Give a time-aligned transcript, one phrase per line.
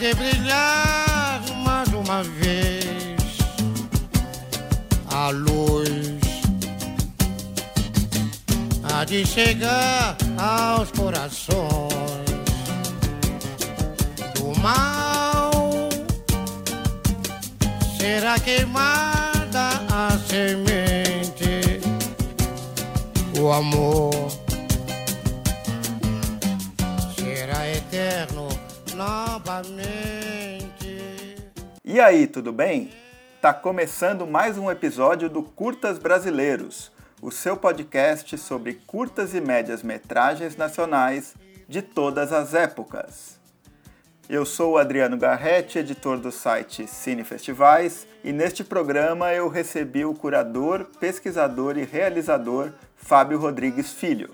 [0.00, 3.36] de brilhar mais uma vez.
[5.12, 6.20] A luz
[8.82, 11.60] há de chegar aos corações.
[14.36, 15.50] Do mal
[17.98, 21.78] será queimada a semente.
[23.38, 24.29] O amor
[31.84, 32.90] E aí, tudo bem?
[33.40, 39.82] Tá começando mais um episódio do Curtas Brasileiros, o seu podcast sobre curtas e médias
[39.82, 41.34] metragens nacionais
[41.68, 43.38] de todas as épocas.
[44.28, 50.04] Eu sou o Adriano Garretti, editor do site Cine Festivais, e neste programa eu recebi
[50.04, 54.30] o curador, pesquisador e realizador Fábio Rodrigues Filho.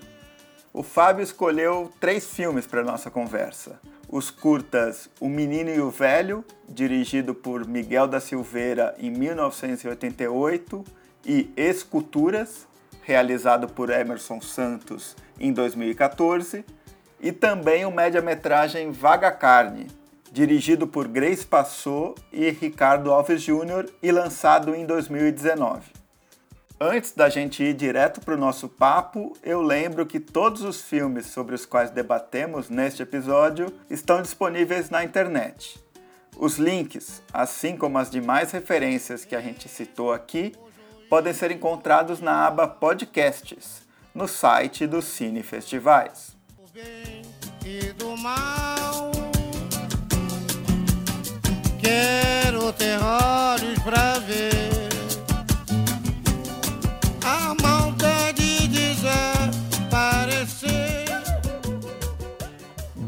[0.71, 3.79] O Fábio escolheu três filmes para nossa conversa:
[4.09, 10.83] os curtas O Menino e o Velho, dirigido por Miguel da Silveira em 1988,
[11.25, 12.67] e Esculturas,
[13.01, 16.63] realizado por Emerson Santos em 2014,
[17.19, 19.87] e também o média-metragem Vaga Carne,
[20.31, 23.89] dirigido por Grace Passou e Ricardo Alves Jr.
[24.01, 25.96] e lançado em 2019.
[26.79, 31.25] Antes da gente ir direto para o nosso papo, eu lembro que todos os filmes
[31.25, 35.83] sobre os quais debatemos neste episódio estão disponíveis na internet.
[36.37, 40.53] Os links, assim como as demais referências que a gente citou aqui,
[41.09, 43.81] podem ser encontrados na aba Podcasts,
[44.13, 46.37] no site do Cine Festivais.
[51.81, 52.71] Quero
[53.83, 54.76] pra ver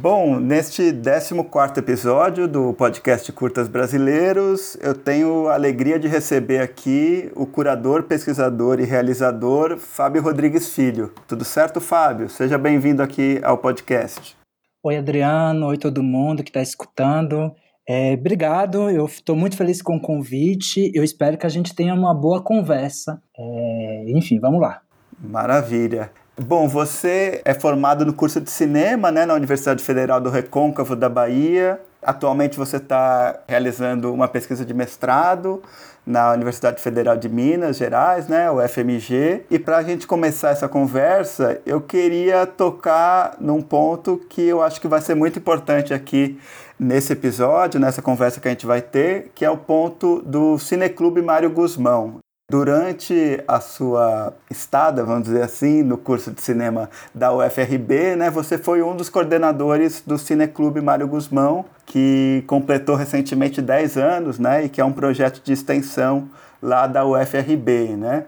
[0.02, 7.30] Bom, neste 14º episódio do podcast Curtas Brasileiros, eu tenho a alegria de receber aqui
[7.36, 11.14] o curador, pesquisador e realizador Fábio Rodrigues Filho.
[11.28, 12.30] Tudo certo, Fábio?
[12.30, 14.38] Seja bem-vindo aqui ao podcast.
[14.82, 15.68] Oi, Adriano.
[15.68, 17.54] Oi, todo mundo que está escutando.
[17.86, 20.90] É, obrigado, eu estou muito feliz com o convite.
[20.96, 23.22] Eu espero que a gente tenha uma boa conversa.
[23.38, 24.80] É, enfim, vamos lá.
[25.20, 26.10] Maravilha.
[26.42, 31.10] Bom, você é formado no curso de cinema né, na Universidade Federal do Recôncavo da
[31.10, 31.82] Bahia.
[32.02, 35.62] Atualmente você está realizando uma pesquisa de mestrado
[36.06, 39.44] na Universidade Federal de Minas Gerais, né, o FMG.
[39.52, 44.80] E para a gente começar essa conversa, eu queria tocar num ponto que eu acho
[44.80, 46.40] que vai ser muito importante aqui
[46.80, 51.22] nesse episódio, nessa conversa que a gente vai ter, que é o ponto do Cineclube
[51.22, 52.20] Mário Guzmão.
[52.50, 58.58] Durante a sua estada, vamos dizer assim, no curso de cinema da UFRB, né, você
[58.58, 64.70] foi um dos coordenadores do Cineclube Mário Guzmão, que completou recentemente 10 anos, né, e
[64.70, 66.28] que é um projeto de extensão
[66.60, 68.26] lá da UFRB, né?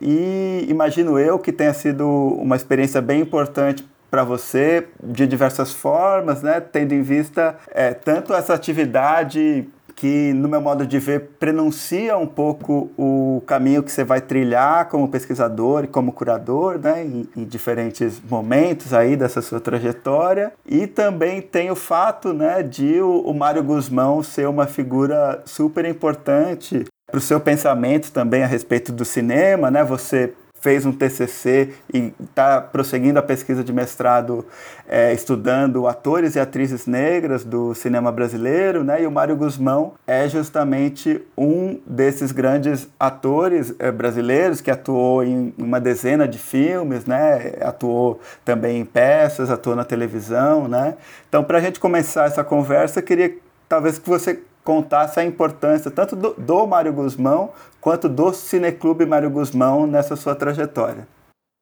[0.00, 6.42] E imagino eu que tenha sido uma experiência bem importante para você de diversas formas,
[6.42, 6.58] né?
[6.60, 9.68] Tendo em vista é, tanto essa atividade
[10.00, 14.88] que, no meu modo de ver, prenuncia um pouco o caminho que você vai trilhar
[14.88, 20.54] como pesquisador e como curador, né, em, em, diferentes momentos aí dessa sua trajetória.
[20.64, 25.84] E também tem o fato, né, de o, o Mário Guzmão ser uma figura super
[25.84, 29.84] importante para o seu pensamento também a respeito do cinema, né?
[29.84, 34.46] Você fez um TCC e está prosseguindo a pesquisa de mestrado
[34.86, 39.02] é, estudando atores e atrizes negras do cinema brasileiro, né?
[39.02, 45.54] E o Mário Guzmão é justamente um desses grandes atores é, brasileiros que atuou em
[45.56, 47.54] uma dezena de filmes, né?
[47.60, 50.96] Atuou também em peças, atuou na televisão, né?
[51.28, 53.34] Então, para a gente começar essa conversa, queria
[53.68, 59.30] talvez que você contasse a importância tanto do, do Mário Guzmão quanto do Cineclube Mário
[59.30, 61.06] Guzmão nessa sua trajetória.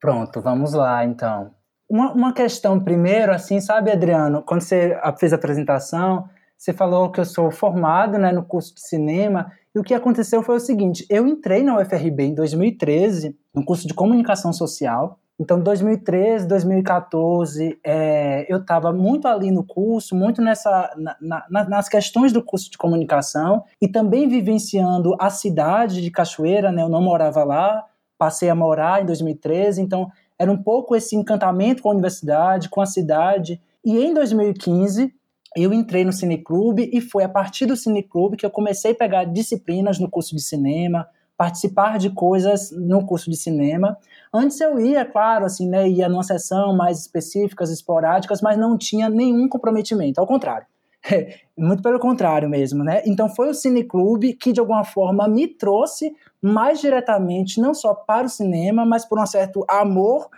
[0.01, 1.51] Pronto, vamos lá então.
[1.89, 7.21] Uma, uma questão primeiro, assim, sabe, Adriano, quando você fez a apresentação, você falou que
[7.21, 11.07] eu sou formado né, no curso de cinema, e o que aconteceu foi o seguinte:
[11.09, 18.45] eu entrei na UFRB em 2013, no curso de comunicação social, então, 2013, 2014, é,
[18.53, 22.77] eu estava muito ali no curso, muito nessa, na, na, nas questões do curso de
[22.77, 26.83] comunicação e também vivenciando a cidade de Cachoeira, né?
[26.83, 27.85] Eu não morava lá,
[28.19, 32.81] passei a morar em 2013, então era um pouco esse encantamento com a universidade, com
[32.81, 33.61] a cidade.
[33.85, 35.15] E em 2015,
[35.57, 39.25] eu entrei no Cineclube e foi a partir do Cineclube que eu comecei a pegar
[39.25, 41.07] disciplinas no curso de cinema,
[41.37, 43.97] participar de coisas no curso de cinema.
[44.33, 49.09] Antes eu ia, claro, assim, né, ia numa sessão mais específicas, esporádicas, mas não tinha
[49.09, 50.67] nenhum comprometimento, ao contrário.
[51.57, 53.03] muito pelo contrário mesmo, né?
[53.07, 58.27] Então foi o Cineclube que de alguma forma me trouxe mais diretamente, não só para
[58.27, 60.29] o cinema, mas por um certo amor,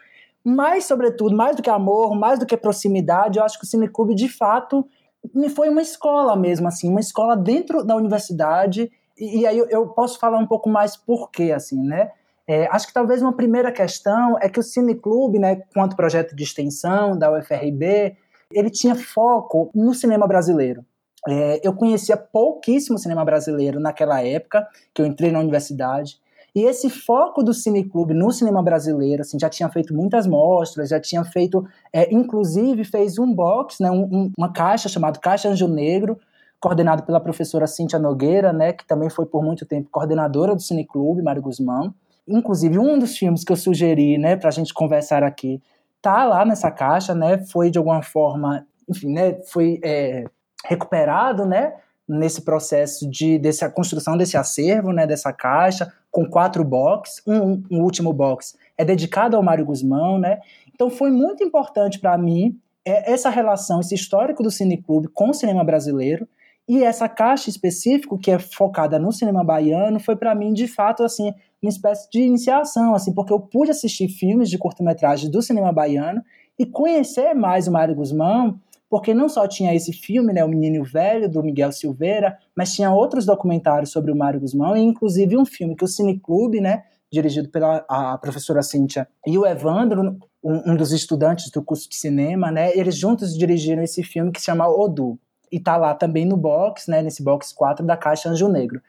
[0.44, 4.14] mais sobretudo, mais do que amor, mais do que proximidade, eu acho que o Cineclube
[4.14, 4.86] de fato
[5.34, 9.68] me foi uma escola mesmo, assim, uma escola dentro da universidade, e, e aí eu,
[9.68, 12.10] eu, posso falar um pouco mais por quê, assim, né?
[12.50, 16.42] É, acho que talvez uma primeira questão é que o Cineclube, né, quanto projeto de
[16.42, 18.16] extensão da UFRB,
[18.52, 20.84] ele tinha foco no cinema brasileiro.
[21.28, 26.18] É, eu conhecia pouquíssimo cinema brasileiro naquela época, que eu entrei na universidade,
[26.52, 30.98] e esse foco do Cineclube no cinema brasileiro, assim, já tinha feito muitas mostras, já
[30.98, 35.68] tinha feito, é, inclusive fez um box, né, um, um, uma caixa chamada Caixa Anjo
[35.68, 36.18] Negro,
[36.58, 41.22] coordenado pela professora Cíntia Nogueira, né, que também foi por muito tempo coordenadora do Cineclube,
[41.22, 41.94] Mário Guzmão.
[42.30, 45.60] Inclusive, um dos filmes que eu sugeri, né, para a gente conversar aqui,
[46.00, 50.24] tá lá nessa caixa, né, foi de alguma forma, enfim, né, foi é,
[50.64, 51.74] recuperado, né,
[52.08, 57.82] nesse processo de dessa construção desse acervo, né, dessa caixa com quatro boxes, um, um
[57.82, 60.40] último box é dedicado ao Mário Guzmão, né?
[60.74, 65.34] Então foi muito importante para mim é, essa relação, esse histórico do Cineclube com o
[65.34, 66.26] cinema brasileiro
[66.68, 71.04] e essa caixa específica que é focada no cinema baiano foi para mim de fato
[71.04, 71.32] assim
[71.62, 76.22] uma espécie de iniciação, assim, porque eu pude assistir filmes de curta-metragem do cinema baiano
[76.58, 78.58] e conhecer mais o Mário Guzmão
[78.90, 82.90] porque não só tinha esse filme, né, O Menino Velho, do Miguel Silveira, mas tinha
[82.92, 87.48] outros documentários sobre o Mário Guzmão, e inclusive um filme que o Cineclube, né, dirigido
[87.48, 92.50] pela a professora Cíntia e o Evandro, um, um, dos estudantes do curso de cinema,
[92.50, 95.16] né, eles juntos dirigiram esse filme que se chama Odu,
[95.52, 98.82] e tá lá também no box, né, nesse box 4 da Caixa Anjo Negro.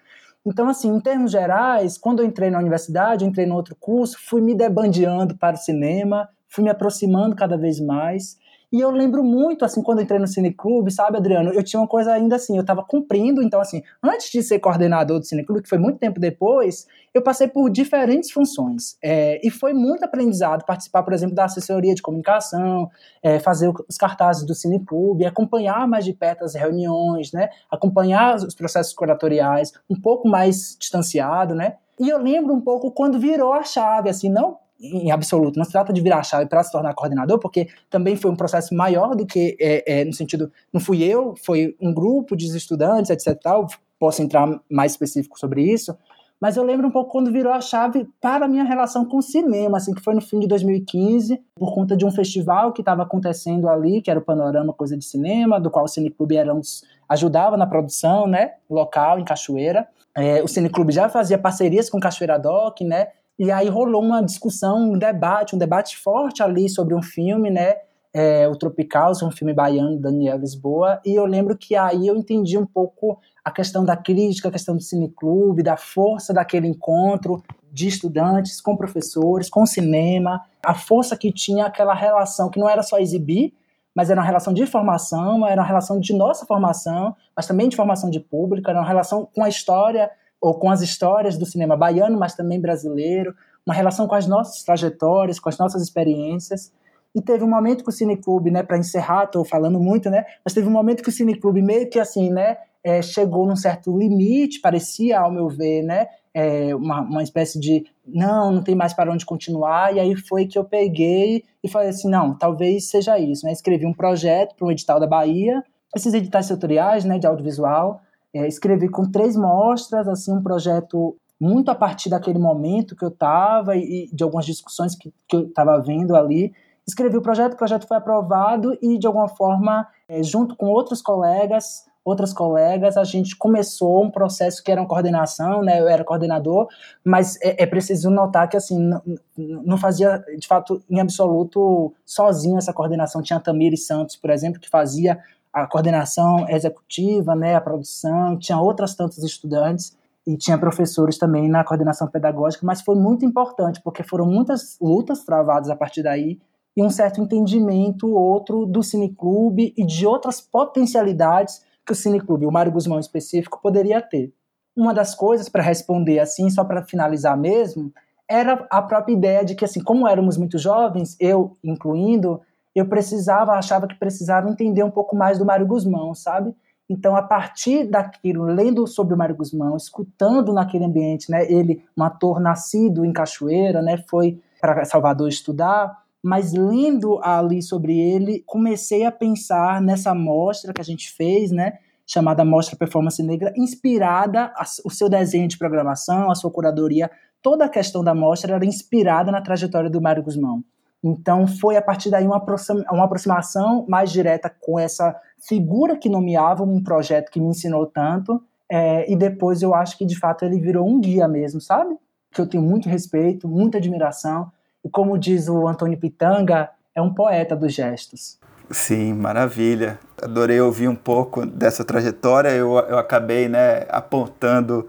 [0.46, 4.42] Então, assim, em termos gerais, quando eu entrei na universidade, entrei no outro curso, fui
[4.42, 8.38] me debandeando para o cinema, fui me aproximando cada vez mais,
[8.72, 11.52] e eu lembro muito, assim, quando eu entrei no Cineclube, sabe, Adriano?
[11.54, 15.20] Eu tinha uma coisa ainda assim, eu estava cumprindo, então, assim, antes de ser coordenador
[15.20, 18.98] do Cineclube, que foi muito tempo depois, eu passei por diferentes funções.
[19.04, 22.90] É, e foi muito aprendizado participar, por exemplo, da assessoria de comunicação,
[23.22, 27.50] é, fazer os cartazes do Cineclube, acompanhar mais de perto as reuniões, né?
[27.70, 31.76] Acompanhar os processos curatoriais, um pouco mais distanciado, né?
[32.00, 35.58] E eu lembro um pouco quando virou a chave, assim, não em absoluto.
[35.58, 38.36] Não se trata de virar a chave para se tornar coordenador, porque também foi um
[38.36, 42.46] processo maior do que, é, é, no sentido, não fui eu, foi um grupo de
[42.56, 43.40] estudantes, etc.
[43.42, 43.68] Tal.
[44.00, 45.96] Posso entrar mais específico sobre isso.
[46.42, 49.22] Mas eu lembro um pouco quando virou a chave para a minha relação com o
[49.22, 53.04] cinema, assim, que foi no fim de 2015, por conta de um festival que estava
[53.04, 56.62] acontecendo ali, que era o Panorama Coisa de Cinema, do qual o Cineclube era um,
[57.08, 59.88] ajudava na produção, né, local, em Cachoeira.
[60.18, 63.10] É, o Cineclube já fazia parcerias com Cachoeira Doc, né,
[63.42, 67.74] e aí rolou uma discussão, um debate, um debate forte ali sobre um filme, né?
[68.14, 72.56] É, o Tropical, um filme baiano, Daniel Lisboa, e eu lembro que aí eu entendi
[72.56, 77.42] um pouco a questão da crítica, a questão do cineclube, da força daquele encontro
[77.72, 82.84] de estudantes com professores, com cinema, a força que tinha aquela relação que não era
[82.84, 83.56] só exibir,
[83.96, 87.76] mas era uma relação de formação, era uma relação de nossa formação, mas também de
[87.76, 90.12] formação de público, era uma relação com a história
[90.42, 93.34] ou com as histórias do cinema baiano, mas também brasileiro,
[93.66, 96.74] uma relação com as nossas trajetórias, com as nossas experiências.
[97.14, 100.54] E teve um momento que o Cineclube, né, para encerrar, estou falando muito, né, mas
[100.54, 104.60] teve um momento que o Cineclube meio que assim, né, é, chegou num certo limite,
[104.62, 109.12] parecia, ao meu ver, né, é, uma, uma espécie de não, não tem mais para
[109.12, 113.46] onde continuar, e aí foi que eu peguei e falei assim, não, talvez seja isso,
[113.46, 115.62] né, escrevi um projeto para um edital da Bahia,
[115.94, 118.02] esses editais setoriais, né, de audiovisual,
[118.34, 123.10] é, escrevi com três mostras, assim, um projeto muito a partir daquele momento que eu
[123.10, 126.54] estava e, de algumas discussões que, que eu estava vendo ali.
[126.88, 131.02] Escrevi o projeto, o projeto foi aprovado e, de alguma forma, é, junto com outros
[131.02, 135.80] colegas, outras colegas, a gente começou um processo que era uma coordenação, né?
[135.80, 136.68] Eu era coordenador,
[137.04, 139.02] mas é, é preciso notar que, assim, não,
[139.38, 143.22] não, fazia, de fato, em absoluto, sozinho essa coordenação.
[143.22, 145.20] Tinha a Tamires Santos, por exemplo, que fazia
[145.54, 151.64] a coordenação executiva, né, a produção, tinha outras tantas estudantes e tinha professores também na
[151.64, 156.40] coordenação pedagógica, mas foi muito importante porque foram muitas lutas travadas a partir daí
[156.76, 162.52] e um certo entendimento outro do cineclube e de outras potencialidades que o cineclube, o
[162.52, 164.34] Mário Guzmão em específico, poderia ter.
[164.76, 167.92] Uma das coisas para responder assim, só para finalizar mesmo,
[168.30, 172.40] era a própria ideia de que assim, como éramos muito jovens, eu incluindo,
[172.76, 176.56] eu precisava, achava que precisava entender um pouco mais do Mário Guzmão, sabe?
[176.90, 182.04] Então, a partir daquilo, lendo sobre o Mário Guzmão, escutando naquele ambiente, né, ele, um
[182.04, 189.06] ator nascido em Cachoeira, né, foi para Salvador estudar, mas lendo ali sobre ele, comecei
[189.06, 191.74] a pensar nessa mostra que a gente fez, né?
[192.06, 197.10] Chamada Mostra Performance Negra, inspirada, a, o seu desenho de programação, a sua curadoria,
[197.42, 200.62] toda a questão da mostra era inspirada na trajetória do Mário Guzmão.
[201.04, 202.44] Então foi a partir daí uma,
[202.92, 208.42] uma aproximação mais direta com essa figura que nomeava um projeto que me ensinou tanto,
[208.70, 211.96] é, e depois eu acho que de fato ele virou um guia mesmo, sabe?
[212.32, 214.52] Que eu tenho muito respeito, muita admiração,
[214.86, 218.40] e como diz o Antônio Pitanga, é um poeta dos gestos.
[218.70, 220.00] Sim, maravilha.
[220.22, 222.50] Adorei ouvir um pouco dessa trajetória.
[222.50, 224.88] Eu, eu acabei né, apontando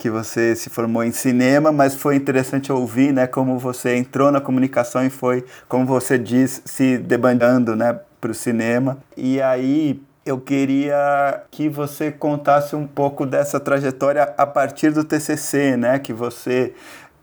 [0.00, 4.40] que você se formou em cinema, mas foi interessante ouvir né, como você entrou na
[4.40, 8.96] comunicação e foi, como você diz, se debandando né, para o cinema.
[9.14, 15.76] E aí eu queria que você contasse um pouco dessa trajetória a partir do TCC,
[15.76, 16.72] né, que você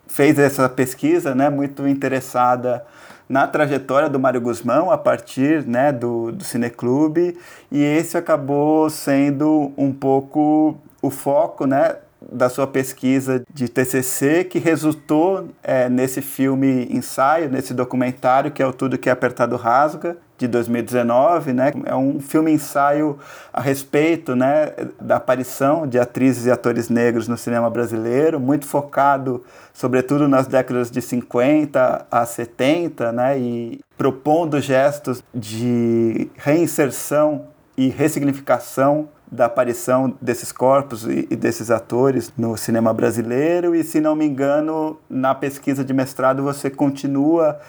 [0.05, 2.85] fez essa pesquisa, né, muito interessada
[3.27, 7.35] na trajetória do Mário Guzmão a partir né, do, do Cineclube
[7.71, 11.95] e esse acabou sendo um pouco o foco né,
[12.31, 18.67] da sua pesquisa de TCC que resultou é, nesse filme ensaio, nesse documentário que é
[18.67, 21.71] o Tudo que é Apertado Rasga, de 2019, né?
[21.85, 23.17] É um filme ensaio
[23.51, 29.43] a respeito, né, da aparição de atrizes e atores negros no cinema brasileiro, muito focado,
[29.73, 39.09] sobretudo nas décadas de 50 a 70, né, e propondo gestos de reinserção e ressignificação
[39.31, 43.75] da aparição desses corpos e, desses atores no cinema brasileiro.
[43.75, 47.59] E se não me engano na pesquisa de mestrado você continua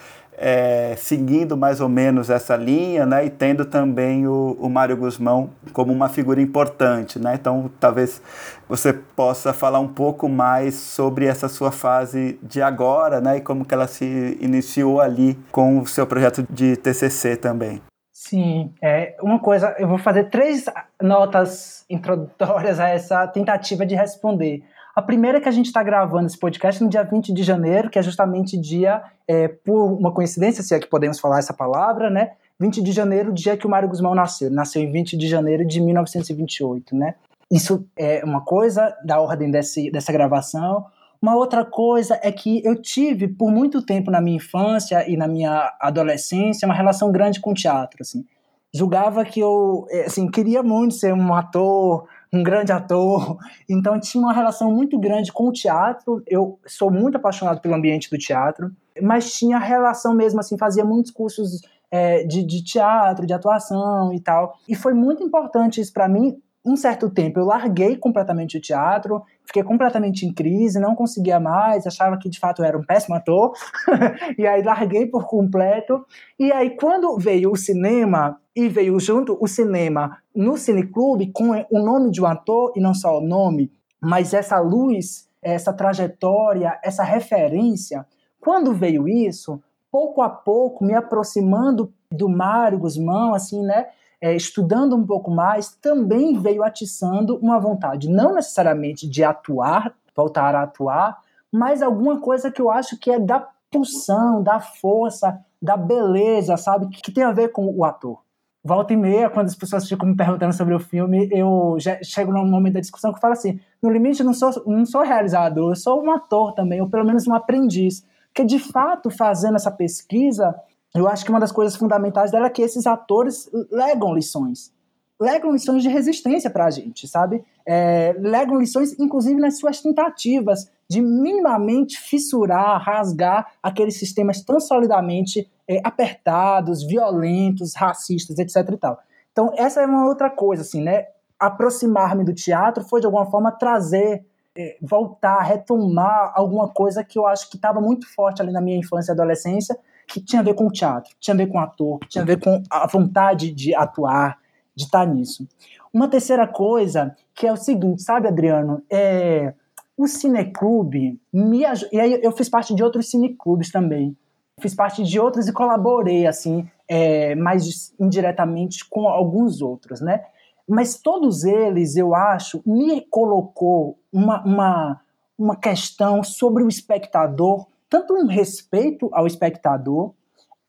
[0.41, 5.49] é, seguindo mais ou menos essa linha, né, e tendo também o, o Mário Guzmão
[5.73, 8.21] como uma figura importante, né, então talvez
[8.67, 13.65] você possa falar um pouco mais sobre essa sua fase de agora, né, e como
[13.65, 17.81] que ela se iniciou ali com o seu projeto de TCC também.
[18.29, 20.65] Sim, é uma coisa, eu vou fazer três
[21.01, 24.63] notas introdutórias a essa tentativa de responder.
[24.95, 27.89] A primeira é que a gente está gravando esse podcast no dia 20 de janeiro,
[27.89, 32.07] que é justamente dia, é, por uma coincidência, se é que podemos falar essa palavra,
[32.11, 32.33] né?
[32.59, 34.51] 20 de janeiro, dia que o Mário Guzmão nasceu.
[34.51, 37.15] Nasceu em 20 de janeiro de 1928, né?
[37.49, 40.85] Isso é uma coisa da ordem desse, dessa gravação.
[41.21, 45.27] Uma outra coisa é que eu tive, por muito tempo na minha infância e na
[45.27, 48.25] minha adolescência, uma relação grande com o teatro, assim.
[48.73, 53.37] Julgava que eu, é, assim, queria muito ser um ator, um grande ator.
[53.67, 56.23] Então tinha uma relação muito grande com o teatro.
[56.27, 58.71] Eu sou muito apaixonado pelo ambiente do teatro,
[59.01, 61.61] mas tinha relação mesmo assim, fazia muitos cursos
[61.91, 64.57] é, de, de teatro, de atuação e tal.
[64.67, 69.23] E foi muito importante isso para mim, um certo tempo eu larguei completamente o teatro,
[69.45, 73.15] fiquei completamente em crise, não conseguia mais, achava que de fato eu era um péssimo
[73.15, 73.53] ator,
[74.37, 76.05] e aí larguei por completo.
[76.37, 81.79] E aí quando veio o cinema, e veio junto o cinema no cineclube com o
[81.79, 87.03] nome de um ator, e não só o nome, mas essa luz, essa trajetória, essa
[87.03, 88.05] referência,
[88.39, 89.61] quando veio isso,
[89.91, 93.87] pouco a pouco me aproximando do Mário Guzmão, assim, né?
[94.21, 100.55] É, estudando um pouco mais, também veio atiçando uma vontade, não necessariamente de atuar, voltar
[100.55, 101.19] a atuar,
[101.51, 106.87] mas alguma coisa que eu acho que é da pulsão, da força, da beleza, sabe?
[106.89, 108.19] Que tem a ver com o ator.
[108.63, 112.45] Volta e meia, quando as pessoas ficam me perguntando sobre o filme, eu chego num
[112.45, 115.71] momento da discussão que eu falo assim: no limite, eu não sou, não sou realizador,
[115.71, 118.03] eu sou um ator também, ou pelo menos um aprendiz.
[118.27, 120.55] Porque, de fato, fazendo essa pesquisa,
[120.95, 124.73] eu acho que uma das coisas fundamentais dela é que esses atores legam lições.
[125.21, 127.43] Legam lições de resistência para a gente, sabe?
[127.65, 135.47] É, legam lições, inclusive, nas suas tentativas de minimamente fissurar, rasgar aqueles sistemas tão solidamente
[135.67, 138.69] é, apertados, violentos, racistas, etc.
[138.71, 138.99] E tal.
[139.31, 141.05] Então, essa é uma outra coisa, assim, né?
[141.37, 144.25] Aproximar-me do teatro foi, de alguma forma, trazer
[144.57, 148.77] é, voltar, retomar alguma coisa que eu acho que estava muito forte ali na minha
[148.77, 149.77] infância e adolescência
[150.09, 152.09] que tinha a ver com o teatro, que tinha a ver com o ator, que
[152.09, 154.39] tinha a ver com a vontade de atuar,
[154.75, 155.47] de estar nisso.
[155.93, 158.81] Uma terceira coisa, que é o seguinte, sabe, Adriano?
[158.89, 159.53] É,
[159.95, 161.61] o cineclube me
[161.91, 164.17] E aí eu fiz parte de outros cineclubes também.
[164.59, 170.23] Fiz parte de outros e colaborei, assim, é, mais indiretamente com alguns outros, né?
[170.67, 175.01] Mas todos eles, eu acho, me colocou uma, uma,
[175.37, 180.13] uma questão sobre o espectador tanto um respeito ao espectador,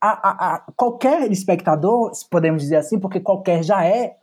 [0.01, 4.17] a, a, a, qualquer espectador, podemos dizer assim, porque qualquer já é,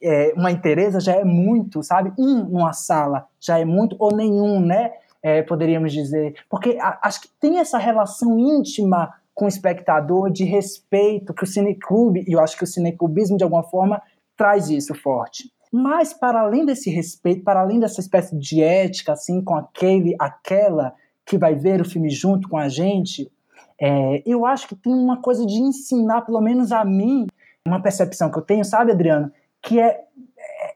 [0.00, 2.12] é uma interesa, já é muito, sabe?
[2.16, 4.92] Um numa sala já é muito, ou nenhum, né?
[5.22, 6.34] É, poderíamos dizer.
[6.48, 12.24] Porque acho que tem essa relação íntima com o espectador, de respeito, que o cineclube,
[12.28, 14.00] e eu acho que o cineclubismo, de alguma forma,
[14.36, 15.50] traz isso forte.
[15.72, 20.94] Mas, para além desse respeito, para além dessa espécie de ética, assim, com aquele, aquela
[21.26, 23.30] que vai ver o filme junto com a gente,
[23.80, 27.26] é, eu acho que tem uma coisa de ensinar, pelo menos a mim,
[27.66, 29.32] uma percepção que eu tenho, sabe, Adriano?
[29.62, 30.04] Que é,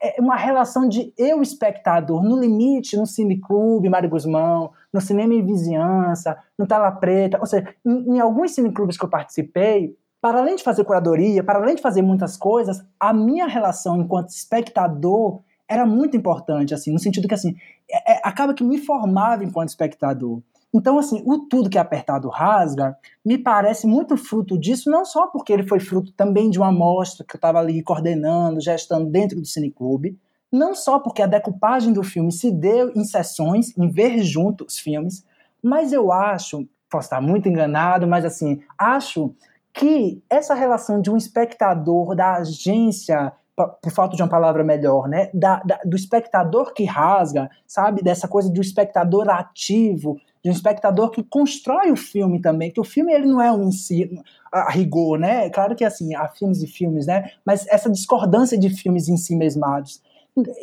[0.00, 5.34] é, é uma relação de eu, espectador, no limite, no cineclube Mário Guzmão, no cinema
[5.34, 10.40] em vizinhança, no Tela Preta, ou seja, em, em alguns cineclubes que eu participei, para
[10.40, 15.40] além de fazer curadoria, para além de fazer muitas coisas, a minha relação enquanto espectador
[15.68, 17.54] era muito importante, assim, no sentido que, assim,
[17.90, 20.40] é, é, acaba que me formava enquanto espectador.
[20.72, 25.26] Então, assim, o Tudo que é Apertado Rasga me parece muito fruto disso, não só
[25.26, 29.40] porque ele foi fruto também de uma amostra que eu estava ali coordenando, gestando dentro
[29.40, 30.18] do Cineclube,
[30.52, 34.78] não só porque a decupagem do filme se deu em sessões, em ver junto os
[34.78, 35.24] filmes,
[35.62, 39.34] mas eu acho, posso estar muito enganado, mas assim, acho
[39.72, 43.32] que essa relação de um espectador, da agência,
[43.66, 48.28] por falta de uma palavra melhor, né, da, da, do espectador que rasga, sabe, dessa
[48.28, 53.12] coisa do espectador ativo, de um espectador que constrói o filme também, que o filme
[53.12, 54.22] ele não é um ensino
[54.52, 58.70] a rigor, né, claro que assim, há filmes e filmes, né, mas essa discordância de
[58.70, 60.00] filmes em si mesmados.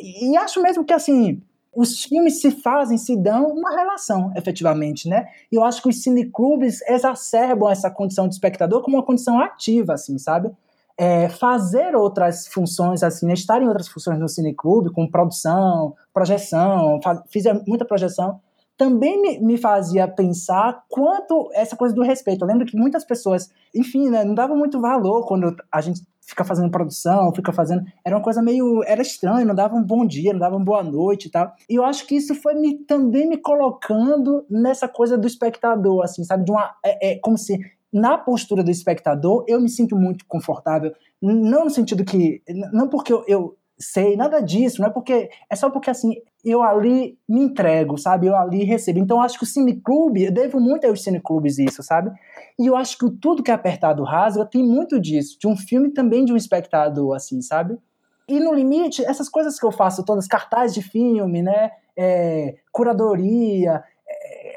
[0.00, 1.42] E acho mesmo que assim,
[1.76, 5.26] os filmes se fazem, se dão uma relação, efetivamente, né?
[5.52, 9.92] E eu acho que os cineclubes exacerbam essa condição de espectador como uma condição ativa,
[9.92, 10.50] assim, sabe?
[10.98, 13.34] É, fazer outras funções, assim, né?
[13.34, 16.98] estar em outras funções no cineclube, com produção, projeção,
[17.28, 18.40] fiz muita projeção,
[18.76, 22.42] também me, me, fazia pensar quanto essa coisa do respeito.
[22.42, 26.44] Eu lembro que muitas pessoas, enfim, né, não davam muito valor quando a gente fica
[26.44, 27.84] fazendo produção, fica fazendo.
[28.04, 28.82] Era uma coisa meio.
[28.84, 31.54] Era estranho, não dava um bom dia, não dava uma boa noite e tal.
[31.70, 36.24] E eu acho que isso foi me, também me colocando nessa coisa do espectador, assim,
[36.24, 36.44] sabe?
[36.44, 36.74] De uma.
[36.84, 37.58] É, é como se.
[37.92, 40.92] Na postura do espectador, eu me sinto muito confortável.
[41.20, 42.42] Não no sentido que.
[42.72, 45.30] Não porque eu, eu sei, nada disso, não é porque.
[45.48, 48.26] É só porque, assim, eu ali me entrego, sabe?
[48.26, 48.98] Eu ali recebo.
[48.98, 52.10] Então, acho que o cineclube, eu devo muito aos cineclubes isso, sabe?
[52.58, 55.90] E eu acho que tudo que é apertado rasga tem muito disso, de um filme
[55.90, 57.78] também de um espectador, assim, sabe?
[58.28, 61.70] E no limite, essas coisas que eu faço, todas cartazes de filme, né?
[61.96, 63.82] É, curadoria,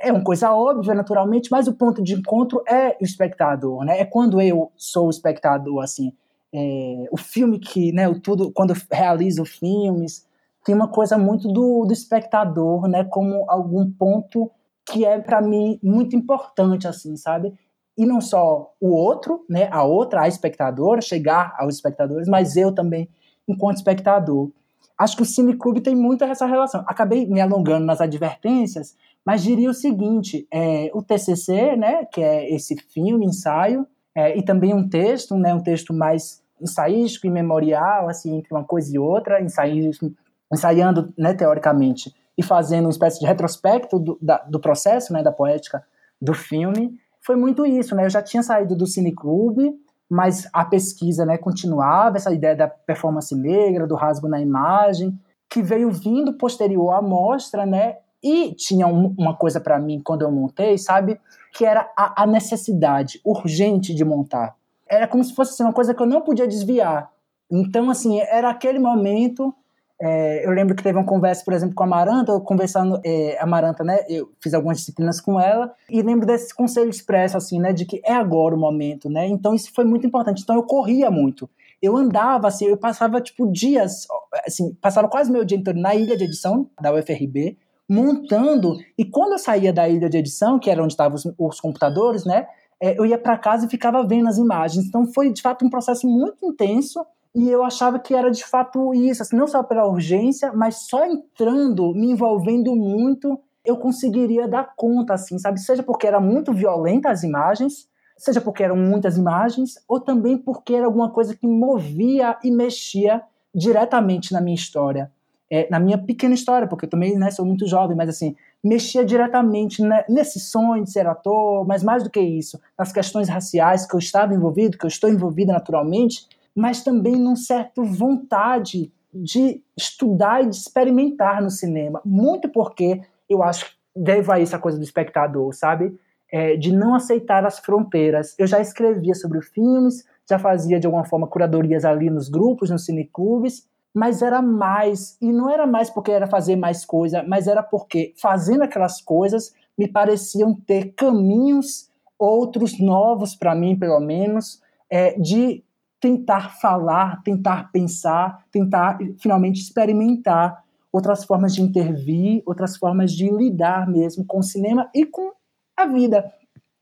[0.01, 3.99] é, uma coisa óbvia, naturalmente, mas o ponto de encontro é o espectador, né?
[3.99, 6.13] É quando eu sou o espectador, assim.
[6.53, 10.25] É, o filme que, né, o tudo, quando eu realizo filmes,
[10.65, 14.49] tem uma coisa muito do, do espectador, né, como algum ponto
[14.85, 17.53] que é para mim muito importante, assim, sabe?
[17.97, 22.73] E não só o outro, né, a outra, a espectadora, chegar aos espectadores, mas eu
[22.73, 23.07] também,
[23.47, 24.49] enquanto espectador.
[24.97, 26.83] Acho que o Cineclube tem muito essa relação.
[26.85, 28.95] Acabei me alongando nas advertências,
[29.25, 34.43] mas diria o seguinte: é, o TCC, né, que é esse filme, ensaio, é, e
[34.43, 38.99] também um texto, né, um texto mais ensaístico e memorial, assim, entre uma coisa e
[38.99, 45.21] outra, ensaiando né, teoricamente e fazendo uma espécie de retrospecto do, da, do processo, né,
[45.21, 45.83] da poética
[46.21, 48.05] do filme, foi muito isso, né?
[48.05, 49.73] Eu já tinha saído do cineclube,
[50.09, 55.61] mas a pesquisa, né, continuava essa ideia da performance negra, do rasgo na imagem, que
[55.61, 57.97] veio vindo posterior à mostra, né?
[58.23, 61.19] E tinha um, uma coisa para mim quando eu montei, sabe?
[61.53, 64.55] Que era a, a, necessidade urgente de montar.
[64.87, 67.11] Era como se fosse assim, uma coisa que eu não podia desviar.
[67.49, 69.53] Então, assim, era aquele momento
[70.01, 73.45] é, eu lembro que teve uma conversa, por exemplo, com a Maranta, conversando, é, a
[73.45, 77.73] Maranta, né, eu fiz algumas disciplinas com ela, e lembro desse conselho expresso, assim, né,
[77.73, 81.11] de que é agora o momento, né, então isso foi muito importante, então eu corria
[81.11, 81.49] muito,
[81.81, 84.07] eu andava, assim, eu passava, tipo, dias,
[84.45, 87.57] assim, passava quase meu dia inteiro na ilha de edição da UFRB,
[87.89, 91.59] montando, e quando eu saía da ilha de edição, que era onde estavam os, os
[91.59, 92.45] computadores, né,
[92.81, 95.69] é, eu ia para casa e ficava vendo as imagens, então foi, de fato, um
[95.69, 97.03] processo muito intenso,
[97.35, 101.05] e eu achava que era de fato isso, assim, não só pela urgência, mas só
[101.05, 105.59] entrando, me envolvendo muito, eu conseguiria dar conta, assim, sabe?
[105.59, 110.73] Seja porque era muito violenta as imagens, seja porque eram muitas imagens, ou também porque
[110.73, 113.21] era alguma coisa que movia e mexia
[113.53, 115.11] diretamente na minha história.
[115.51, 119.03] É, na minha pequena história, porque eu também né, sou muito jovem, mas assim, mexia
[119.03, 123.87] diretamente né, nesse sonho de ser ator, mas mais do que isso, nas questões raciais
[123.87, 129.63] que eu estava envolvido, que eu estou envolvida naturalmente, mas também num certo vontade de
[129.75, 132.01] estudar e de experimentar no cinema.
[132.05, 135.97] Muito porque eu acho que deve a essa coisa do espectador, sabe?
[136.31, 138.35] É, de não aceitar as fronteiras.
[138.37, 142.85] Eu já escrevia sobre filmes, já fazia de alguma forma curadorias ali nos grupos, nos
[142.85, 147.63] cineclubes, mas era mais, e não era mais porque era fazer mais coisa, mas era
[147.63, 155.17] porque fazendo aquelas coisas me pareciam ter caminhos outros novos para mim, pelo menos, é,
[155.17, 155.63] de
[155.99, 163.87] tentar falar, tentar pensar, tentar finalmente experimentar outras formas de intervir, outras formas de lidar
[163.87, 165.31] mesmo com o cinema e com
[165.77, 166.31] a vida,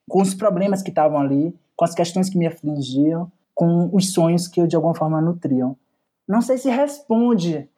[0.09, 4.47] com os problemas que estavam ali, com as questões que me afligiam, com os sonhos
[4.47, 5.75] que eu de alguma forma nutriam.
[6.27, 7.69] Não sei se responde,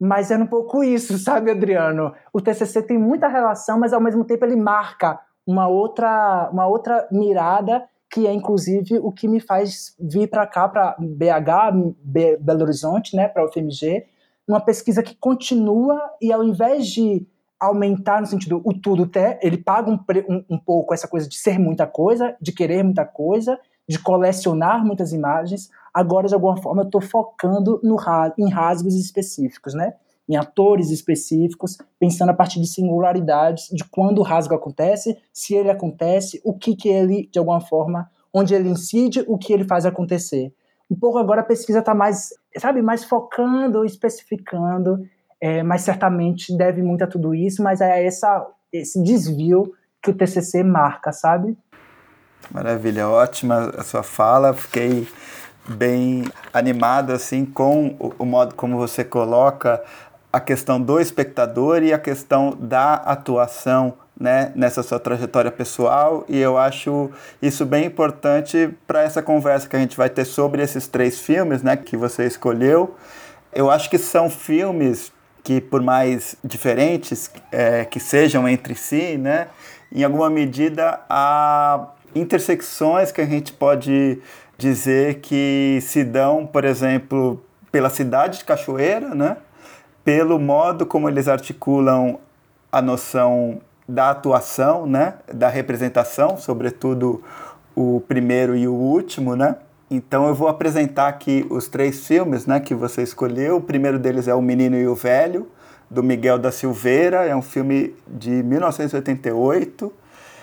[0.00, 2.14] mas é um pouco isso, sabe, Adriano?
[2.32, 7.08] O TCC tem muita relação, mas ao mesmo tempo ele marca uma outra, uma outra
[7.10, 13.14] mirada que é inclusive o que me faz vir para cá, para BH, Belo Horizonte,
[13.14, 14.06] né, para o FMG,
[14.46, 17.26] uma pesquisa que continua e ao invés de
[17.60, 21.36] aumentar no sentido o tudo até, ele paga um, um, um pouco essa coisa de
[21.36, 25.68] ser muita coisa, de querer muita coisa, de colecionar muitas imagens.
[25.98, 27.96] Agora, de alguma forma, eu estou focando no,
[28.38, 29.94] em rasgos específicos, né?
[30.28, 35.68] em atores específicos, pensando a partir de singularidades, de quando o rasgo acontece, se ele
[35.68, 39.84] acontece, o que, que ele, de alguma forma, onde ele incide, o que ele faz
[39.84, 40.54] acontecer.
[40.88, 45.04] Um pouco agora a pesquisa está mais, sabe, mais focando, especificando,
[45.40, 50.14] é, mas certamente deve muito a tudo isso, mas é essa, esse desvio que o
[50.14, 51.58] TCC marca, sabe?
[52.52, 55.08] Maravilha, ótima a sua fala, fiquei
[55.66, 59.82] bem animado assim com o, o modo como você coloca
[60.32, 66.38] a questão do espectador e a questão da atuação né, nessa sua trajetória pessoal, e
[66.38, 70.88] eu acho isso bem importante para essa conversa que a gente vai ter sobre esses
[70.88, 72.96] três filmes né, que você escolheu.
[73.52, 75.12] Eu acho que são filmes
[75.44, 79.46] que, por mais diferentes é, que sejam entre si, né,
[79.92, 84.20] em alguma medida há intersecções que a gente pode
[84.58, 87.42] dizer que se dão, por exemplo,
[87.72, 89.36] pela cidade de Cachoeira, né?
[90.08, 92.18] pelo modo como eles articulam
[92.72, 97.22] a noção da atuação, né, da representação, sobretudo
[97.76, 99.56] o primeiro e o último, né?
[99.90, 103.56] Então eu vou apresentar aqui os três filmes, né, que você escolheu.
[103.56, 105.46] O primeiro deles é O Menino e o Velho,
[105.90, 107.26] do Miguel da Silveira.
[107.26, 109.92] É um filme de 1988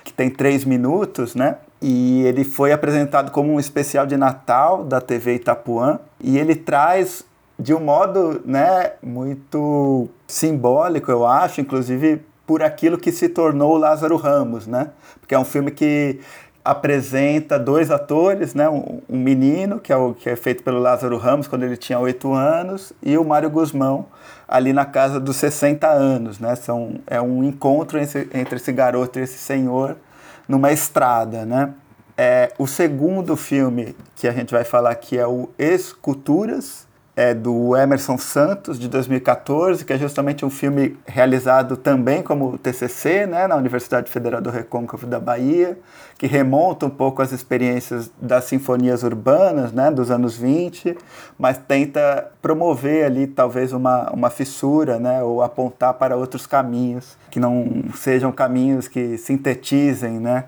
[0.04, 1.58] que tem três minutos, né?
[1.88, 6.00] E ele foi apresentado como um especial de Natal da TV Itapuã.
[6.19, 7.24] E ele traz
[7.60, 14.17] de um modo né, muito simbólico, eu acho, inclusive por aquilo que se tornou Lázaro
[14.17, 14.89] Ramos, né?
[15.19, 16.19] Porque é um filme que
[16.63, 18.67] apresenta dois atores, né?
[18.67, 22.00] Um, um, menino, que é, o, que é feito pelo Lázaro Ramos quando ele tinha
[22.00, 24.08] oito anos, e o Mário Guzmão,
[24.48, 26.56] ali na casa dos 60 anos, né?
[26.56, 29.95] São, é um encontro entre, entre esse garoto e esse senhor
[30.47, 31.73] numa estrada, né?
[32.17, 36.85] É, o segundo filme que a gente vai falar aqui é o Esculturas,
[37.15, 43.25] é do Emerson Santos, de 2014, que é justamente um filme realizado também como TCC,
[43.25, 45.78] né, na Universidade Federal do Recôncavo da Bahia,
[46.17, 50.97] que remonta um pouco às experiências das sinfonias urbanas, né, dos anos 20,
[51.39, 57.39] mas tenta promover ali talvez uma, uma fissura, né, ou apontar para outros caminhos, que
[57.39, 60.45] não sejam caminhos que sintetizem, né,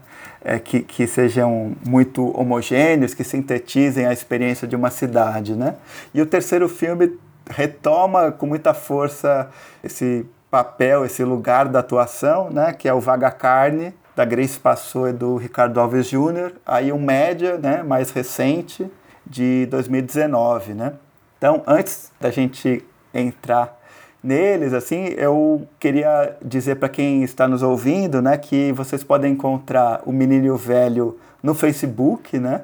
[0.47, 5.75] é, que, que sejam muito homogêneos, que sintetizem a experiência de uma cidade, né?
[6.13, 9.49] E o terceiro filme retoma com muita força
[9.83, 12.71] esse papel, esse lugar da atuação, né?
[12.71, 16.53] Que é o Vaga Carne, da Grace Passou e do Ricardo Alves Jr.
[16.65, 17.83] Aí um média, né?
[17.83, 18.89] Mais recente,
[19.25, 20.93] de 2019, né?
[21.37, 23.76] Então, antes da gente entrar
[24.23, 30.01] neles, assim, eu queria dizer para quem está nos ouvindo, né, que vocês podem encontrar
[30.05, 32.61] o Menino Velho no Facebook, né?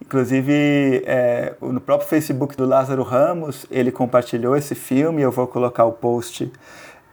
[0.00, 5.22] Inclusive, é, no próprio Facebook do Lázaro Ramos, ele compartilhou esse filme.
[5.22, 6.52] Eu vou colocar o post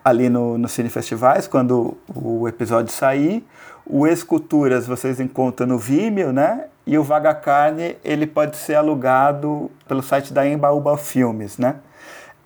[0.03, 3.45] ali no, no Cine Festivais quando o episódio sair.
[3.85, 6.65] O Esculturas vocês encontram no Vimeo, né?
[6.85, 11.75] E o Vaga Carne, ele pode ser alugado pelo site da Embaúba Filmes, né?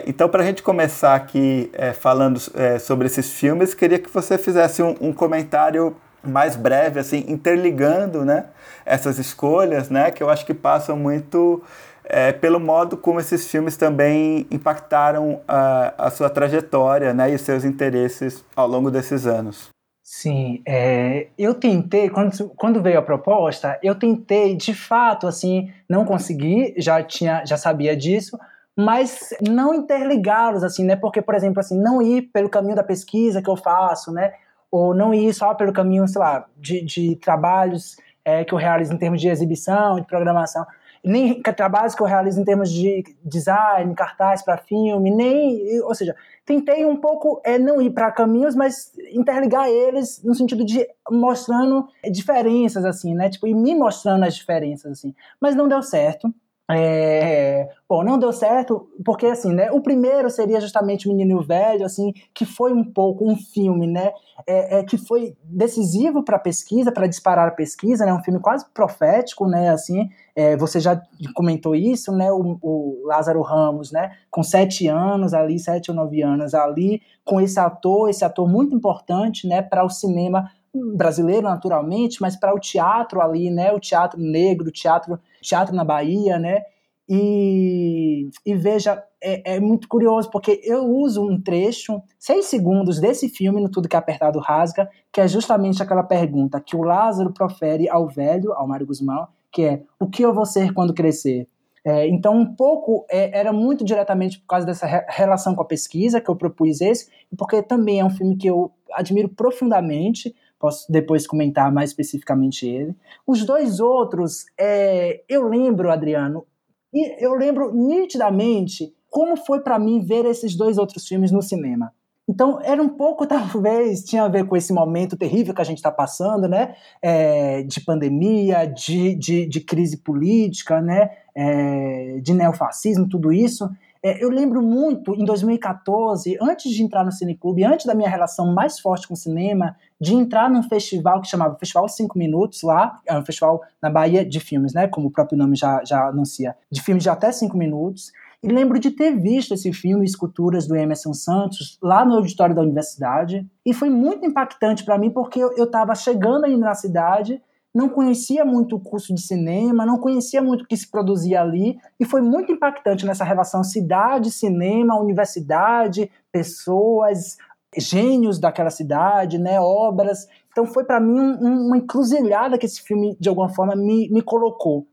[0.04, 4.38] Então, para a gente começar aqui é, falando é, sobre esses filmes, queria que você
[4.38, 8.46] fizesse um, um, comentário mais breve, assim, interligando, né,
[8.86, 11.64] essas escolhas, né, que eu acho que passam muito
[12.04, 17.64] é, pelo modo como esses filmes também impactaram a, a sua trajetória, né, e seus
[17.64, 19.70] interesses ao longo desses anos.
[20.04, 26.06] Sim, é, eu tentei, quando, quando veio a proposta, eu tentei, de fato, assim, não
[26.06, 28.38] consegui, já tinha, já sabia disso,
[28.76, 30.96] mas não interligá-los assim, né?
[30.96, 34.34] Porque, por exemplo, assim, não ir pelo caminho da pesquisa que eu faço, né?
[34.70, 38.94] Ou não ir só pelo caminho, sei lá, de, de trabalhos é, que eu realizo
[38.94, 40.66] em termos de exibição, de programação,
[41.06, 46.16] nem trabalhos que eu realizo em termos de design, cartaz para filme, nem, ou seja,
[46.44, 51.88] tentei um pouco é, não ir para caminhos, mas interligar eles no sentido de mostrando
[52.12, 53.30] diferenças, assim, né?
[53.30, 55.14] Tipo, e me mostrando as diferenças, assim.
[55.40, 56.34] Mas não deu certo.
[56.72, 59.72] É, bom, não deu certo, porque assim, né?
[59.72, 63.86] O primeiro seria justamente Menino e o Velho, assim, que foi um pouco um filme,
[63.86, 64.12] né?
[64.48, 68.12] É, é que foi decisivo para a pesquisa, para disparar a pesquisa, né?
[68.12, 69.70] Um filme quase profético, né?
[69.70, 71.00] Assim, é, você já
[71.36, 72.32] comentou isso, né?
[72.32, 74.14] O, o, Lázaro Ramos, né?
[74.32, 78.76] Com sete anos ali, sete ou nove anos ali, com esse ator, esse ator muito
[78.76, 79.62] importante, né?
[79.62, 80.50] Para o cinema
[80.96, 83.72] brasileiro, naturalmente, mas para o teatro ali, né?
[83.72, 86.62] O teatro negro, o teatro, teatro na Bahia, né?
[87.08, 93.30] E, e veja, é, é, muito curioso, porque eu uso um trecho, seis segundos desse
[93.30, 97.32] filme, no Tudo que é Apertado Rasga, que é justamente aquela pergunta que o Lázaro
[97.32, 101.48] profere ao velho, ao Mário Guzmão, que é, o que eu vou ser quando crescer?
[101.86, 105.66] É, então, um pouco, é, era muito diretamente por causa dessa re relação com a
[105.66, 110.92] pesquisa que eu propus esse, porque também é um filme que eu admiro profundamente, posso
[110.92, 112.96] depois comentar mais especificamente ele.
[113.26, 116.46] Os dois outros, é, eu lembro, Adriano,
[116.94, 121.92] e eu lembro nitidamente como foi para mim ver esses dois outros filmes no cinema.
[122.28, 125.78] Então, era um pouco, talvez, tinha a ver com esse momento terrível que a gente
[125.78, 126.76] está passando, né?
[127.02, 131.10] É, de pandemia, de, de, de, crise política, né?
[131.36, 133.70] É, de neofascismo, tudo isso.
[134.08, 138.54] É, eu lembro muito, em 2014, antes de entrar no Cineclube, antes da minha relação
[138.54, 143.00] mais forte com o cinema, de entrar num festival que chamava Festival 5 Minutos, lá,
[143.08, 146.56] é um festival na Bahia de filmes, né, como o próprio nome já, já anuncia,
[146.70, 148.12] de filmes de até 5 minutos,
[148.44, 152.62] e lembro de ter visto esse filme, Esculturas do Emerson Santos, lá no auditório da
[152.62, 157.42] universidade, e foi muito impactante para mim, porque eu estava chegando ainda na cidade,
[157.76, 161.78] não conhecia muito o curso de cinema, não conhecia muito o que se produzia ali,
[162.00, 167.36] e foi muito impactante nessa relação cidade, cinema, universidade, pessoas,
[167.78, 170.26] gênios daquela cidade, né, obras.
[170.50, 174.22] Então foi para mim um, uma encruzilhada que esse filme, de alguma forma, me, me
[174.22, 174.88] colocou.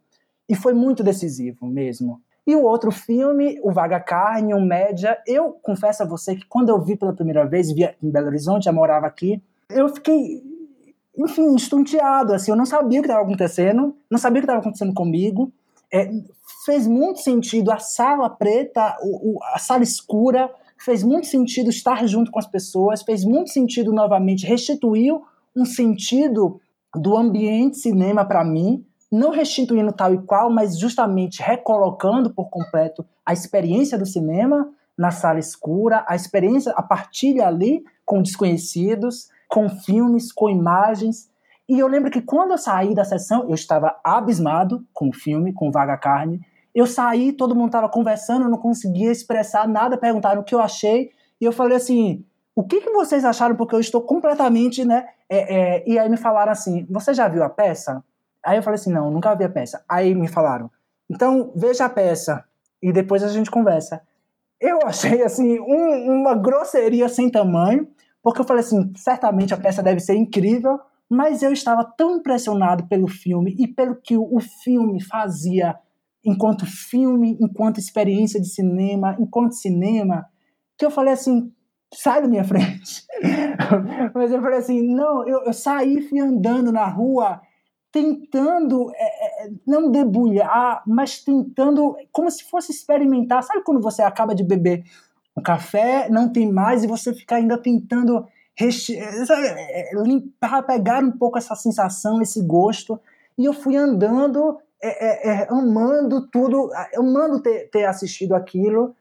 [0.48, 2.20] E foi muito decisivo mesmo.
[2.44, 6.70] E o outro filme, o Vaga Carne, um Média, eu confesso a você que quando
[6.70, 9.40] eu vi pela primeira vez, via em Belo Horizonte, já morava aqui,
[9.70, 10.42] eu fiquei
[11.16, 14.60] enfim, estonteado, assim, eu não sabia o que estava acontecendo, não sabia o que estava
[14.60, 15.52] acontecendo comigo.
[15.92, 16.10] É,
[16.64, 22.06] fez muito sentido a sala preta, o, o, a sala escura, fez muito sentido estar
[22.06, 25.14] junto com as pessoas, fez muito sentido novamente restituir
[25.54, 26.60] um sentido
[26.94, 33.04] do ambiente cinema para mim, não restituindo tal e qual, mas justamente recolocando por completo
[33.24, 39.68] a experiência do cinema na sala escura, a experiência, a partilha ali com desconhecidos, com
[39.68, 41.30] filmes, com imagens.
[41.68, 45.52] E eu lembro que quando eu saí da sessão, eu estava abismado com o filme,
[45.52, 46.40] com Vaga Carne.
[46.74, 50.60] Eu saí, todo mundo estava conversando, eu não conseguia expressar nada, perguntaram o que eu
[50.60, 51.10] achei.
[51.38, 52.24] E eu falei assim:
[52.56, 53.54] o que, que vocês acharam?
[53.54, 55.06] Porque eu estou completamente, né?
[55.28, 55.84] É, é...
[55.86, 58.02] E aí me falaram assim: você já viu a peça?
[58.42, 59.84] Aí eu falei assim: não, nunca vi a peça.
[59.86, 60.70] Aí me falaram:
[61.10, 62.42] então veja a peça
[62.82, 64.00] e depois a gente conversa.
[64.58, 67.86] Eu achei assim um, uma grosseria sem tamanho
[68.22, 70.78] porque eu falei assim, certamente a peça deve ser incrível,
[71.10, 75.76] mas eu estava tão impressionado pelo filme e pelo que o filme fazia
[76.24, 80.24] enquanto filme, enquanto experiência de cinema, enquanto cinema,
[80.78, 81.52] que eu falei assim,
[81.92, 83.04] sai da minha frente.
[84.14, 87.40] mas eu falei assim, não, eu, eu saí, fui andando na rua,
[87.90, 93.42] tentando é, é, não debulhar, mas tentando, como se fosse experimentar.
[93.42, 94.84] Sabe quando você acaba de beber
[95.34, 98.26] o café não tem mais e você fica ainda tentando
[98.60, 103.00] é, limpar, pegar um pouco essa sensação, esse gosto.
[103.38, 108.94] E eu fui andando, é, é, é amando tudo, amando ter, ter assistido aquilo.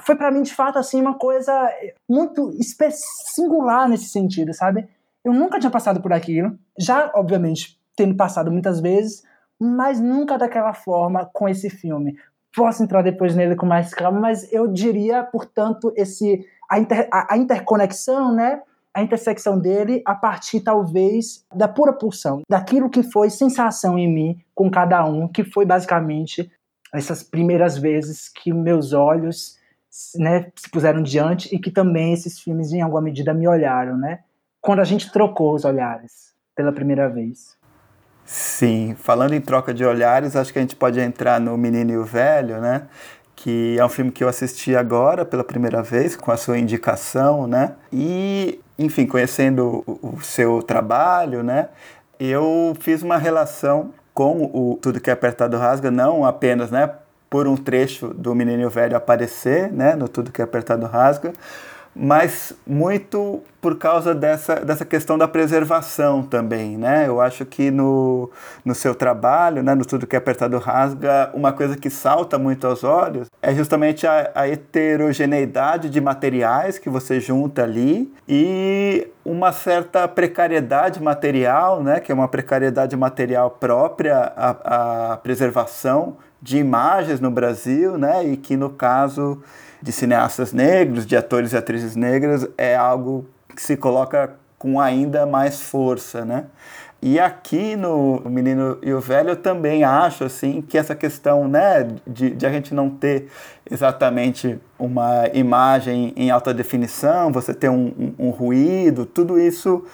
[0.00, 1.52] Foi para mim, de fato, assim, uma coisa
[2.08, 2.52] muito
[3.34, 4.88] singular nesse sentido, sabe?
[5.24, 6.56] Eu nunca tinha passado por aquilo.
[6.78, 9.24] Já, obviamente, tendo passado muitas vezes,
[9.58, 12.16] mas nunca daquela forma com esse filme
[12.56, 17.34] posso entrar depois nele com mais calma, mas eu diria, portanto, esse a, inter, a,
[17.34, 18.62] a interconexão, né?
[18.94, 24.40] a intersecção dele a partir, talvez, da pura pulsão, daquilo que foi sensação em mim
[24.54, 26.50] com cada um, que foi basicamente
[26.94, 29.58] essas primeiras vezes que meus olhos
[30.14, 34.20] né, se puseram diante e que também esses filmes, em alguma medida, me olharam, né?
[34.62, 37.55] Quando a gente trocou os olhares pela primeira vez.
[38.26, 41.96] Sim, falando em troca de olhares, acho que a gente pode entrar no Menino e
[41.96, 42.82] o Velho, né?
[43.36, 47.46] Que é um filme que eu assisti agora pela primeira vez, com a sua indicação,
[47.46, 47.74] né?
[47.92, 51.68] E, enfim, conhecendo o, o seu trabalho, né?
[52.18, 56.90] Eu fiz uma relação com o Tudo que é Apertado Rasga, não apenas, né?
[57.30, 59.94] Por um trecho do Menino e o Velho aparecer, né?
[59.94, 61.32] No Tudo que é Apertado Rasga,
[61.98, 67.08] mas muito por causa dessa, dessa questão da preservação também, né?
[67.08, 68.30] Eu acho que no,
[68.64, 72.66] no seu trabalho, né, no Tudo que é Apertado Rasga, uma coisa que salta muito
[72.66, 79.50] aos olhos é justamente a, a heterogeneidade de materiais que você junta ali e uma
[79.50, 87.30] certa precariedade material, né, que é uma precariedade material própria à, preservação de imagens no
[87.30, 89.42] Brasil, né, e que no caso
[89.82, 95.26] de cineastas negros, de atores e atrizes negras, é algo que se coloca com ainda
[95.26, 96.46] mais força, né?
[97.00, 101.86] E aqui no Menino e o Velho eu também acho assim que essa questão né,
[102.06, 103.28] de, de a gente não ter
[103.70, 109.84] exatamente uma imagem em alta definição, você ter um, um, um ruído, tudo isso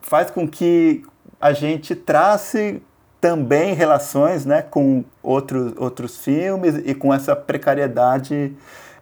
[0.00, 1.02] faz com que
[1.40, 2.80] a gente trace
[3.20, 8.56] também relações né, com outros, outros filmes e com essa precariedade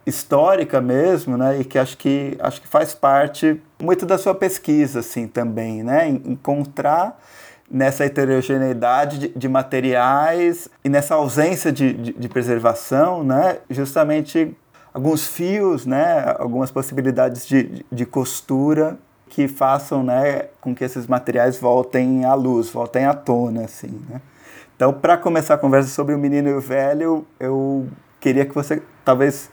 [0.05, 1.59] histórica mesmo, né?
[1.59, 6.07] E que acho que acho que faz parte muito da sua pesquisa, assim, também, né?
[6.07, 7.19] Encontrar
[7.69, 13.57] nessa heterogeneidade de, de materiais e nessa ausência de, de, de, preservação, né?
[13.69, 14.55] Justamente
[14.93, 16.35] alguns fios, né?
[16.37, 20.45] Algumas possibilidades de, de costura que façam, né?
[20.61, 24.21] Com que esses materiais voltem à luz, voltem à tona, assim, né?
[24.75, 27.87] Então, para começar a conversa sobre o menino e o velho, eu
[28.19, 29.49] queria que você talvez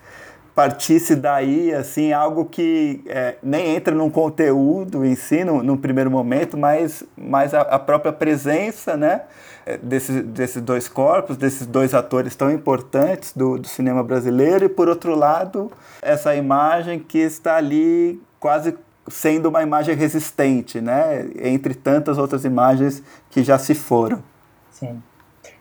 [0.55, 6.11] partisse daí, assim, algo que é, nem entra num conteúdo em si, no, no primeiro
[6.11, 9.23] momento, mas, mas a, a, própria presença, né,
[9.65, 14.69] é, desses, desses dois corpos, desses dois atores tão importantes do, do cinema brasileiro, e
[14.69, 18.77] por outro lado, essa imagem que está ali quase
[19.09, 24.23] sendo uma imagem resistente, né, entre tantas outras imagens que já se foram.
[24.71, 25.03] Sim.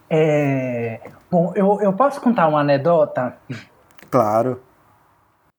[0.09, 0.99] É...
[1.29, 3.37] Bom, eu, eu posso contar uma anedota?
[4.09, 4.59] Claro.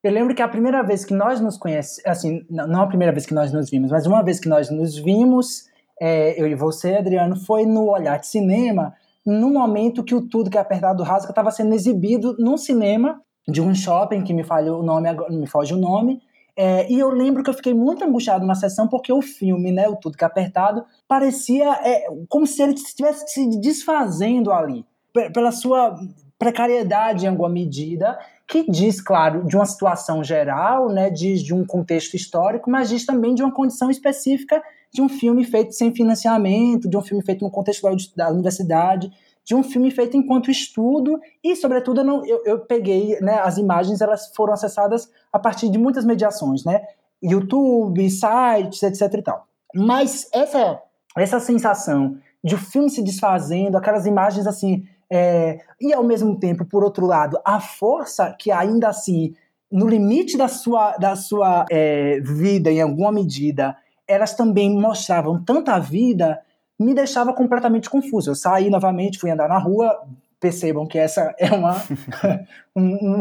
[0.03, 3.25] Eu lembro que a primeira vez que nós nos conhecemos, assim, não a primeira vez
[3.25, 5.67] que nós nos vimos, mas uma vez que nós nos vimos,
[6.01, 10.51] é, eu e você, Adriano, foi no Olhar de Cinema, no momento que o Tudo
[10.51, 14.75] que é Apertado Rasga estava sendo exibido num cinema de um shopping, que me falha
[14.75, 16.21] o nome, agora, me foge o nome,
[16.57, 19.89] é, e eu lembro que eu fiquei muito angustiado na sessão porque o filme, né,
[19.89, 24.85] o Tudo que é Apertado, parecia é, como se ele estivesse se desfazendo ali,
[25.33, 25.97] pela sua
[26.39, 28.19] precariedade em alguma medida,
[28.53, 33.07] que diz, claro, de uma situação geral, né, diz de um contexto histórico, mas diz
[33.07, 34.63] também de uma condição específica
[34.93, 39.11] de um filme feito sem financiamento, de um filme feito no contexto da universidade,
[39.43, 43.57] de um filme feito enquanto estudo e, sobretudo, eu, não, eu, eu peguei, né, as
[43.57, 46.83] imagens elas foram acessadas a partir de muitas mediações, né,
[47.23, 49.47] YouTube, sites, etc e tal.
[49.75, 50.79] Mas essa
[51.17, 56.65] essa sensação de o filme se desfazendo, aquelas imagens assim é, e ao mesmo tempo,
[56.65, 59.35] por outro lado, a força que ainda assim,
[59.71, 63.77] no limite da sua, da sua é, vida, em alguma medida,
[64.09, 66.41] elas também mostravam tanta vida,
[66.81, 68.31] me deixava completamente confuso.
[68.31, 70.03] Eu saí novamente, fui andar na rua,
[70.41, 71.77] percebam que essa é uma
[72.75, 73.21] um,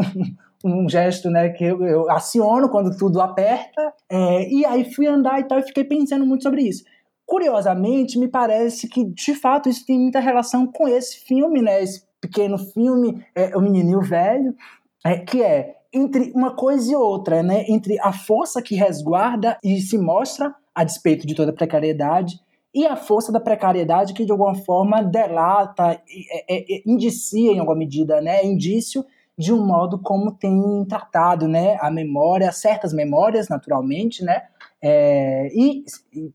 [0.64, 5.40] um, gesto né, que eu, eu, aciono quando tudo aperta, é, e aí fui andar
[5.40, 6.84] e tal, e fiquei pensando muito sobre isso.
[7.32, 11.82] Curiosamente, me parece que, de fato, isso tem muita relação com esse filme, né?
[11.82, 14.54] Esse pequeno filme, é, O Menino e o Velho,
[15.02, 17.64] é, que é entre uma coisa e outra, né?
[17.70, 22.38] Entre a força que resguarda e se mostra a despeito de toda a precariedade
[22.74, 27.60] e a força da precariedade que de alguma forma delata, é, é, é, indicia em
[27.60, 28.44] alguma medida, né?
[28.44, 29.06] Indício
[29.38, 31.78] de um modo como tem tratado, né?
[31.80, 34.42] A memória, certas memórias, naturalmente, né?
[34.82, 35.84] É, e,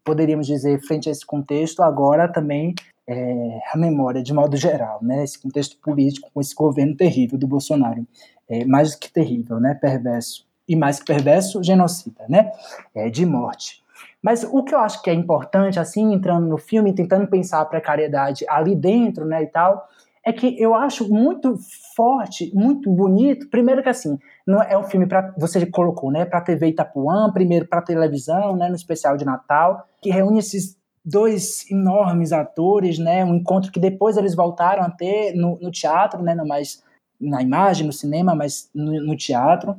[0.04, 2.74] poderíamos dizer, frente a esse contexto, agora também
[3.06, 7.48] é, a memória, de modo geral, né, esse contexto político, com esse governo terrível do
[7.48, 8.08] Bolsonaro,
[8.50, 12.52] é, mais que terrível, né, perverso, e mais que perverso, genocida, né,
[12.96, 13.84] é, de morte.
[14.22, 17.66] Mas o que eu acho que é importante, assim, entrando no filme, tentando pensar a
[17.66, 19.88] precariedade ali dentro, né, e tal,
[20.28, 21.56] é que eu acho muito
[21.96, 23.48] forte, muito bonito.
[23.50, 27.66] Primeiro que assim, não é um filme para você colocou, né, para TV Itapuã, primeiro
[27.66, 33.36] para televisão, né, no especial de Natal, que reúne esses dois enormes atores, né, um
[33.36, 36.84] encontro que depois eles voltaram a ter no, no teatro, né, não mais
[37.22, 39.78] na imagem, no cinema, mas no, no teatro.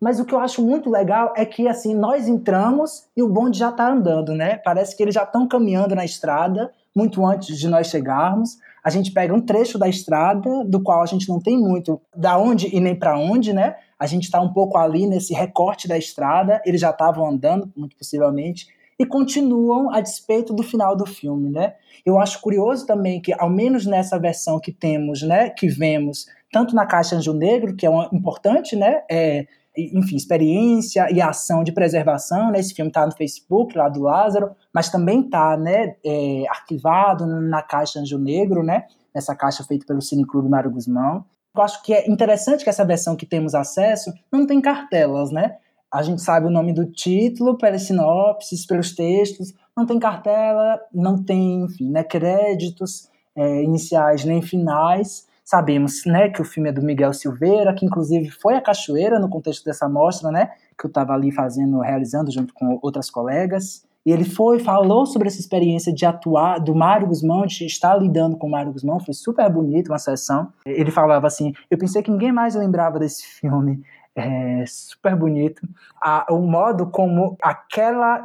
[0.00, 3.58] Mas o que eu acho muito legal é que assim nós entramos e o bonde
[3.58, 4.56] já está andando, né?
[4.56, 9.12] Parece que eles já estão caminhando na estrada muito antes de nós chegarmos a gente
[9.12, 12.80] pega um trecho da estrada, do qual a gente não tem muito da onde e
[12.80, 13.76] nem para onde, né?
[13.98, 17.96] A gente está um pouco ali nesse recorte da estrada, eles já estavam andando, muito
[17.96, 18.66] possivelmente,
[18.98, 21.74] e continuam a despeito do final do filme, né?
[22.04, 26.74] Eu acho curioso também que, ao menos nessa versão que temos, né, que vemos, tanto
[26.74, 29.46] na Caixa Anjo Negro, que é uma, importante, né, é,
[29.94, 32.58] enfim, experiência e ação de preservação, né?
[32.60, 37.62] Esse filme está no Facebook lá do Lázaro, mas também está, né, é, arquivado na
[37.62, 38.84] caixa Anjo Negro, né?
[39.14, 41.24] Nessa caixa feita pelo Cineclube Mário Guzmão.
[41.56, 45.56] Eu acho que é interessante que essa versão que temos acesso não tem cartelas, né?
[45.92, 51.22] A gente sabe o nome do título, pelas sinopses, pelos textos, não tem cartela, não
[51.22, 55.26] tem, enfim, né, créditos é, iniciais nem finais.
[55.50, 59.28] Sabemos, né, que o filme é do Miguel Silveira, que inclusive foi a Cachoeira no
[59.28, 63.84] contexto dessa mostra, né, que eu estava ali fazendo, realizando junto com outras colegas.
[64.06, 68.36] E ele foi, falou sobre essa experiência de atuar, do Mário Guzmão, de estar lidando
[68.36, 70.52] com o Mário Guzmão, foi super bonito uma sessão.
[70.64, 73.82] Ele falava assim: eu pensei que ninguém mais lembrava desse filme.
[74.14, 75.68] É super bonito.
[76.00, 78.22] A, o modo como aquela,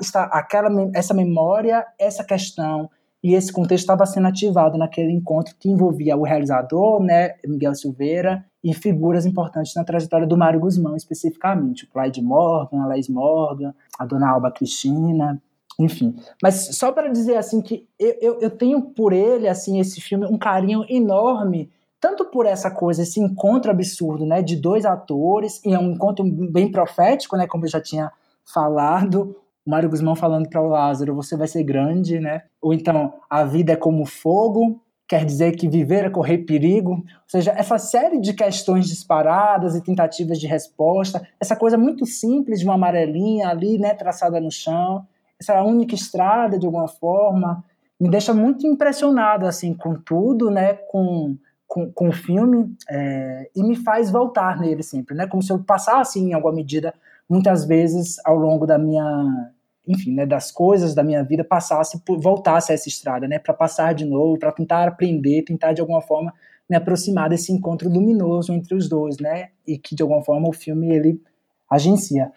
[0.93, 2.87] essa memória, essa questão,
[3.25, 8.45] e esse contexto estava sendo ativado naquele encontro que envolvia o realizador, né, Miguel Silveira,
[8.63, 13.73] e figuras importantes na trajetória do Mário Guzmão, especificamente, o Clyde Morgan, a Laís Morgan,
[13.97, 15.41] a Dona Alba Cristina,
[15.79, 16.15] enfim.
[16.39, 20.27] Mas só para dizer assim que eu, eu, eu, tenho por ele, assim, esse filme,
[20.27, 25.73] um carinho enorme, tanto por essa coisa, esse encontro absurdo, né, de dois atores, e
[25.73, 28.11] é um encontro bem profético, né, como eu já tinha
[28.53, 29.35] falado,
[29.65, 32.43] Mário Guzmão falando para o Lázaro, você vai ser grande, né?
[32.61, 36.91] Ou então, a vida é como fogo, quer dizer que viver é correr perigo.
[36.91, 42.59] Ou seja, essa série de questões disparadas e tentativas de resposta, essa coisa muito simples
[42.59, 45.05] de uma amarelinha ali, né, traçada no chão,
[45.39, 47.63] essa única estrada de alguma forma,
[47.99, 51.35] me deixa muito impressionado assim com tudo, né, com
[51.67, 55.59] com, com o filme é, e me faz voltar nele sempre, né, como se eu
[55.63, 56.93] passasse em alguma medida
[57.29, 59.51] muitas vezes ao longo da minha
[59.87, 63.93] enfim, né, das coisas da minha vida passasse, voltasse a essa estrada, né, para passar
[63.93, 66.33] de novo, para tentar aprender, tentar de alguma forma
[66.69, 70.53] me aproximar desse encontro luminoso entre os dois, né, e que de alguma forma o
[70.53, 71.21] filme ele
[71.69, 72.31] agencia.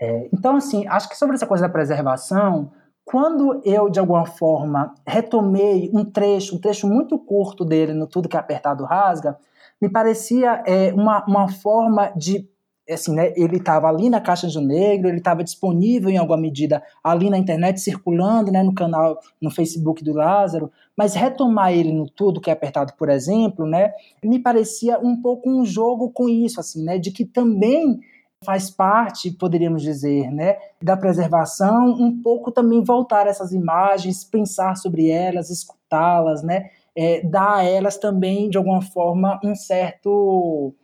[0.00, 2.70] É, então, assim, acho que sobre essa coisa da preservação,
[3.04, 8.28] quando eu de alguma forma retomei um trecho, um trecho muito curto dele no Tudo
[8.28, 9.38] que é Apertado Rasga,
[9.80, 12.48] me parecia é, uma, uma forma de
[12.88, 16.82] assim, né, ele estava ali na Caixa de Negro, ele estava disponível em alguma medida
[17.02, 22.08] ali na internet, circulando, né, no canal, no Facebook do Lázaro, mas retomar ele no
[22.08, 26.60] Tudo que é Apertado, por exemplo, né, me parecia um pouco um jogo com isso,
[26.60, 27.98] assim, né, de que também
[28.44, 35.08] faz parte, poderíamos dizer, né, da preservação, um pouco também voltar essas imagens, pensar sobre
[35.10, 40.74] elas, escutá-las, né, é, dar a elas também, de alguma forma, um certo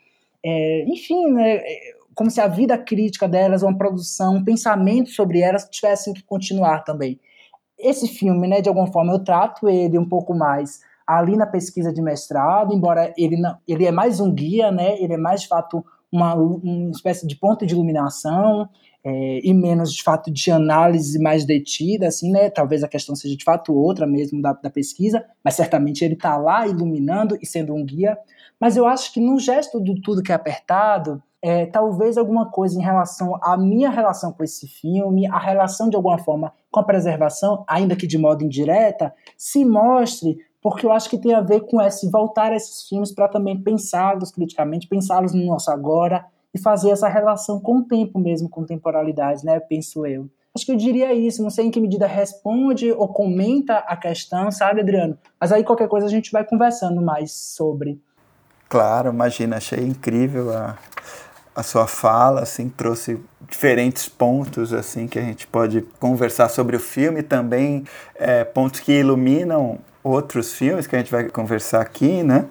[0.44, 5.40] é, enfim, né, é, como se a vida crítica delas, uma produção, um pensamento sobre
[5.40, 7.18] elas tivessem que continuar também.
[7.78, 11.92] Esse filme, né, de alguma forma, eu trato ele um pouco mais ali na pesquisa
[11.92, 15.48] de mestrado, embora ele, não, ele é mais um guia, né, ele é mais de
[15.48, 18.68] fato uma, uma espécie de ponto de iluminação
[19.04, 22.48] é, e menos de fato de análise mais detida, assim, né?
[22.48, 26.36] Talvez a questão seja de fato outra mesmo da, da pesquisa, mas certamente ele está
[26.36, 28.16] lá iluminando e sendo um guia.
[28.60, 32.78] Mas eu acho que no gesto do tudo que é apertado, é, talvez alguma coisa
[32.78, 36.84] em relação à minha relação com esse filme, a relação de alguma forma com a
[36.84, 41.62] preservação, ainda que de modo indireta, se mostre, porque eu acho que tem a ver
[41.62, 46.24] com esse voltar a esses filmes para também pensá-los criticamente, pensá-los no nosso agora
[46.54, 49.58] e fazer essa relação com o tempo mesmo, com temporalidade, né?
[49.60, 50.28] Penso eu.
[50.54, 54.50] Acho que eu diria isso, não sei em que medida responde ou comenta a questão,
[54.50, 55.16] sabe, Adriano?
[55.40, 57.98] Mas aí qualquer coisa a gente vai conversando mais sobre.
[58.68, 60.76] Claro, imagina, achei incrível a,
[61.56, 66.80] a sua fala, assim, trouxe diferentes pontos, assim, que a gente pode conversar sobre o
[66.80, 67.84] filme, também
[68.14, 72.46] é, pontos que iluminam outros filmes que a gente vai conversar aqui, né?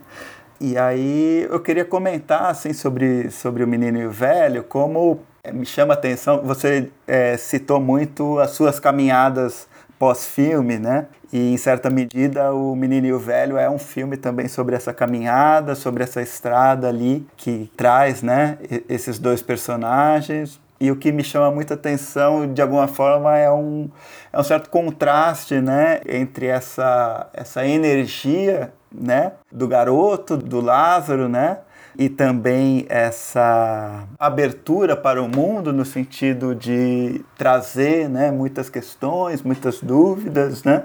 [0.63, 5.51] E aí eu queria comentar, assim, sobre, sobre o Menino e o Velho, como é,
[5.51, 11.07] me chama a atenção, você é, citou muito as suas caminhadas pós-filme, né?
[11.33, 14.93] E em certa medida, O Menino e o Velho é um filme também sobre essa
[14.93, 20.59] caminhada, sobre essa estrada ali que traz, né, esses dois personagens.
[20.79, 23.89] E o que me chama muita atenção, de alguma forma, é um,
[24.31, 31.59] é um certo contraste, né, entre essa, essa energia, né, do garoto, do Lázaro, né,
[31.97, 39.81] e também essa abertura para o mundo no sentido de trazer né, muitas questões, muitas
[39.81, 40.83] dúvidas, né?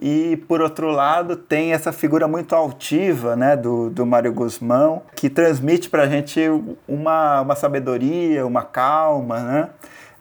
[0.00, 5.28] E por outro lado tem essa figura muito altiva né, do, do Mário Guzmão, que
[5.28, 6.40] transmite para a gente
[6.86, 9.68] uma, uma sabedoria, uma calma, né?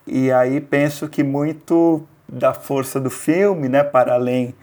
[0.05, 4.53] E aí penso que muito da força do filme, né, para além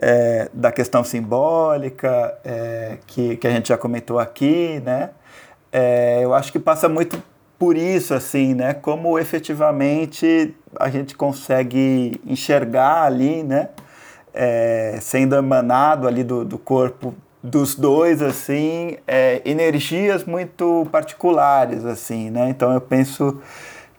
[0.00, 5.10] é, da questão simbólica, é, que, que a gente já comentou aqui, né?
[5.72, 7.22] É, eu acho que passa muito
[7.58, 8.74] por isso, assim, né?
[8.74, 13.70] Como efetivamente a gente consegue enxergar ali, né?
[14.32, 22.30] É, sendo emanado ali do, do corpo dos dois, assim, é, energias muito particulares, assim,
[22.30, 22.48] né?
[22.48, 23.40] Então eu penso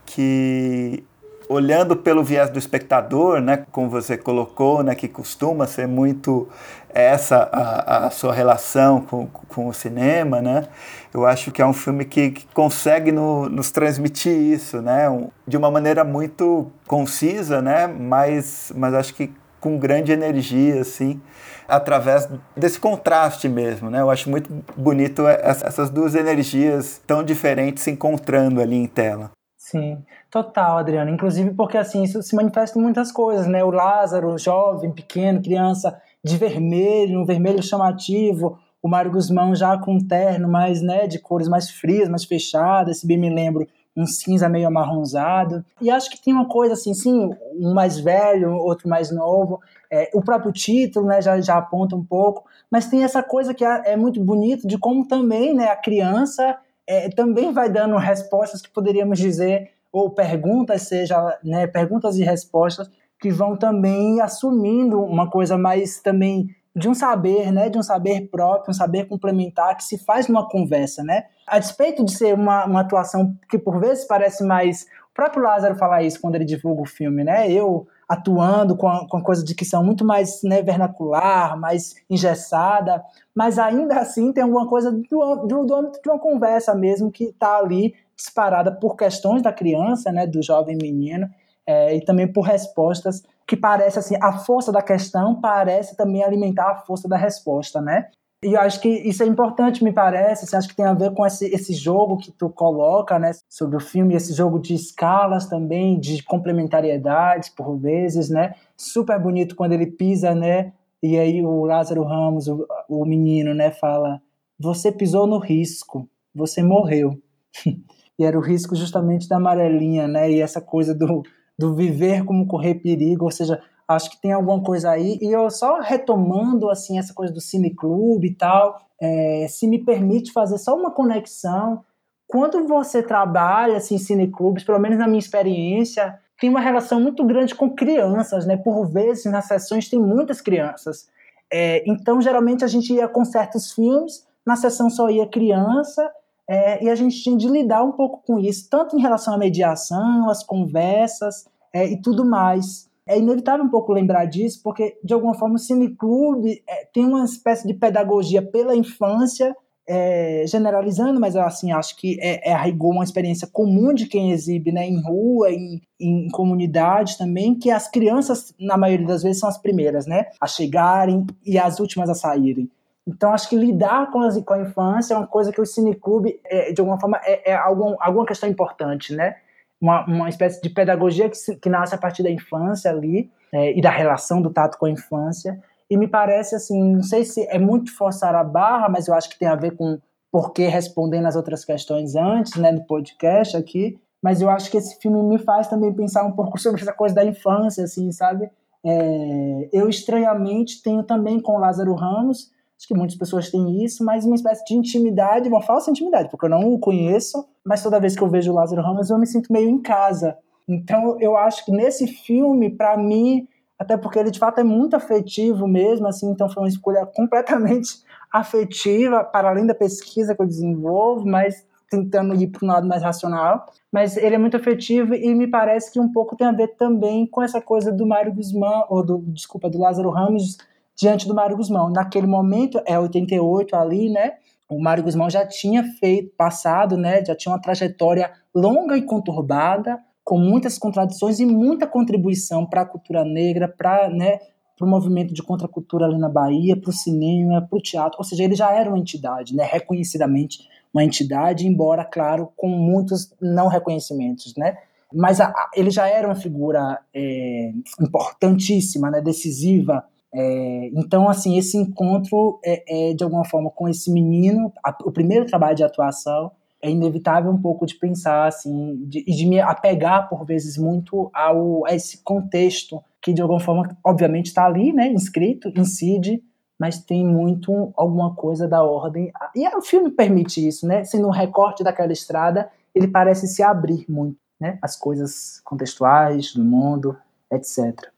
[0.06, 1.04] que
[1.50, 6.48] olhando pelo viés do espectador, né, como você colocou, né, que costuma ser muito
[6.94, 10.68] essa a, a sua relação com, com o cinema, né,
[11.12, 15.06] eu acho que é um filme que, que consegue no, nos transmitir isso, né,
[15.48, 21.20] de uma maneira muito concisa, né, mas, mas acho que com grande energia, assim,
[21.68, 24.00] através desse contraste mesmo, né?
[24.00, 29.32] Eu acho muito bonito essas duas energias tão diferentes se encontrando ali em tela.
[29.70, 31.12] Sim, total, Adriana.
[31.12, 33.64] Inclusive porque assim, isso se manifesta em muitas coisas, né?
[33.64, 39.94] O Lázaro, jovem, pequeno, criança, de vermelho, um vermelho chamativo, o Mário Guzmão já com
[39.94, 44.08] um terno mais, né, de cores mais frias, mais fechadas, se bem me lembro, um
[44.08, 45.64] cinza meio amarronzado.
[45.80, 49.62] E acho que tem uma coisa assim, sim, um mais velho, outro mais novo.
[49.92, 53.64] É, o próprio título, né, já, já aponta um pouco, mas tem essa coisa que
[53.64, 56.58] é, é muito bonito de como também, né, a criança
[56.90, 62.90] é, também vai dando respostas que poderíamos dizer, ou perguntas, seja, né, perguntas e respostas,
[63.22, 68.28] que vão também assumindo uma coisa mais também de um saber, né, de um saber
[68.32, 71.26] próprio, um saber complementar que se faz numa conversa, né?
[71.46, 75.76] A despeito de ser uma, uma atuação que por vezes parece mais, o próprio Lázaro
[75.76, 77.52] fala isso quando ele divulga o filme, né?
[77.52, 81.94] Eu atuando com a, com a coisa de que são muito mais né, vernacular, mais
[82.10, 83.04] engessada,
[83.36, 87.26] mas ainda assim tem alguma coisa do, do, do âmbito de uma conversa mesmo que
[87.26, 91.30] está ali disparada por questões da criança, né, do jovem menino,
[91.68, 96.72] é, e também por respostas que parece assim, a força da questão parece também alimentar
[96.72, 98.10] a força da resposta, né?
[98.44, 100.46] E eu acho que isso é importante, me parece.
[100.46, 103.76] Assim, acho que tem a ver com esse, esse jogo que tu coloca, né, sobre
[103.76, 108.56] o filme, esse jogo de escalas também, de complementariedades por vezes, né?
[108.78, 110.72] Super bonito quando ele pisa, né?
[111.04, 114.22] E aí o Lázaro Ramos, o, o menino, né, fala:
[114.58, 117.22] "Você pisou no risco, você morreu".
[118.18, 120.32] e era o risco justamente da amarelinha, né?
[120.32, 121.24] E essa coisa do
[121.60, 125.18] do viver como correr perigo, ou seja, acho que tem alguma coisa aí.
[125.20, 130.32] E eu só retomando assim essa coisa do cineclube e tal, é, se me permite
[130.32, 131.84] fazer só uma conexão.
[132.28, 137.26] Quando você trabalha assim, em cineclubes, pelo menos na minha experiência, tem uma relação muito
[137.26, 138.56] grande com crianças, né?
[138.56, 141.10] Por vezes nas sessões tem muitas crianças.
[141.52, 146.08] É, então, geralmente a gente ia com certos filmes, na sessão só ia criança,
[146.48, 149.38] é, e a gente tinha de lidar um pouco com isso, tanto em relação à
[149.38, 155.16] mediação, às conversas é, e tudo mais é inevitável um pouco lembrar disso, porque, de
[155.16, 159.56] alguma forma, o Cineclube é, tem uma espécie de pedagogia pela infância,
[159.88, 164.32] é, generalizando, mas assim, acho que é, é a rigor uma experiência comum de quem
[164.32, 169.40] exibe né, em rua, em, em comunidade também, que as crianças, na maioria das vezes,
[169.40, 172.70] são as primeiras né, a chegarem e as últimas a saírem.
[173.08, 176.40] Então, acho que lidar com, as, com a infância é uma coisa que o Cineclube,
[176.46, 179.38] é, de alguma forma, é, é algum, alguma questão importante, né?
[179.82, 183.78] Uma, uma espécie de pedagogia que, se, que nasce a partir da infância ali é,
[183.78, 185.62] e da relação do tato com a infância.
[185.90, 189.30] E me parece assim, não sei se é muito forçar a barra, mas eu acho
[189.30, 189.98] que tem a ver com
[190.32, 194.00] por que respondendo as outras questões antes, né, no podcast aqui.
[194.22, 197.16] Mas eu acho que esse filme me faz também pensar um pouco sobre essa coisa
[197.16, 198.50] da infância, assim, sabe?
[198.86, 204.24] É, eu estranhamente tenho também com Lázaro Ramos Acho que muitas pessoas têm isso, mas
[204.24, 208.16] uma espécie de intimidade, uma falsa intimidade, porque eu não o conheço, mas toda vez
[208.16, 210.38] que eu vejo o Lázaro Ramos eu me sinto meio em casa.
[210.66, 213.46] Então eu acho que nesse filme, para mim,
[213.78, 218.02] até porque ele de fato é muito afetivo mesmo, assim, então foi uma escolha completamente
[218.32, 223.04] afetiva, para além da pesquisa que eu desenvolvo, mas tentando ir para um lado mais
[223.04, 223.66] racional.
[223.92, 227.28] Mas ele é muito afetivo e me parece que um pouco tem a ver também
[227.28, 230.58] com essa coisa do Mário Guzmán, ou do, desculpa, do Lázaro Ramos,
[231.00, 231.90] diante do Mário Guzmão.
[231.90, 234.34] Naquele momento, é 88 ali, né?
[234.68, 237.24] O Mário Guzmão já tinha feito, passado, né?
[237.26, 242.86] Já tinha uma trajetória longa e conturbada, com muitas contradições e muita contribuição para a
[242.86, 244.40] cultura negra, para né,
[244.80, 248.20] o movimento de contracultura ali na Bahia, para o cinema, para o teatro.
[248.20, 249.64] Ou seja, ele já era uma entidade, né?
[249.64, 254.78] Reconhecidamente uma entidade, embora, claro, com muitos não reconhecimentos, né?
[255.14, 259.22] Mas a, a, ele já era uma figura é, importantíssima, né?
[259.22, 260.04] Decisiva
[260.34, 265.12] é, então, assim, esse encontro é, é, de alguma forma com esse menino, a, o
[265.12, 266.52] primeiro trabalho de atuação,
[266.82, 271.86] é inevitável um pouco de pensar assim de, de me apegar por vezes muito ao
[271.86, 276.42] a esse contexto que de alguma forma obviamente está ali né inscrito incide
[276.80, 281.32] mas tem muito alguma coisa da ordem e o filme permite isso né sendo um
[281.32, 284.78] recorte daquela estrada ele parece se abrir muito, né?
[284.82, 287.18] As coisas contextuais do mundo,
[287.52, 288.12] etc.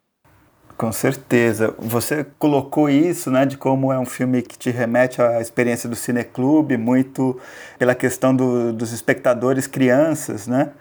[0.82, 1.76] Com certeza.
[1.78, 5.96] Você colocou isso, né, de como é um filme que te remete à experiência do
[5.96, 7.40] cineclube, muito
[7.78, 10.72] pela questão do, dos espectadores crianças, né?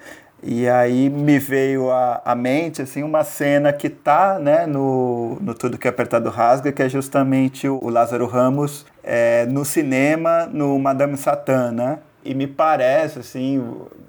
[0.43, 5.77] E aí me veio à, mente assim uma cena que tá, né, no, no Tudo
[5.77, 10.79] que é Apertado Rasga, que é justamente o, o Lázaro Ramos é, no cinema, no
[10.79, 11.99] Madame Satã, né?
[12.25, 13.63] E me parece, assim,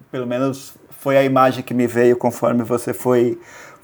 [0.10, 3.38] pelo menos foi a imagem que me veio conforme você foi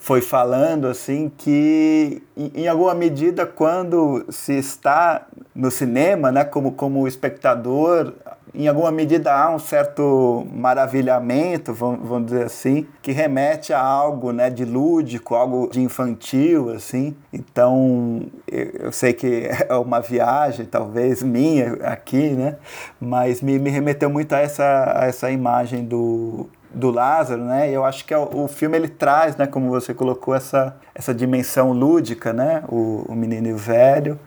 [0.07, 2.23] foi falando assim que
[2.55, 8.13] em alguma medida quando se está no cinema, né, como como espectador,
[8.55, 14.49] em alguma medida há um certo maravilhamento, vamos, dizer assim, que remete a algo, né,
[14.49, 17.13] de lúdico, algo de infantil, assim.
[17.31, 22.55] Então, eu, eu sei que é uma viagem, talvez minha aqui, né,
[22.99, 27.69] mas me, me remeteu muito a essa, a essa imagem do do Lázaro, né?
[27.69, 31.71] Eu acho que é o, filme ele traz, né, como você colocou essa essa dimensão
[31.71, 32.63] lúdica, né?
[32.69, 34.19] O, o menino e o velho,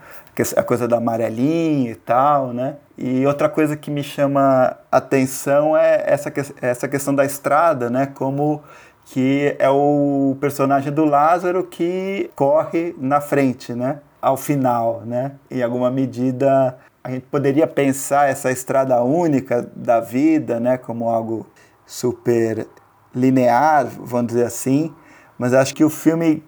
[0.57, 2.77] a coisa da amarelinha e tal, né?
[2.97, 8.07] E outra coisa que me chama atenção é essa, essa questão da estrada, né?
[8.07, 8.63] Como
[9.07, 13.99] que é o personagem do Lázaro que corre na frente, né?
[14.21, 15.33] Ao final, né?
[15.51, 20.77] Em alguma medida a gente poderia pensar essa estrada única da vida, né?
[20.77, 21.47] Como algo
[21.91, 22.69] super
[23.13, 24.95] linear, vamos dizer assim,
[25.37, 26.41] mas acho que o filme,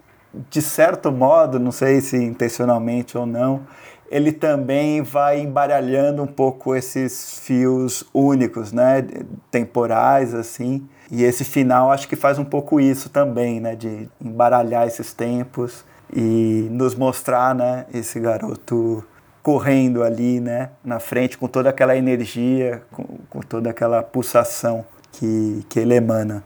[0.48, 3.66] de certo modo, não sei se intencionalmente ou não,
[4.08, 9.04] ele também vai embaralhando um pouco esses fios únicos, né,
[9.50, 10.86] temporais assim.
[11.10, 15.84] E esse final acho que faz um pouco isso também, né, de embaralhar esses tempos
[16.14, 19.02] e nos mostrar, né, esse garoto
[19.42, 25.64] correndo ali, né, na frente com toda aquela energia, com, com toda aquela pulsação que,
[25.68, 26.42] que ele emana.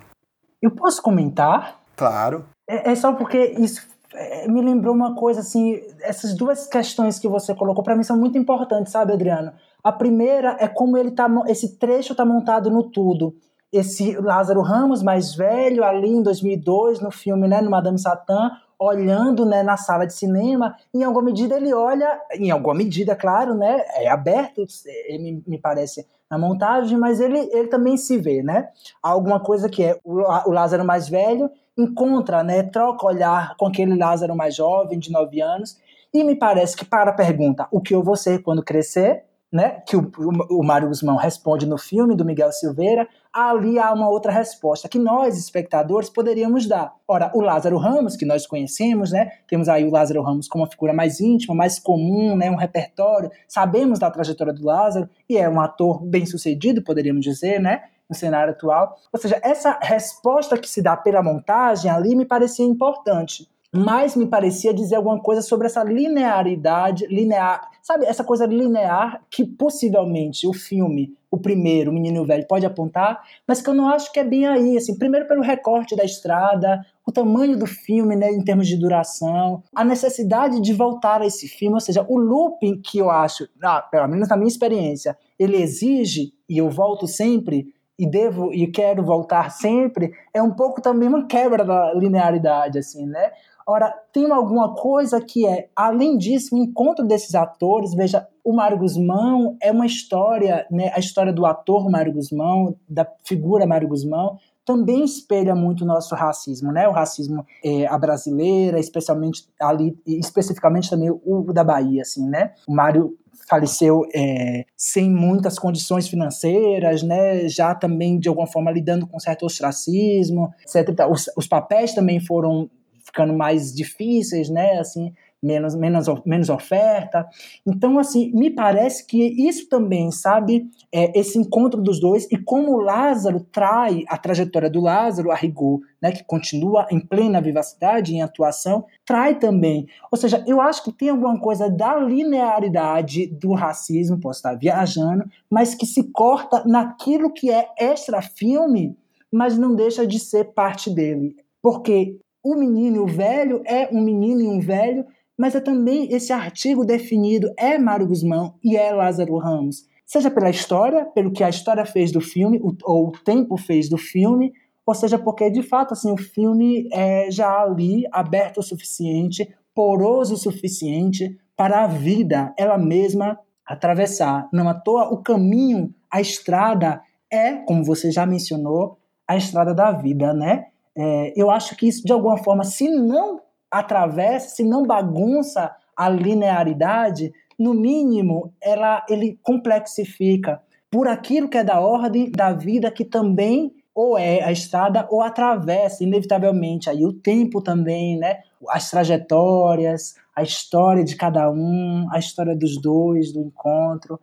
[0.61, 1.81] Eu posso comentar?
[1.97, 2.45] Claro.
[2.69, 7.29] É, é só porque isso é, me lembrou uma coisa assim, essas duas questões que
[7.29, 9.53] você colocou para mim são muito importantes, sabe, Adriano?
[9.83, 13.35] A primeira é como ele tá, esse trecho tá montado no tudo.
[13.73, 19.45] Esse Lázaro Ramos mais velho ali em 2002 no filme, né, no Madame Satã, olhando,
[19.47, 23.85] né, na sala de cinema, em alguma medida ele olha, em alguma medida, claro, né,
[23.95, 24.65] é aberto,
[25.11, 28.69] me, me parece na montagem, mas ele, ele também se vê, né?
[29.03, 33.95] Alguma coisa que é o, o Lázaro mais velho encontra, né, troca olhar com aquele
[33.95, 35.77] Lázaro mais jovem, de 9 anos,
[36.13, 39.83] e me parece que para a pergunta, o que eu vou ser quando crescer, né,
[39.87, 43.07] que o, o, o Mário Guzmão responde no filme do Miguel Silveira,
[43.37, 46.95] ali há uma outra resposta que nós, espectadores, poderíamos dar.
[47.07, 50.71] Ora, o Lázaro Ramos, que nós conhecemos, né, temos aí o Lázaro Ramos como uma
[50.71, 55.47] figura mais íntima, mais comum, né, um repertório, sabemos da trajetória do Lázaro, e é
[55.49, 58.97] um ator bem sucedido, poderíamos dizer, né, no cenário atual.
[59.13, 63.47] Ou seja, essa resposta que se dá pela montagem ali me parecia importante.
[63.73, 69.45] Mas me parecia dizer alguma coisa sobre essa linearidade, linear, sabe, essa coisa linear que
[69.45, 74.13] possivelmente o filme, o primeiro, o Menino Velho, pode apontar, mas que eu não acho
[74.13, 74.77] que é bem aí.
[74.77, 79.63] Assim, primeiro pelo recorte da estrada, o tamanho do filme, né, em termos de duração,
[79.75, 83.83] a necessidade de voltar a esse filme, ou seja, o looping que eu acho, ah,
[83.83, 87.67] pelo menos na minha experiência, ele exige, e eu volto sempre,
[87.99, 93.07] e devo e quero voltar sempre, é um pouco também uma quebra da linearidade, assim,
[93.07, 93.31] né?
[93.67, 98.79] Ora, tem alguma coisa que é, além disso, o encontro desses atores, veja, o Mário
[98.79, 104.39] Guzmão é uma história, né, a história do ator Mário Guzmão, da figura Mário Guzmão,
[104.65, 106.89] também espelha muito o nosso racismo, né?
[106.89, 112.53] O racismo é, a brasileira, especialmente ali, especificamente também o, o da Bahia, assim, né?
[112.69, 113.17] O Mário
[113.49, 119.47] faleceu é, sem muitas condições financeiras, né, já também de alguma forma lidando com certo
[119.47, 121.07] ostracismo, etc.
[121.09, 122.69] Os, os papéis também foram
[123.17, 125.11] ficando mais difíceis, né, assim,
[125.43, 127.27] menos, menos, menos oferta.
[127.67, 132.73] Então, assim, me parece que isso também, sabe, é, esse encontro dos dois e como
[132.73, 138.15] o Lázaro trai a trajetória do Lázaro a rigor, né, que continua em plena vivacidade,
[138.15, 139.87] em atuação, trai também.
[140.13, 145.25] Ou seja, eu acho que tem alguma coisa da linearidade do racismo, posso estar viajando,
[145.51, 148.95] mas que se corta naquilo que é extra-filme,
[149.33, 151.37] mas não deixa de ser parte dele.
[151.63, 152.19] Porque
[152.53, 155.05] o menino e o velho é um menino e um velho
[155.37, 159.87] mas é também esse artigo definido é Mário Guzmão e é Lázaro Ramos.
[160.05, 163.99] Seja pela história, pelo que a história fez do filme, ou o tempo fez do
[163.99, 164.53] filme,
[164.87, 170.35] ou seja porque, de fato, assim, o filme é já ali aberto o suficiente, poroso
[170.35, 174.49] o suficiente para a vida ela mesma atravessar.
[174.53, 179.91] Não à toa, o caminho, a estrada, é, como você já mencionou, a estrada da
[179.91, 180.67] vida, né?
[180.97, 183.41] É, eu acho que isso, de alguma forma, se não
[183.71, 191.65] atravessa, se não bagunça a linearidade, no mínimo, ela, ele complexifica por aquilo que é
[191.65, 197.15] da ordem da vida que também ou é a estrada ou atravessa inevitavelmente aí o
[197.15, 198.41] tempo também, né?
[198.69, 204.21] As trajetórias, a história de cada um, a história dos dois, do encontro.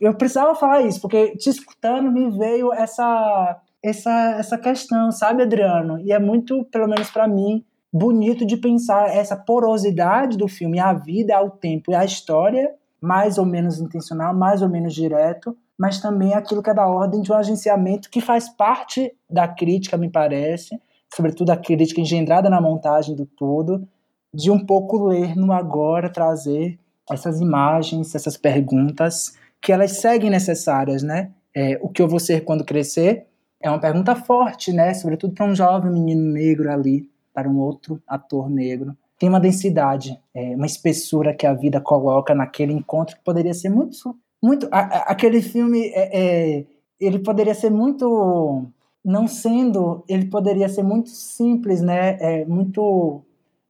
[0.00, 6.00] Eu precisava falar isso porque te escutando me veio essa essa essa questão, sabe, Adriano?
[6.00, 7.62] E é muito, pelo menos para mim,
[7.92, 13.36] bonito de pensar essa porosidade do filme, a vida, ao tempo e a história, mais
[13.36, 17.30] ou menos intencional, mais ou menos direto, mas também aquilo que é da ordem de
[17.30, 20.80] um agenciamento que faz parte da crítica, me parece,
[21.14, 23.86] sobretudo a crítica engendrada na montagem do todo,
[24.32, 26.78] de um pouco ler no agora, trazer
[27.10, 31.30] essas imagens, essas perguntas, que elas seguem necessárias, né?
[31.54, 33.26] É, o que eu vou ser quando crescer
[33.64, 34.92] é uma pergunta forte, né?
[34.92, 38.94] Sobretudo para um jovem menino negro ali, para um outro ator negro.
[39.18, 43.70] Tem uma densidade, é, uma espessura que a vida coloca naquele encontro que poderia ser
[43.70, 46.66] muito muito a, a, aquele filme é, é,
[47.00, 48.66] ele poderia ser muito
[49.02, 53.22] não sendo ele poderia ser muito simples né é muito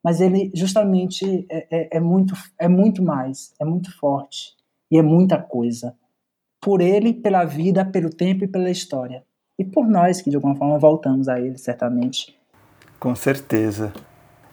[0.03, 4.57] mas ele justamente é, é, é, muito é muito mais é muito forte
[4.91, 5.95] e é muita coisa
[6.61, 9.23] por ele pela vida pelo tempo e pela história
[9.59, 12.37] e por nós que de alguma forma voltamos a ele certamente.
[12.99, 13.93] Com certeza.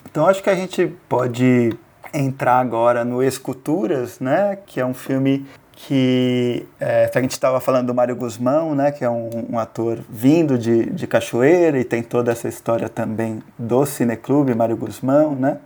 [0.09, 1.77] Então acho que a gente pode
[2.13, 7.87] entrar agora no Esculturas, né, que é um filme que é, a gente estava falando
[7.87, 12.03] do Mário Guzmão, né, que é um, um, ator vindo de, de Cachoeira e tem
[12.03, 15.57] toda essa história também do Cineclube Mário Guzmão, né?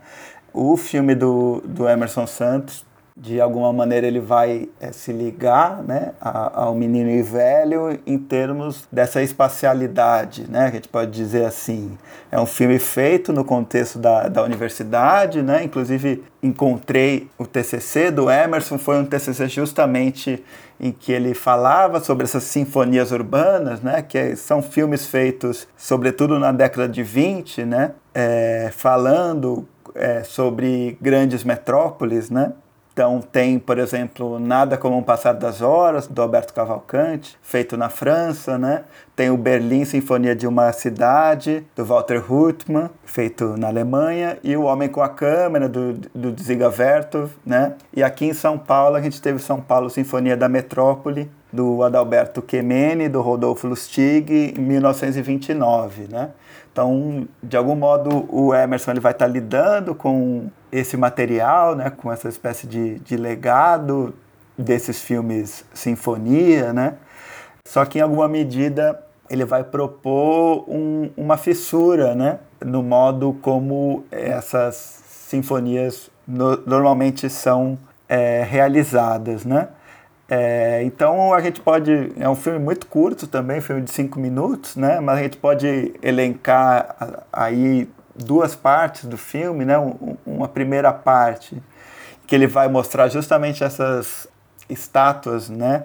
[0.54, 2.86] O filme do, do Emerson Santos
[3.16, 8.86] de alguma maneira ele vai é, se ligar né, ao menino e velho em termos
[8.92, 11.96] dessa espacialidade, né, que a gente pode dizer assim.
[12.30, 18.30] É um filme feito no contexto da, da universidade, né, inclusive encontrei o TCC do
[18.30, 20.44] Emerson, foi um TCC justamente
[20.78, 26.52] em que ele falava sobre essas sinfonias urbanas, né, que são filmes feitos sobretudo na
[26.52, 32.52] década de 20, né, é, falando é, sobre grandes metrópoles, né,
[32.96, 37.90] então tem, por exemplo, Nada como um Passar das Horas, do Alberto Cavalcante, feito na
[37.90, 38.84] França, né?
[39.14, 44.62] Tem o Berlim Sinfonia de uma Cidade, do Walter Hutmann, feito na Alemanha, e O
[44.62, 47.74] Homem com a Câmera, do, do Ziga Vertov, né?
[47.92, 52.40] E aqui em São Paulo, a gente teve São Paulo Sinfonia da Metrópole, do Adalberto
[52.40, 56.30] Quemene, do Rodolfo Lustig, em 1929, né?
[56.72, 62.12] Então, de algum modo, o Emerson ele vai estar lidando com esse material, né, com
[62.12, 64.14] essa espécie de, de legado
[64.58, 66.94] desses filmes sinfonia, né?
[67.66, 74.04] Só que em alguma medida ele vai propor um, uma fissura, né, no modo como
[74.10, 79.68] essas sinfonias no, normalmente são é, realizadas, né?
[80.28, 82.12] É, então a gente pode.
[82.18, 84.98] É um filme muito curto também, filme de cinco minutos, né?
[84.98, 87.88] Mas a gente pode elencar aí
[88.18, 89.74] duas partes do filme, né?
[90.24, 91.62] uma primeira parte
[92.26, 94.28] que ele vai mostrar justamente essas
[94.68, 95.84] estátuas, né?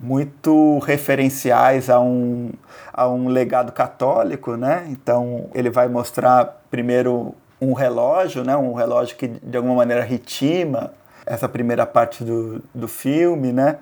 [0.00, 2.50] Muito referenciais a um,
[2.92, 4.86] a um legado católico, né?
[4.88, 8.56] Então ele vai mostrar primeiro um relógio, né?
[8.56, 10.92] Um relógio que de alguma maneira ritima
[11.26, 13.78] essa primeira parte do, do filme, né?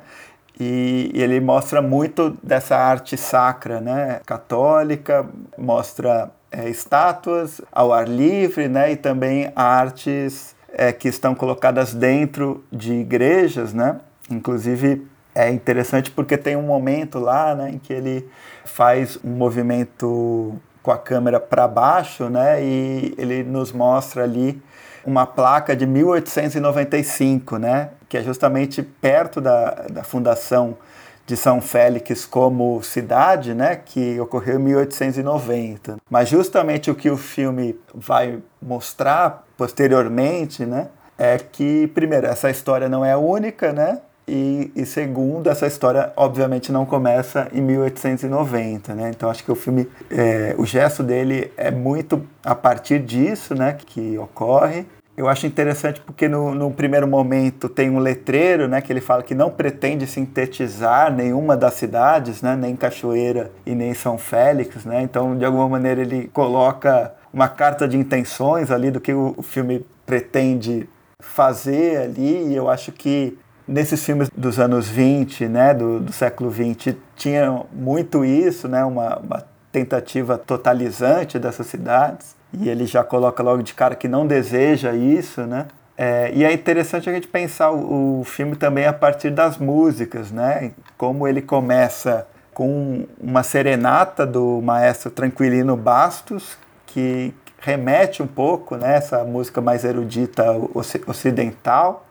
[0.58, 4.20] E, e, ele mostra muito dessa arte sacra, né?
[4.26, 5.26] Católica,
[5.56, 8.92] mostra é, estátuas ao ar livre, né?
[8.92, 13.98] E também artes é, que estão colocadas dentro de igrejas, né?
[14.30, 18.28] Inclusive é interessante porque tem um momento lá, né, em que ele
[18.64, 22.62] faz um movimento com a câmera para baixo, né?
[22.62, 24.60] E ele nos mostra ali
[25.04, 30.76] uma placa de 1895, né, que é justamente perto da, da fundação
[31.26, 35.96] de São Félix como cidade, né, que ocorreu em 1890.
[36.10, 42.88] Mas justamente o que o filme vai mostrar posteriormente, né, é que primeiro essa história
[42.88, 44.00] não é única, né,
[44.32, 49.10] e, e, segundo, essa história obviamente não começa em 1890, né?
[49.10, 53.76] Então acho que o filme, é, o gesto dele é muito a partir disso, né,
[53.84, 54.86] que ocorre.
[55.20, 59.22] Eu acho interessante porque no, no, primeiro momento tem um letreiro, né, que ele fala
[59.22, 65.02] que não pretende sintetizar nenhuma das cidades, né, nem Cachoeira e nem São Félix, né.
[65.02, 69.42] Então de alguma maneira ele coloca uma carta de intenções ali do que o, o
[69.42, 70.88] filme pretende
[71.20, 72.46] fazer ali.
[72.48, 73.36] E eu acho que
[73.68, 79.18] nesses filmes dos anos 20, né, do, do século 20, tinha muito isso, né, uma,
[79.18, 82.39] uma tentativa totalizante dessas cidades.
[82.52, 85.66] E ele já coloca logo de cara que não deseja isso, né?
[85.96, 90.30] É, e é interessante a gente pensar o, o, filme também a partir das músicas,
[90.30, 90.72] né?
[90.96, 98.96] Como ele começa com uma serenata do maestro Tranquilino Bastos, que remete um pouco, né?
[98.96, 100.44] Essa música mais erudita
[101.06, 102.06] ocidental,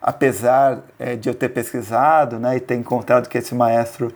[0.00, 2.56] apesar é, de eu ter pesquisado, né?
[2.56, 4.14] E ter encontrado que esse maestro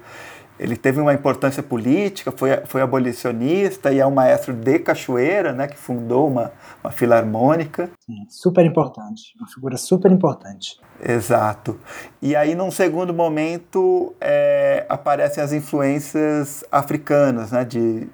[0.59, 5.67] ele teve uma importância política, foi, foi abolicionista e é um maestro de cachoeira, né,
[5.67, 6.53] que fundou uma,
[6.83, 7.91] uma filarmônica.
[8.01, 10.79] Sim, super importante, uma figura super importante.
[11.07, 11.79] Exato.
[12.23, 18.09] E aí, num segundo momento, é, aparecem as influências africanas, né, de,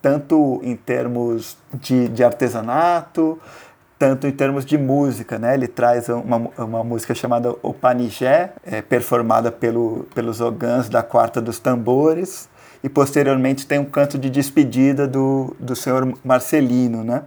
[0.00, 3.40] tanto em termos de, de artesanato,
[3.98, 5.54] tanto em termos de música, né?
[5.54, 11.40] Ele traz uma, uma música chamada O Panigé, é, performada pelo, pelos ogãs da Quarta
[11.40, 12.48] dos Tambores,
[12.82, 17.24] e posteriormente tem um canto de despedida do, do senhor Marcelino, né?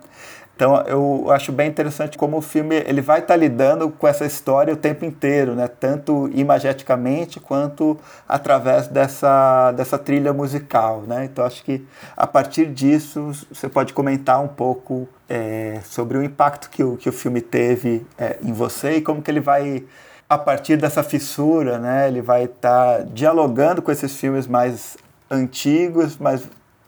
[0.56, 4.26] Então eu acho bem interessante como o filme ele vai estar tá lidando com essa
[4.26, 5.68] história o tempo inteiro, né?
[5.68, 7.98] Tanto imageticamente quanto
[8.30, 11.26] através dessa, dessa trilha musical, né?
[11.26, 11.84] Então acho que
[12.16, 17.08] a partir disso você pode comentar um pouco é, sobre o impacto que o, que
[17.08, 19.86] o filme teve é, em você e como que ele vai
[20.28, 22.10] a partir dessa fissura, né?
[22.10, 24.98] Ele vai estar tá dialogando com esses filmes mais
[25.30, 26.46] antigos, mas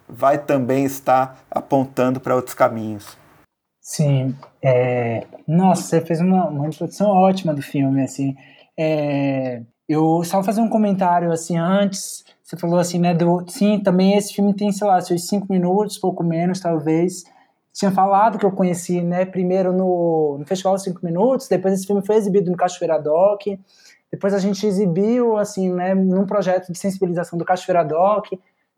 [0.10, 3.18] vai também estar apontando para outros caminhos.
[3.82, 5.26] Sim, é...
[5.48, 8.36] nossa, você fez uma, uma introdução ótima do filme, assim.
[8.78, 9.62] É...
[9.88, 12.26] Eu só vou fazer um comentário assim antes.
[12.44, 13.14] Você falou assim, né?
[13.14, 13.46] Do...
[13.48, 17.24] Sim, também esse filme tem, sei lá, seus cinco minutos, pouco menos, talvez.
[17.74, 19.26] Tinha falado que eu conheci, né?
[19.26, 23.42] Primeiro no, no Festival Cinco Minutos, depois esse filme foi exibido no Cachoeira Doc.
[24.12, 25.96] Depois a gente exibiu, assim, né?
[25.96, 28.28] Num projeto de sensibilização do Cachoeira Doc,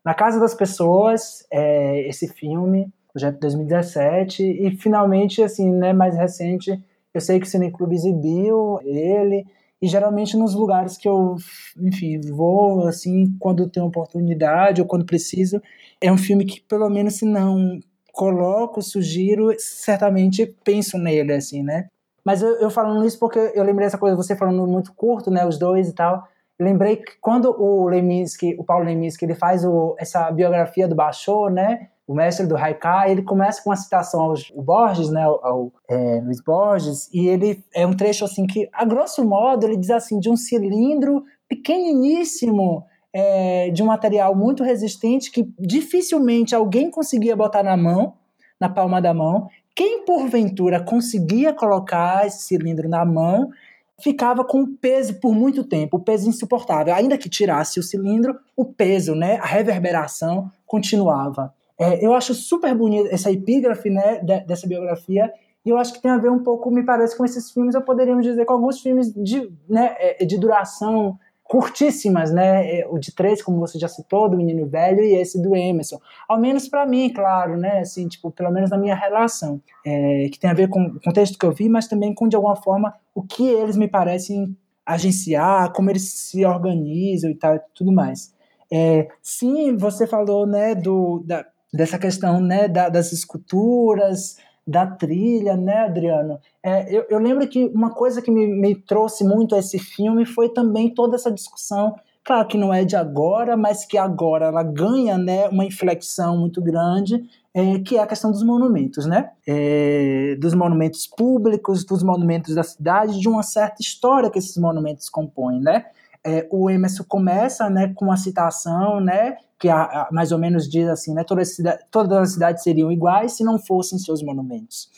[0.04, 6.14] na casa das pessoas, é, esse filme projeto de 2017, e finalmente, assim, né, mais
[6.14, 6.78] recente,
[7.14, 9.46] eu sei que o Cineclube exibiu ele,
[9.80, 11.36] e geralmente nos lugares que eu,
[11.80, 15.62] enfim, vou, assim, quando tenho oportunidade ou quando preciso,
[15.98, 17.80] é um filme que, pelo menos, se não
[18.16, 21.88] coloco, sugiro, certamente penso nele, assim, né?
[22.24, 25.46] Mas eu, eu falando isso porque eu lembrei essa coisa, você falando muito curto, né,
[25.46, 26.26] os dois e tal,
[26.58, 31.52] lembrei que quando o Leminski, o Paulo Leminski, ele faz o, essa biografia do Bachot,
[31.52, 35.70] né, o mestre do Haikai, ele começa com uma citação ao, ao Borges, né, ao,
[35.86, 39.90] é, Luiz Borges, e ele é um trecho assim que, a grosso modo, ele diz
[39.90, 42.86] assim, de um cilindro pequeniníssimo,
[43.18, 48.12] é, de um material muito resistente que dificilmente alguém conseguia botar na mão,
[48.60, 49.48] na palma da mão.
[49.74, 53.50] Quem porventura conseguia colocar esse cilindro na mão
[53.98, 56.94] ficava com peso por muito tempo, o peso insuportável.
[56.94, 61.54] Ainda que tirasse o cilindro, o peso, né, a reverberação continuava.
[61.78, 65.32] É, eu acho super bonita essa epígrafe né, de, dessa biografia,
[65.64, 67.80] e eu acho que tem a ver um pouco, me parece, com esses filmes, eu
[67.80, 72.80] poderíamos dizer, com alguns filmes de, né, é, de duração curtíssimas, né?
[72.80, 75.98] É, o de três, como você já citou, do Menino Velho, e esse do Emerson.
[76.28, 77.80] Ao menos para mim, claro, né?
[77.80, 81.38] Assim, tipo, pelo menos na minha relação, é, que tem a ver com o contexto
[81.38, 85.72] que eu vi, mas também com, de alguma forma, o que eles me parecem agenciar,
[85.72, 88.34] como eles se organizam e tal, tudo mais.
[88.70, 94.36] É, sim, você falou, né, do, da, dessa questão, né, da, das esculturas,
[94.66, 96.40] da trilha, né, Adriano?
[96.62, 100.26] É, eu, eu, lembro que uma coisa que me, me trouxe muito a esse filme
[100.26, 101.94] foi também toda essa discussão,
[102.24, 106.60] claro que não é de agora, mas que agora ela ganha, né, uma inflexão muito
[106.60, 107.22] grande,
[107.54, 109.30] é, que é a questão dos monumentos, né?
[109.46, 115.08] É, dos monumentos públicos, dos monumentos da cidade, de uma certa história que esses monumentos
[115.08, 115.86] compõem, né?
[116.22, 120.68] É, o Emerson começa, né, com uma citação, né, que a, a, mais ou menos
[120.68, 124.22] diz assim, né, todas as, cidades, todas as cidades seriam iguais se não fossem seus
[124.22, 124.90] monumentos.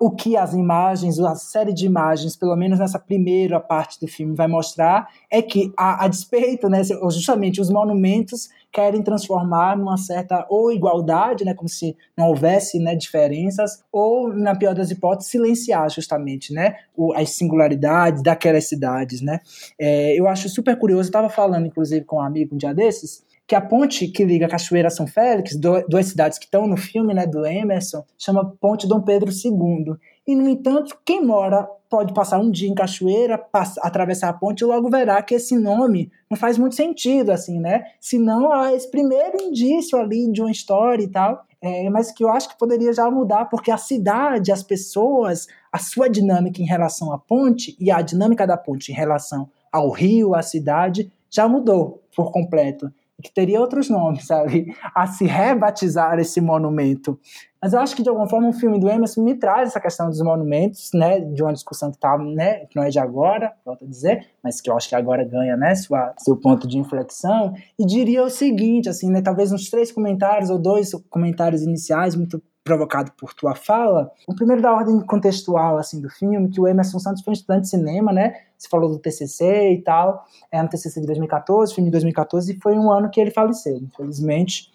[0.00, 4.34] O que as imagens, a série de imagens, pelo menos nessa primeira parte do filme,
[4.34, 10.44] vai mostrar é que, a, a despeito, né, justamente os monumentos querem transformar numa certa
[10.48, 15.88] ou igualdade, né, como se não houvesse né, diferenças, ou, na pior das hipóteses, silenciar
[15.88, 19.20] justamente né, o, as singularidades daquelas cidades.
[19.20, 19.38] Né.
[19.78, 23.54] É, eu acho super curioso, estava falando, inclusive, com um amigo um dia desses, que
[23.54, 27.26] a ponte que liga Cachoeira a São Félix, duas cidades que estão no filme né,
[27.26, 29.96] do Emerson, chama Ponte Dom Pedro II.
[30.26, 34.62] E, no entanto, quem mora pode passar um dia em Cachoeira, passa, atravessar a ponte
[34.62, 37.84] e logo verá que esse nome não faz muito sentido, assim, né?
[38.00, 42.30] Senão há esse primeiro indício ali de uma história e tal, é, mas que eu
[42.30, 47.12] acho que poderia já mudar, porque a cidade, as pessoas, a sua dinâmica em relação
[47.12, 52.02] à ponte e a dinâmica da ponte em relação ao rio, à cidade, já mudou
[52.16, 52.90] por completo
[53.22, 57.18] que teria outros nomes ali, a se rebatizar esse monumento.
[57.62, 60.08] Mas eu acho que, de alguma forma, o filme do Emerson me traz essa questão
[60.08, 63.84] dos monumentos, né, de uma discussão que tá, né, que não é de agora, volto
[63.84, 67.54] a dizer, mas que eu acho que agora ganha, né, sua, seu ponto de inflexão,
[67.78, 72.42] e diria o seguinte, assim, né, talvez uns três comentários ou dois comentários iniciais muito
[72.64, 74.10] provocado por tua fala.
[74.26, 77.62] O primeiro da ordem contextual assim do filme, que o Emerson Santos foi um estudante
[77.62, 78.34] de cinema, né?
[78.56, 80.24] Você falou do TCC e tal.
[80.50, 83.76] É um TCC de 2014, filme de 2014 e foi um ano que ele faleceu,
[83.76, 84.72] infelizmente.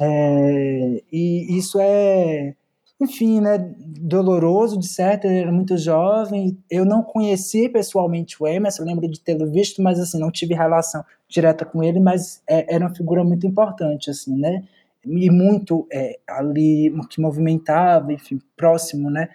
[0.00, 2.54] É, e isso é,
[3.00, 3.58] enfim, né,
[4.00, 6.56] doloroso de certo, ele era muito jovem.
[6.70, 10.54] Eu não conheci pessoalmente o Emerson, eu lembro de tê-lo visto, mas assim, não tive
[10.54, 14.62] relação direta com ele, mas é, era uma figura muito importante, assim, né?
[15.04, 19.28] E muito é, ali que movimentava, enfim, próximo, né,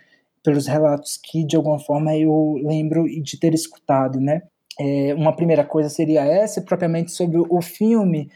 [0.43, 4.43] pelos relatos que de alguma forma eu lembro de ter escutado, né.
[4.79, 8.29] É, uma primeira coisa seria essa, propriamente sobre o filme.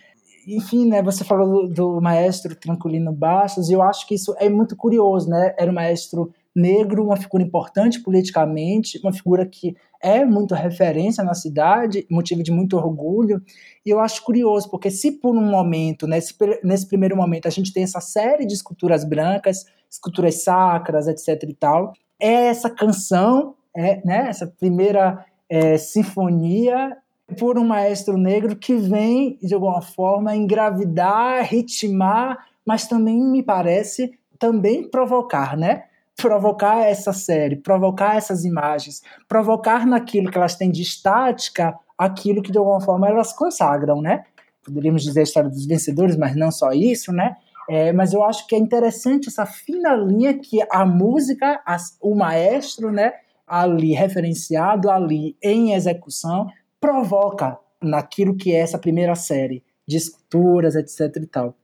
[0.48, 4.50] Enfim, né, você falou do, do maestro Tranquilino Bastos, e eu acho que isso é
[4.50, 5.54] muito curioso, né?
[5.58, 11.34] Era um maestro negro, uma figura importante politicamente, uma figura que é muito referência na
[11.34, 13.42] cidade, motivo de muito orgulho.
[13.86, 17.72] E eu acho curioso, porque se por um momento, nesse, nesse primeiro momento, a gente
[17.72, 24.06] tem essa série de esculturas brancas, esculturas sacras, etc e tal, é essa canção, é,
[24.06, 26.98] né, essa primeira é, sinfonia
[27.38, 34.12] por um maestro negro que vem, de alguma forma, engravidar, ritmar, mas também, me parece,
[34.38, 35.86] também provocar, né?
[36.22, 42.52] Provocar essa série, provocar essas imagens, provocar naquilo que elas têm de estática aquilo que
[42.52, 44.24] de alguma forma elas consagram, né?
[44.64, 47.36] Poderíamos dizer a história dos vencedores, mas não só isso, né?
[47.70, 51.62] É, mas eu acho que é interessante essa fina linha que a música,
[52.02, 53.14] o maestro, né,
[53.48, 56.48] ali referenciado, ali em execução,
[56.80, 61.56] provoca naquilo que é essa primeira série de esculturas, etc e tal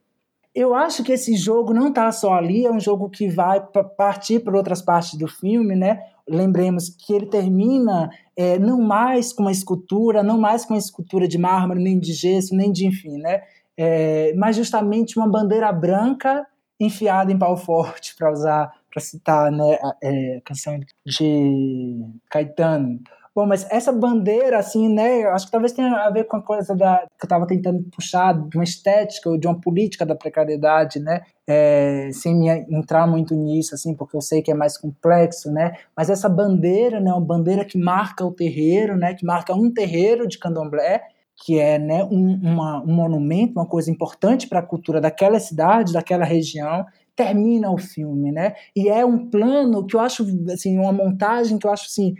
[0.57, 3.63] eu acho que esse jogo não está só ali, é um jogo que vai
[3.95, 6.01] partir para outras partes do filme, né?
[6.27, 11.27] Lembremos que ele termina é, não mais com uma escultura, não mais com uma escultura
[11.27, 13.43] de mármore, nem de gesso, nem de enfim, né?
[13.77, 16.43] É, mas justamente uma bandeira branca
[16.79, 22.99] enfiada em pau forte, para usar, para citar né, a, é, a canção de Caetano.
[23.37, 26.75] Bom, mas essa bandeira, assim, né, acho que talvez tenha a ver com a coisa
[26.75, 30.99] da, que eu estava tentando puxar, de uma estética ou de uma política da precariedade,
[30.99, 35.51] né, é, sem me entrar muito nisso, assim, porque eu sei que é mais complexo,
[35.51, 39.71] né, mas essa bandeira, né, uma bandeira que marca o terreiro, né, que marca um
[39.71, 41.03] terreiro de candomblé,
[41.35, 45.93] que é né, um, uma, um monumento, uma coisa importante para a cultura daquela cidade,
[45.93, 48.53] daquela região, termina o filme, né?
[48.75, 50.23] E é um plano que eu acho,
[50.53, 52.15] assim, uma montagem que eu acho, assim,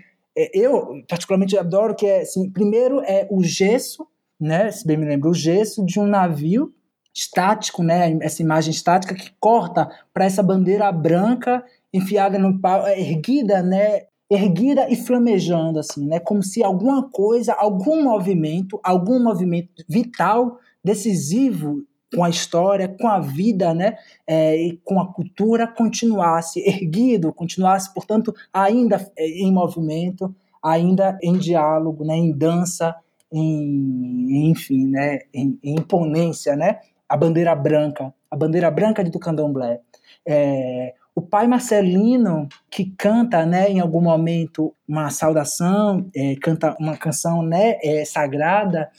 [0.54, 4.06] eu particularmente adoro que é assim, primeiro é o gesso,
[4.40, 6.72] né, se bem me lembro, o gesso de um navio
[7.14, 13.00] estático, né, essa imagem estática que corta para essa bandeira branca enfiada no pau, é,
[13.00, 19.84] erguida, né, erguida e flamejando assim, né, como se alguma coisa, algum movimento, algum movimento
[19.90, 21.84] vital, decisivo
[22.14, 27.94] com a história, com a vida, né, é, e com a cultura continuasse erguido, continuasse,
[27.94, 30.34] portanto, ainda é, em movimento,
[30.64, 32.96] ainda em diálogo, né, em dança,
[33.32, 36.80] em, enfim, né, em, em imponência, né,
[37.10, 39.80] a bandeira branca, a bandeira branca de do candomblé.
[40.26, 46.96] É, o pai Marcelino, que canta, né, em algum momento uma saudação, é, canta uma
[46.96, 48.90] canção, né, é, sagrada,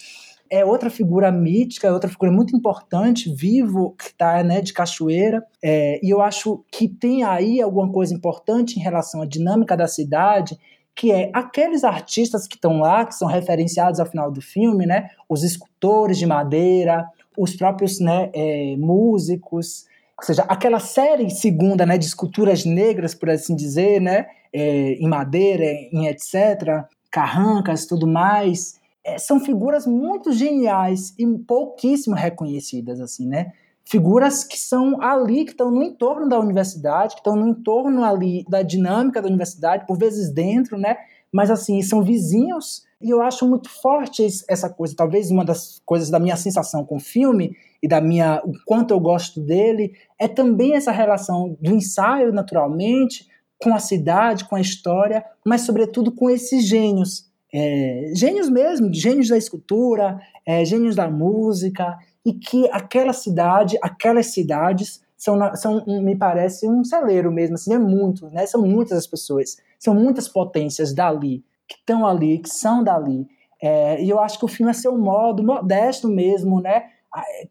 [0.51, 5.44] é outra figura mítica, é outra figura muito importante, vivo, que está né, de cachoeira.
[5.62, 9.86] É, e eu acho que tem aí alguma coisa importante em relação à dinâmica da
[9.86, 10.59] cidade,
[10.94, 15.11] que é aqueles artistas que estão lá, que são referenciados ao final do filme, né?
[15.28, 19.86] Os escultores de madeira, os próprios né, é, músicos,
[20.18, 25.09] ou seja, aquela série segunda né, de esculturas negras, por assim dizer, né, é, em
[25.09, 28.77] madeira, em etc., carrancas, tudo mais,
[29.16, 33.52] são figuras muito geniais e pouquíssimo reconhecidas, assim, né?
[33.84, 38.44] Figuras que são ali, que estão no entorno da universidade, que estão no entorno ali
[38.48, 40.96] da dinâmica da universidade, por vezes dentro, né?
[41.32, 44.94] Mas, assim, são vizinhos e eu acho muito forte essa coisa.
[44.96, 48.92] Talvez uma das coisas da minha sensação com o filme e da minha o quanto
[48.92, 53.26] eu gosto dele é também essa relação do ensaio, naturalmente,
[53.62, 59.28] com a cidade, com a história, mas sobretudo com esses gênios é, gênios mesmo, gênios
[59.28, 66.16] da escultura, é, gênios da música, e que aquela cidade, aquelas cidades são, são me
[66.16, 68.46] parece um celeiro mesmo, assim, é muito, né?
[68.46, 73.26] São muitas as pessoas, são muitas potências dali, que estão ali, que são dali.
[73.61, 76.84] É, e eu acho que o filme, a seu modo, modesto mesmo, né?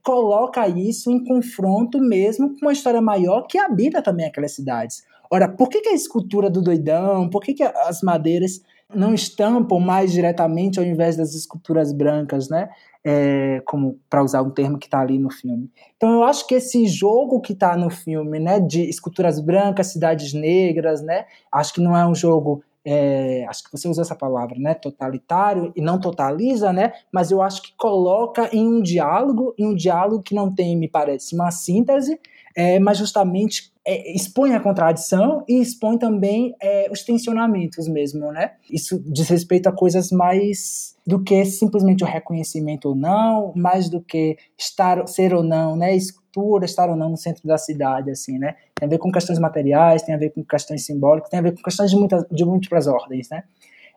[0.04, 5.04] Coloca isso em confronto mesmo com uma história maior que habita também aquelas cidades.
[5.30, 8.62] Ora, por que, que a escultura do doidão, por que, que as madeiras
[8.94, 12.70] não estampam mais diretamente ao invés das esculturas brancas, né?
[13.04, 15.72] É, como para usar um termo que está ali no filme.
[15.96, 20.34] Então eu acho que esse jogo que está no filme, né, de esculturas brancas, cidades
[20.34, 24.58] negras, né, acho que não é um jogo é, acho que você usou essa palavra,
[24.58, 29.68] né, totalitário e não totaliza, né, mas eu acho que coloca em um diálogo, em
[29.68, 32.18] um diálogo que não tem, me parece, uma síntese,
[32.58, 38.54] é, mas justamente é, expõe a contradição e expõe também é, os tensionamentos mesmo, né?
[38.68, 44.02] Isso diz respeito a coisas mais do que simplesmente o reconhecimento ou não, mais do
[44.02, 45.96] que estar, ser ou não, né?
[45.96, 48.56] Escultura, estar ou não no centro da cidade, assim, né?
[48.74, 51.52] Tem a ver com questões materiais, tem a ver com questões simbólicas, tem a ver
[51.54, 53.44] com questões de, muitas, de múltiplas ordens, né?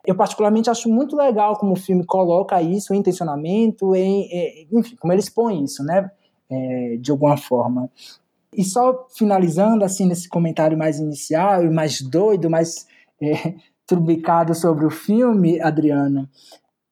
[0.05, 4.95] Eu particularmente acho muito legal como o filme coloca isso, o intencionamento, em, em, enfim,
[4.97, 6.11] como ele expõe isso, né?
[6.47, 7.89] É, de alguma forma.
[8.53, 12.85] E só finalizando assim nesse comentário mais inicial e mais doido, mais
[13.21, 13.55] é,
[13.87, 16.27] trubicado sobre o filme, Adriano,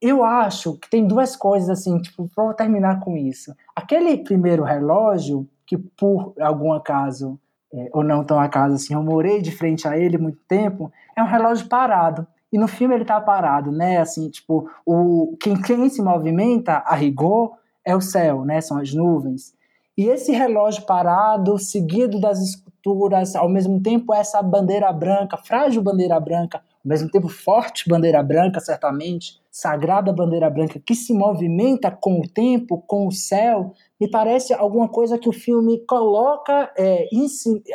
[0.01, 3.53] eu acho que tem duas coisas assim, tipo, vou terminar com isso.
[3.75, 7.37] Aquele primeiro relógio, que por algum acaso,
[7.73, 11.21] é, ou não tão acaso assim, eu morei de frente a ele muito tempo, é
[11.21, 12.25] um relógio parado.
[12.51, 13.97] E no filme ele tá parado, né?
[13.97, 18.59] Assim, tipo, o, quem, quem se movimenta a rigor é o céu, né?
[18.61, 19.53] São as nuvens.
[19.99, 26.17] E esse relógio parado, seguido das esculturas, ao mesmo tempo essa bandeira branca, frágil bandeira
[26.17, 32.21] branca, ao mesmo tempo forte bandeira branca, certamente, sagrada bandeira branca, que se movimenta com
[32.21, 37.05] o tempo, com o céu, me parece alguma coisa que o filme coloca, é,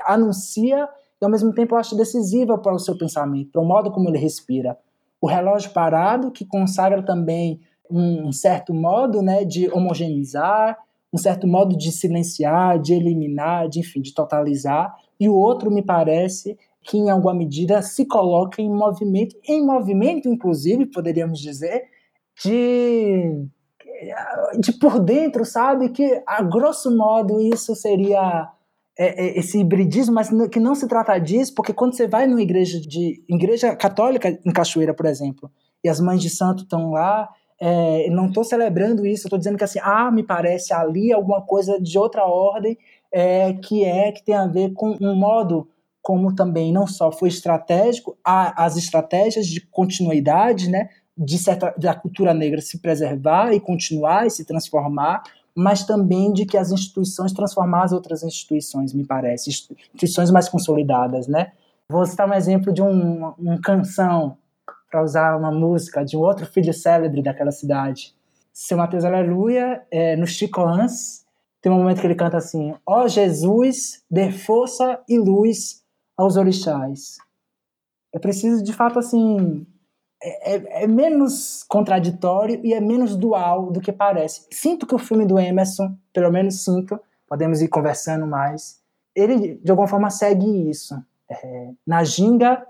[0.07, 0.89] anuncia
[1.20, 4.09] e ao mesmo tempo eu acho decisiva para o seu pensamento, para o modo como
[4.09, 4.79] ele respira.
[5.20, 7.61] O relógio parado, que consagra também
[7.91, 10.79] um certo modo né, de homogeneizar,
[11.14, 15.80] um certo modo de silenciar, de eliminar, de enfim, de totalizar, e o outro me
[15.80, 21.84] parece que em alguma medida se coloca em movimento, em movimento inclusive, poderíamos dizer,
[22.42, 23.46] de
[24.58, 25.88] de por dentro, sabe?
[25.88, 28.50] Que a grosso modo isso seria
[28.98, 32.42] é, é, esse hibridismo, mas que não se trata disso, porque quando você vai numa
[32.42, 35.50] igreja de igreja católica em Cachoeira, por exemplo,
[35.82, 37.28] e as mães de santo estão lá
[37.66, 41.80] é, não estou celebrando isso, estou dizendo que assim, ah, me parece ali alguma coisa
[41.80, 42.76] de outra ordem
[43.10, 45.66] é, que é que tem a ver com um modo
[46.02, 51.94] como também não só foi estratégico, a, as estratégias de continuidade, né, de certa, da
[51.94, 55.22] cultura negra se preservar e continuar e se transformar,
[55.54, 61.26] mas também de que as instituições transformar as outras instituições, me parece, instituições mais consolidadas,
[61.26, 61.52] né?
[61.88, 64.36] Vou citar um exemplo de um, um canção
[64.95, 68.14] para usar uma música de um outro filho célebre daquela cidade.
[68.53, 71.26] Seu Mateus Aleluia, é, no Chico Hans,
[71.61, 75.82] tem um momento que ele canta assim: Ó oh Jesus, dê força e luz
[76.16, 77.18] aos orixás.
[78.12, 79.66] É preciso, de fato, assim.
[80.22, 84.47] É, é, é, menos contraditório e é menos dual do que parece.
[84.53, 88.80] Sinto que o filme do Emerson, pelo menos sinto, podemos ir conversando mais,
[89.14, 90.95] ele de alguma forma segue isso.
[91.28, 92.64] É, na ginga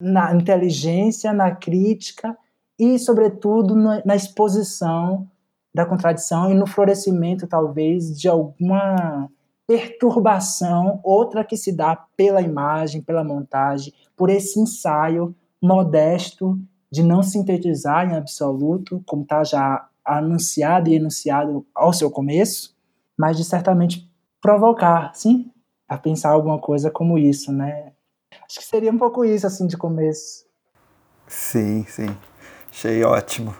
[0.00, 2.36] na inteligência, na crítica
[2.78, 5.28] e, sobretudo, na exposição
[5.74, 9.28] da contradição e no florescimento, talvez, de alguma
[9.66, 16.58] perturbação, outra que se dá pela imagem, pela montagem, por esse ensaio modesto
[16.90, 22.74] de não sintetizar em absoluto, como está já anunciado e enunciado ao seu começo,
[23.16, 24.10] mas de certamente
[24.40, 25.50] provocar, sim,
[25.86, 27.92] a pensar alguma coisa como isso, né?
[28.50, 30.46] Acho que seria um pouco isso, assim, de começo.
[31.26, 32.16] Sim, sim.
[32.70, 33.54] Achei ótimo.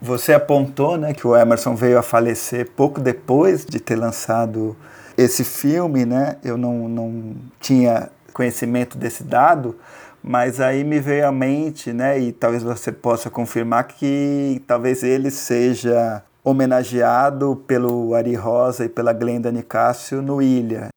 [0.00, 4.76] Você apontou né, que o Emerson veio a falecer pouco depois de ter lançado
[5.16, 6.36] esse filme, né?
[6.44, 9.76] Eu não, não tinha conhecimento desse dado,
[10.22, 12.18] mas aí me veio à mente, né?
[12.20, 19.12] E talvez você possa confirmar que talvez ele seja homenageado pelo Ari Rosa e pela
[19.12, 20.88] Glenda Nicásio no Ilha.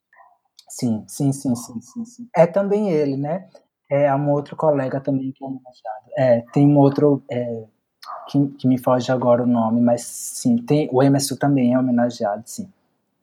[0.72, 2.30] Sim, sim, sim, sim, sim, sim.
[2.34, 3.46] É também ele, né?
[3.90, 6.06] É um outro colega também que é homenageado.
[6.18, 7.64] É, tem um outro é,
[8.30, 12.44] que, que me foge agora o nome, mas sim, tem, o Emerson também é homenageado,
[12.46, 12.70] sim,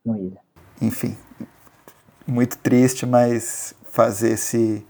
[0.05, 0.39] no Ilha.
[0.81, 1.17] Enfim,
[2.27, 4.87] muito triste, mas fazer esse,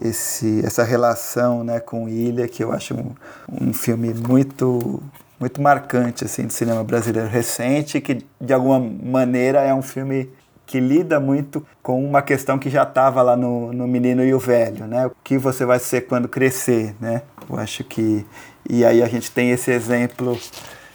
[0.00, 3.14] esse, essa relação né, com Ilha, que eu acho um,
[3.60, 5.02] um filme muito
[5.38, 10.28] muito marcante assim do cinema brasileiro recente que de alguma maneira é um filme
[10.70, 14.38] que lida muito com uma questão que já estava lá no, no Menino e o
[14.38, 15.04] Velho, né?
[15.08, 17.22] O que você vai ser quando crescer, né?
[17.50, 18.24] Eu acho que.
[18.68, 20.38] E aí a gente tem esse exemplo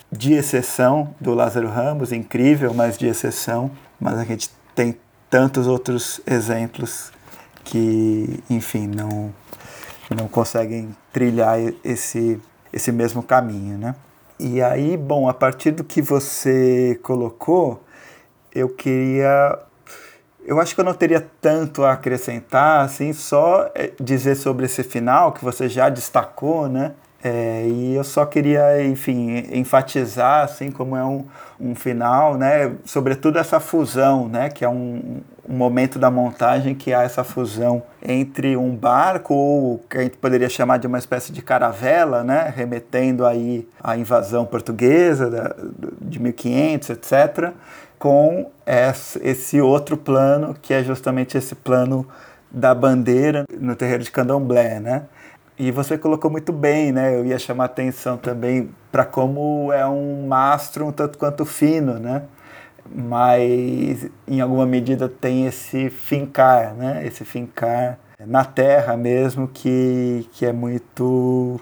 [0.09, 3.69] de exceção do Lázaro Ramos, incrível, mas de exceção.
[3.99, 4.95] Mas a gente tem
[5.29, 7.11] tantos outros exemplos
[7.65, 9.33] que, enfim, não,
[10.09, 12.39] não conseguem trilhar esse,
[12.71, 13.93] esse mesmo caminho, né?
[14.39, 17.83] E aí, bom, a partir do que você colocou,
[18.55, 19.59] eu queria.
[20.45, 24.83] Eu acho que eu não teria tanto a acrescentar, assim, só é, dizer sobre esse
[24.83, 26.93] final que você já destacou, né?
[27.27, 31.25] É, e eu só queria, enfim, enfatizar, assim, como é um,
[31.59, 32.75] um final, né?
[32.85, 34.47] Sobretudo essa fusão, né?
[34.47, 39.79] Que é um, um momento da montagem que há essa fusão entre um barco, ou
[39.89, 42.53] que a gente poderia chamar de uma espécie de caravela, né?
[42.55, 45.55] Remetendo aí à invasão portuguesa da,
[45.99, 47.53] de 1500, etc.,
[48.05, 48.51] com
[49.23, 52.07] esse outro plano, que é justamente esse plano
[52.51, 55.07] da bandeira no terreiro de Candomblé, né?
[55.57, 57.15] E você colocou muito bem, né?
[57.15, 62.21] Eu ia chamar atenção também para como é um mastro um tanto quanto fino, né?
[62.87, 67.01] Mas em alguma medida tem esse fincar, né?
[67.07, 71.59] Esse fincar na terra mesmo que, que é muito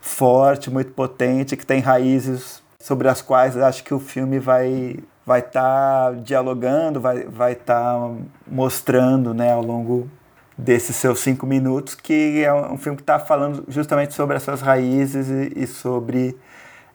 [0.00, 4.96] forte, muito potente, que tem raízes sobre as quais acho que o filme vai
[5.30, 8.10] vai estar tá dialogando, vai vai estar tá
[8.48, 10.10] mostrando, né, ao longo
[10.58, 15.28] desses seus cinco minutos, que é um filme que está falando justamente sobre essas raízes
[15.28, 16.36] e, e, sobre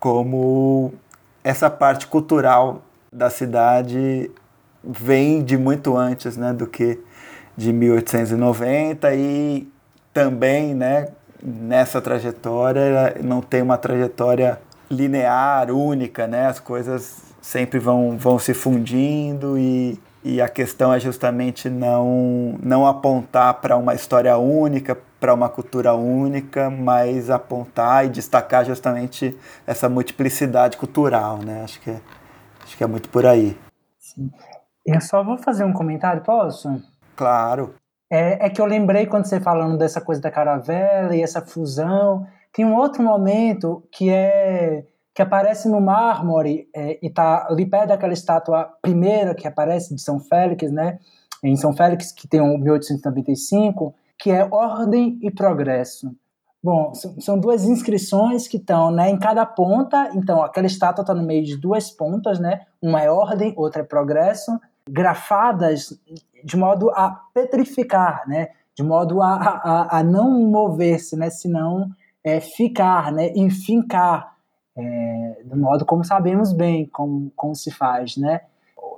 [0.02, 0.94] como
[1.46, 4.30] essa parte cultural da cidade
[4.84, 7.00] vem de muito antes né, do que
[7.56, 9.66] de 1890 e
[10.14, 11.08] também né,
[11.42, 14.60] nessa trajetória não tem uma trajetória
[14.92, 16.48] linear, única, né?
[16.48, 22.88] as coisas sempre vão, vão se fundindo e e a questão é justamente não, não
[22.88, 29.88] apontar para uma história única, para uma cultura única, mas apontar e destacar justamente essa
[29.88, 31.62] multiplicidade cultural, né?
[31.64, 32.02] Acho que é,
[32.64, 33.56] acho que é muito por aí.
[34.00, 34.32] Sim.
[34.84, 36.70] Eu só vou fazer um comentário, posso?
[37.16, 37.76] Claro.
[38.12, 42.26] É, é que eu lembrei quando você falando dessa coisa da caravela e essa fusão.
[42.52, 44.86] Tem um outro momento que é
[45.16, 50.02] que aparece no mármore é, e está ali perto daquela estátua primeira que aparece de
[50.02, 51.00] São Félix, né?
[51.42, 56.14] Em São Félix, que tem um 1895, que é Ordem e Progresso.
[56.62, 60.10] Bom, são duas inscrições que estão né, em cada ponta.
[60.16, 62.62] Então, aquela estátua está no meio de duas pontas, né?
[62.82, 64.60] Uma é ordem, outra é progresso,
[64.90, 65.98] grafadas
[66.44, 68.50] de modo a petrificar, né?
[68.76, 71.30] De modo a, a, a não mover-se, né?
[71.30, 71.90] Senão
[72.22, 73.32] é, ficar, né?
[73.36, 74.35] Enfincar
[74.78, 78.42] é, do modo como sabemos bem como, como se faz, né?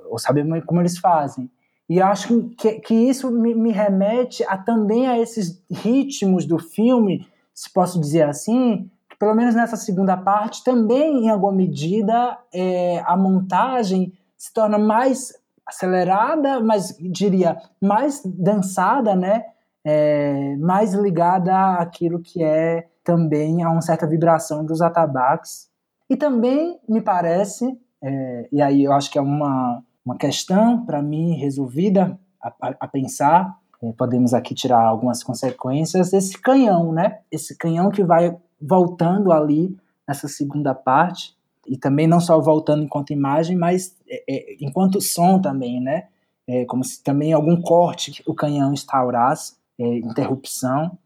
[0.10, 1.50] Ou sabemos como eles fazem.
[1.90, 7.26] E acho que, que isso me, me, remete a, também a esses ritmos do filme,
[7.54, 13.02] se posso dizer assim, que pelo menos nessa segunda parte, também em alguma medida é,
[13.06, 15.34] a montagem se torna mais
[15.66, 19.44] acelerada, mas diria mais dançada, né?
[19.90, 25.70] É, mais ligada àquilo que é também a uma certa vibração dos atabaques.
[26.10, 31.02] E também me parece, é, e aí eu acho que é uma, uma questão para
[31.02, 37.20] mim resolvida a, a, a pensar, é, podemos aqui tirar algumas consequências desse canhão, né?
[37.32, 41.34] Esse canhão que vai voltando ali nessa segunda parte,
[41.66, 46.08] e também não só voltando enquanto imagem, mas é, é enquanto som também, né?
[46.46, 50.98] É, como se também algum corte o canhão instaurasse, é, interrupção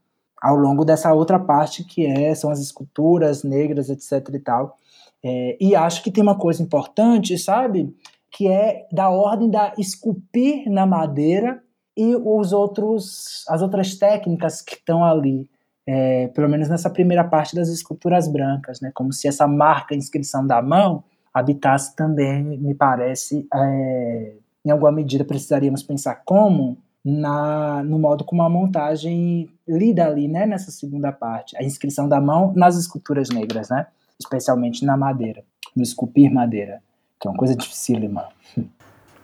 [0.42, 4.78] ao longo dessa outra parte que é são as esculturas negras, etc e tal.
[5.24, 7.96] É, e acho que tem uma coisa importante, sabe?
[8.32, 11.62] Que é da ordem da esculpir na madeira
[11.96, 15.48] e os outros, as outras técnicas que estão ali.
[15.86, 18.92] É, pelo menos nessa primeira parte das esculturas brancas, né?
[18.94, 21.04] Como se essa marca, inscrição da mão,
[21.34, 24.34] habitasse também, me parece, é,
[24.66, 30.46] em alguma medida precisaríamos pensar como na, no modo como a montagem lida ali, né,
[30.46, 33.88] nessa segunda parte, a inscrição da mão nas esculturas negras, né,
[34.20, 35.44] especialmente na madeira,
[35.76, 36.82] no esculpir madeira,
[37.20, 38.30] que é uma coisa dificílima.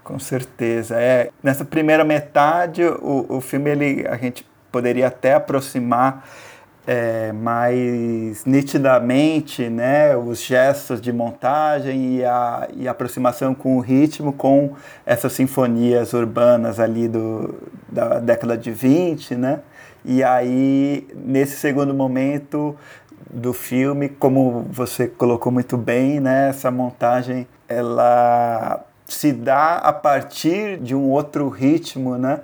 [0.04, 1.30] Com certeza, é.
[1.44, 6.26] Nessa primeira metade, o, o filme ele a gente poderia até aproximar
[6.88, 14.32] é, mais nitidamente né, os gestos de montagem e a, e aproximação com o ritmo
[14.32, 14.72] com
[15.06, 17.56] essas sinfonias urbanas ali do,
[17.90, 19.60] da década de 20, né?
[20.06, 22.74] E aí, nesse segundo momento
[23.30, 30.78] do filme, como você colocou muito bem, né, essa montagem ela se dá a partir
[30.80, 32.40] de um outro ritmo, né?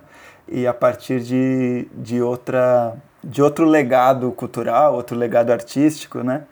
[0.50, 6.44] E a partir de, de outra de outro legado cultural, outro legado artístico, né?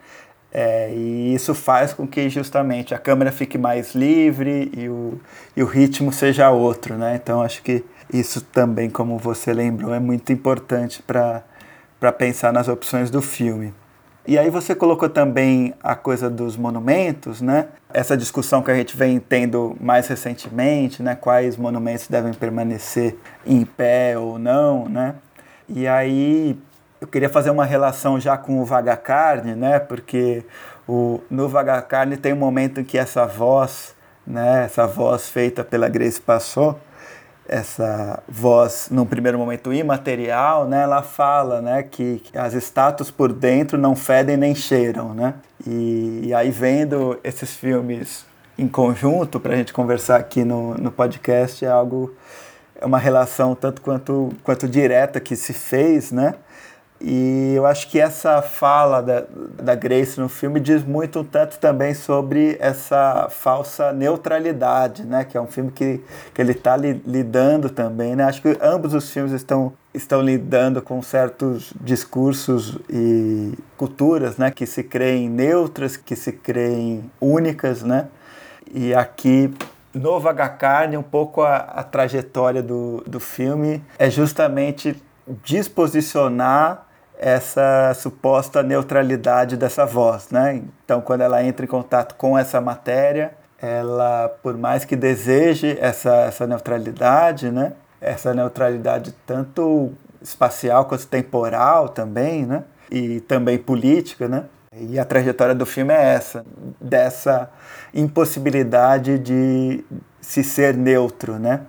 [0.53, 5.19] É, e isso faz com que justamente a câmera fique mais livre e o,
[5.55, 7.19] e o ritmo seja outro, né?
[7.21, 7.83] Então acho que
[8.13, 13.73] isso também, como você lembrou, é muito importante para pensar nas opções do filme.
[14.27, 17.69] E aí você colocou também a coisa dos monumentos, né?
[17.91, 21.15] Essa discussão que a gente vem tendo mais recentemente, né?
[21.15, 25.15] Quais monumentos devem permanecer em pé ou não, né?
[25.73, 26.59] E aí
[26.99, 29.79] eu queria fazer uma relação já com o Vaga Carne, né?
[29.79, 30.43] Porque
[30.87, 33.95] o, no Vaga Carne tem um momento em que essa voz,
[34.27, 34.65] né?
[34.65, 36.77] Essa voz feita pela Grace Passou,
[37.47, 40.83] essa voz, num primeiro momento imaterial, né?
[40.83, 41.83] Ela fala, né?
[41.83, 45.35] Que, que as estátuas por dentro não fedem nem cheiram, né?
[45.65, 48.25] E, e aí vendo esses filmes
[48.57, 52.13] em conjunto para a gente conversar aqui no, no podcast é algo
[52.81, 56.35] é uma relação tanto quanto quanto direta que se fez, né?
[57.03, 59.23] E eu acho que essa fala da,
[59.61, 65.23] da Grace no filme diz muito tanto também sobre essa falsa neutralidade, né?
[65.23, 65.99] Que é um filme que,
[66.31, 68.25] que ele está li, lidando também, né?
[68.25, 74.51] Acho que ambos os filmes estão, estão lidando com certos discursos e culturas, né?
[74.51, 78.09] Que se creem neutras, que se creem únicas, né?
[78.71, 79.51] E aqui
[79.93, 85.01] no Vaga Carne, um pouco a, a trajetória do, do filme é justamente
[85.43, 86.87] disposicionar
[87.17, 90.63] essa suposta neutralidade dessa voz, né?
[90.83, 96.15] Então, quando ela entra em contato com essa matéria, ela, por mais que deseje essa,
[96.21, 97.73] essa neutralidade, né?
[98.01, 102.63] Essa neutralidade tanto espacial quanto temporal também, né?
[102.89, 104.45] E também política, né?
[104.73, 106.45] E a trajetória do filme é essa,
[106.79, 107.51] dessa
[107.93, 109.83] impossibilidade de
[110.21, 111.65] se ser neutro, né?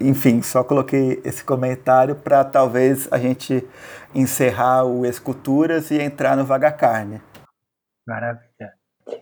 [0.00, 3.66] Enfim, só coloquei esse comentário para talvez a gente
[4.14, 7.20] encerrar o Esculturas e entrar no Vaga Carne.
[8.06, 8.72] Maravilha.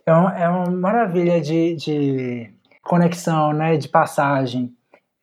[0.06, 2.54] É uma, é uma maravilha de, de
[2.84, 4.72] conexão, né, de passagem,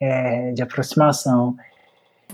[0.01, 1.55] é, de aproximação.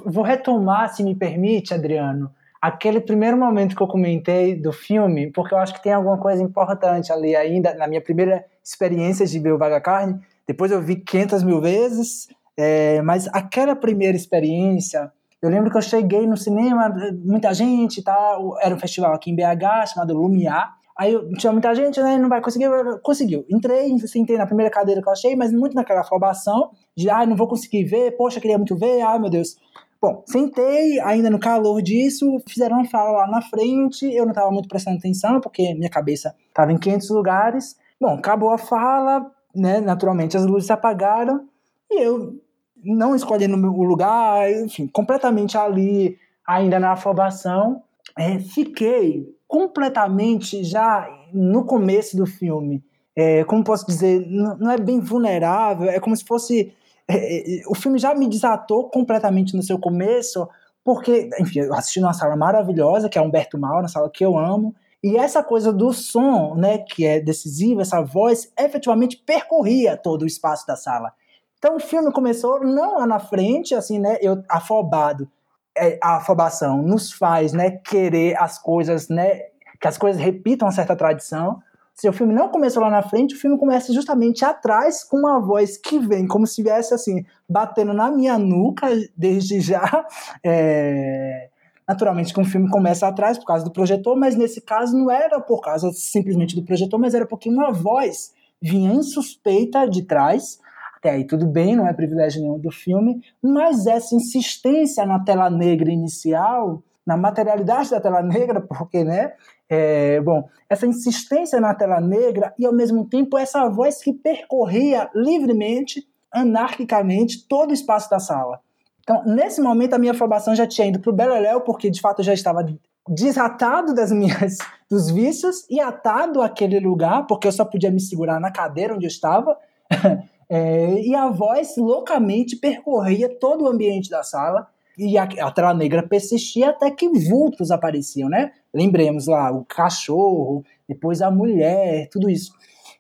[0.04, 2.34] Vou retomar, se me permite, Adriano,
[2.66, 6.42] aquele primeiro momento que eu comentei do filme, porque eu acho que tem alguma coisa
[6.42, 10.96] importante ali ainda, na minha primeira experiência de ver o Vaga Carne, depois eu vi
[10.96, 12.28] 500 mil vezes,
[12.58, 15.12] é, mas aquela primeira experiência,
[15.44, 16.92] eu lembro que eu cheguei no cinema,
[17.24, 20.74] muita gente, tá, era um festival aqui em BH chamado Lumiar.
[20.98, 22.18] Aí eu, tinha muita gente, né?
[22.18, 22.68] Não vai conseguir.
[23.04, 23.46] Conseguiu.
[23.50, 27.36] Entrei, sentei na primeira cadeira que eu achei, mas muito naquela afobação de, ah, não
[27.36, 29.58] vou conseguir ver, poxa, queria muito ver, ai meu Deus.
[30.06, 34.52] Bom, sentei ainda no calor disso, fizeram uma fala lá na frente, eu não estava
[34.52, 37.76] muito prestando atenção, porque minha cabeça estava em 500 lugares.
[38.00, 39.26] Bom, acabou a fala,
[39.56, 39.82] né?
[39.82, 41.48] Naturalmente as luzes se apagaram
[41.90, 42.40] e eu
[42.84, 47.82] não escolhendo o lugar, enfim, completamente ali, ainda na afobação.
[48.16, 52.84] É, fiquei completamente já no começo do filme.
[53.16, 56.72] É, como posso dizer, não, não, é bem vulnerável, é como se fosse.
[57.08, 60.48] É, é, o filme já me desatou completamente no seu começo,
[60.84, 64.38] porque, enfim, eu assisti numa sala maravilhosa, que é Humberto Mal, na sala que eu
[64.38, 64.74] amo,
[65.04, 70.26] e essa coisa do som, né, que é decisiva, essa voz, efetivamente percorria todo o
[70.26, 71.14] espaço da sala.
[71.60, 74.18] Então o filme começou não lá na frente, assim, né?
[74.22, 75.30] Eu afobado.
[75.78, 79.42] É, a afobação nos faz, né, querer as coisas, né,
[79.80, 81.62] que as coisas repitam uma certa tradição.
[81.96, 85.40] Se o filme não começou lá na frente, o filme começa justamente atrás com uma
[85.40, 90.06] voz que vem como se viesse assim, batendo na minha nuca desde já.
[90.44, 91.50] É...
[91.88, 95.40] Naturalmente que o filme começa atrás por causa do projetor, mas nesse caso não era
[95.40, 100.60] por causa simplesmente do projetor, mas era porque uma voz vinha insuspeita de trás,
[100.98, 105.50] até aí tudo bem, não é privilégio nenhum do filme, mas essa insistência na tela
[105.50, 109.34] negra inicial, na materialidade da tela negra, porque, né?
[109.68, 115.10] É, bom, essa insistência na tela negra e ao mesmo tempo essa voz que percorria
[115.16, 118.60] livremente, anarquicamente, todo o espaço da sala.
[119.02, 122.20] Então, nesse momento, a minha afobação já tinha ido para o Beleléu, porque de fato
[122.20, 122.66] eu já estava
[123.08, 124.58] desatado das minhas
[124.90, 129.06] dos vícios e atado àquele lugar, porque eu só podia me segurar na cadeira onde
[129.06, 129.58] eu estava.
[130.48, 134.68] É, e a voz loucamente percorria todo o ambiente da sala
[134.98, 138.52] e a, a tela negra persistia até que vultos apareciam, né?
[138.74, 142.54] Lembremos lá, o cachorro, depois a mulher, tudo isso.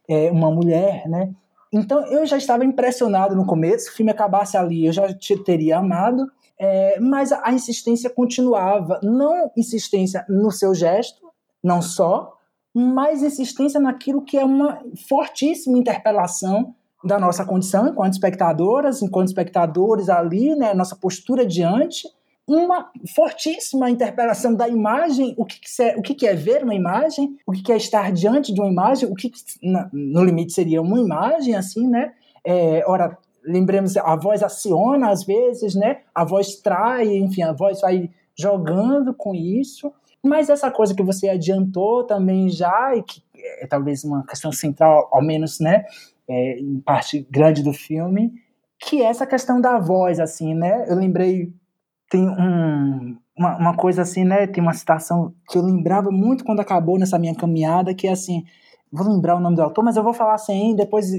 [0.07, 1.33] É, uma mulher, né?
[1.73, 5.35] Então eu já estava impressionado no começo, se o filme acabasse ali eu já te
[5.43, 6.25] teria amado,
[6.57, 8.99] é, mas a, insistência continuava.
[9.03, 11.21] Não insistência no seu gesto,
[11.63, 12.33] não só,
[12.73, 20.09] mas insistência naquilo que é uma fortíssima interpelação da nossa condição enquanto espectadoras, enquanto espectadores
[20.09, 22.07] ali, né, nossa postura diante,
[22.47, 26.75] uma fortíssima interpelação da imagem, o que, que, é, o que, que é ver uma
[26.75, 29.31] imagem, o que, que é estar diante de uma imagem, o que,
[29.91, 32.13] no limite seria uma imagem, assim, né?
[32.43, 36.01] É, ora, lembremos, a voz aciona às vezes, né?
[36.13, 39.91] A voz trai, enfim, a voz vai jogando com isso.
[40.23, 43.23] Mas essa coisa que você adiantou também já, e que
[43.61, 45.85] é talvez uma questão central, ao menos, né?
[46.27, 48.33] É, em parte grande do filme,
[48.79, 50.85] que é essa questão da voz, assim, né?
[50.87, 51.53] Eu lembrei
[52.09, 54.47] tem um, uma, uma, coisa assim, né?
[54.47, 58.43] Tem uma citação que eu lembrava muito quando acabou nessa minha caminhada, que é assim,
[58.91, 61.11] vou lembrar o nome do autor, mas eu vou falar assim, depois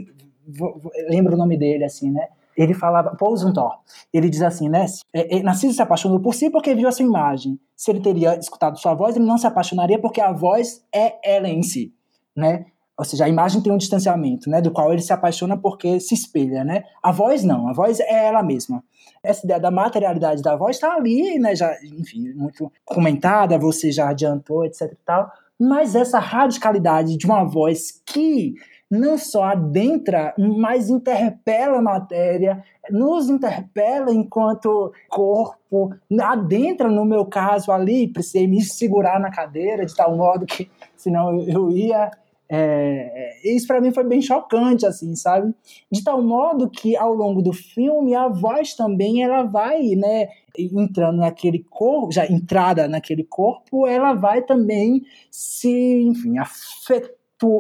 [0.46, 2.28] vou, vou, lembro o nome dele, assim, né?
[2.56, 3.80] Ele falava, Paul Zuntor,
[4.12, 4.86] ele diz assim, né?
[5.12, 7.60] É, é, Narciso se apaixonou por si porque viu a sua imagem.
[7.76, 11.48] Se ele teria escutado sua voz, ele não se apaixonaria porque a voz é ela
[11.48, 11.92] em si,
[12.34, 12.64] né?
[12.98, 16.14] Ou seja, a imagem tem um distanciamento, né, do qual ele se apaixona porque se
[16.14, 16.85] espelha, né?
[17.02, 18.82] A voz não, a voz é ela mesma.
[19.23, 24.09] Essa ideia da materialidade da voz está ali, né, já, enfim, muito comentada, você já
[24.09, 28.55] adiantou, etc e tal, mas essa radicalidade de uma voz que
[28.90, 37.73] não só adentra, mas interpela a matéria, nos interpela enquanto corpo, adentra, no meu caso
[37.73, 42.10] ali, precisei me segurar na cadeira de tal modo que senão eu ia
[42.48, 45.55] é, é, isso para mim foi bem chocante, assim, sabe?
[45.90, 50.28] De tal modo que ao longo do filme a voz também ela vai, né,
[50.59, 57.16] entrando naquele corpo, já entrada naquele corpo, ela vai também se, enfim, afetar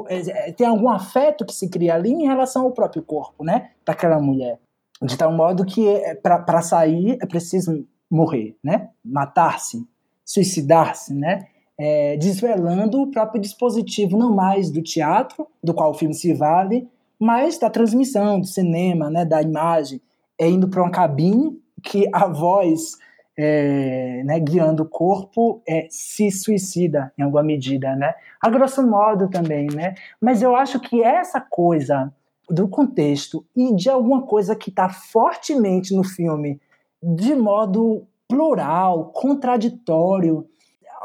[0.08, 3.72] é, é, tem algum afeto que se cria ali em relação ao próprio corpo, né,
[3.84, 4.58] daquela mulher.
[5.02, 5.84] De tal modo que
[6.22, 9.86] para sair é preciso morrer, né, matar-se,
[10.24, 11.46] suicidar-se, né,
[11.78, 16.88] é, desvelando o próprio dispositivo, não mais do teatro, do qual o filme se vale,
[17.18, 20.00] mas da transmissão, do cinema, né, da imagem,
[20.38, 22.96] é indo para uma cabine que a voz
[23.38, 28.14] é, né, guiando o corpo é, se suicida em alguma medida, né?
[28.40, 29.94] A grosso modo também, né?
[30.20, 32.12] Mas eu acho que essa coisa
[32.48, 36.60] do contexto e de alguma coisa que está fortemente no filme
[37.02, 40.46] de modo plural, contraditório,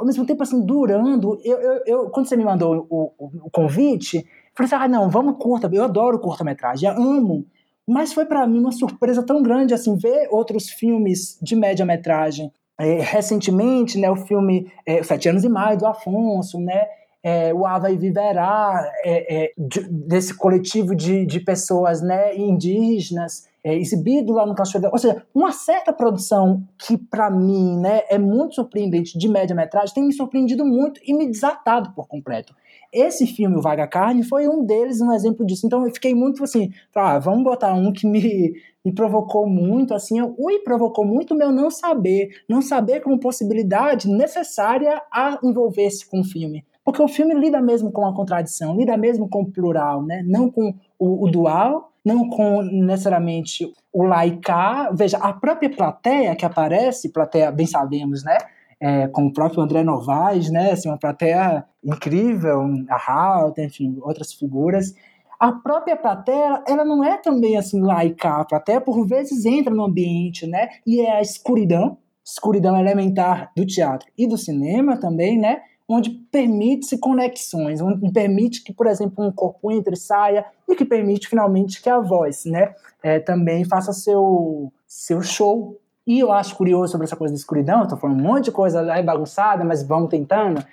[0.02, 1.40] ao mesmo tempo, assim, durando.
[1.44, 4.24] Eu, eu, eu quando você me mandou o, o, o convite, eu
[4.56, 5.70] falei assim: ah, não, vamos curta.
[5.72, 7.46] Eu adoro curta-metragem, amo.
[7.88, 12.52] Mas foi para mim uma surpresa tão grande, assim, ver outros filmes de média-metragem.
[12.80, 16.86] É, recentemente, né, o filme é, Sete Anos e Mais, do Afonso, né?
[17.24, 23.48] É, o Ava e Viverá, é, é, de, desse coletivo de, de pessoas né, indígenas,
[23.64, 24.90] é, exibido lá no Cachorro.
[24.92, 30.06] Ou seja, uma certa produção que, para mim, né, é muito surpreendente de média-metragem, tem
[30.06, 32.56] me surpreendido muito e me desatado por completo.
[32.92, 35.66] Esse filme, O Vaga Carne, foi um deles, um exemplo disso.
[35.66, 40.20] Então eu fiquei muito assim, ah, vamos botar um que me, me provocou muito, assim,
[40.20, 46.10] eu, me provocou muito o meu não saber, não saber como possibilidade necessária a envolver-se
[46.10, 46.66] com o filme.
[46.84, 50.24] Porque o filme lida mesmo com a contradição, lida mesmo com o plural, né?
[50.26, 54.96] não com o, o dual, não com necessariamente o laicar.
[54.96, 58.38] Veja, a própria plateia que aparece, plateia, bem sabemos, né?
[58.80, 60.72] É, com o próprio André Novaes, né?
[60.72, 64.94] Assim, uma plateia incrível, a Halt, enfim, outras figuras.
[65.40, 68.42] A própria plateia, ela não é também assim laica.
[68.42, 70.70] A plateia, por vezes, entra no ambiente, né?
[70.86, 75.62] E é a escuridão, escuridão elementar do teatro e do cinema também, né?
[75.94, 80.86] Onde permite-se conexões, onde permite que, por exemplo, um corpo entre e saia e que
[80.86, 82.74] permite finalmente que a voz né,
[83.04, 85.78] é, também faça seu, seu show.
[86.08, 88.82] E eu acho curioso sobre essa coisa da escuridão, estou falando um monte de coisa
[88.92, 90.64] aí bagunçada, mas vamos tentando,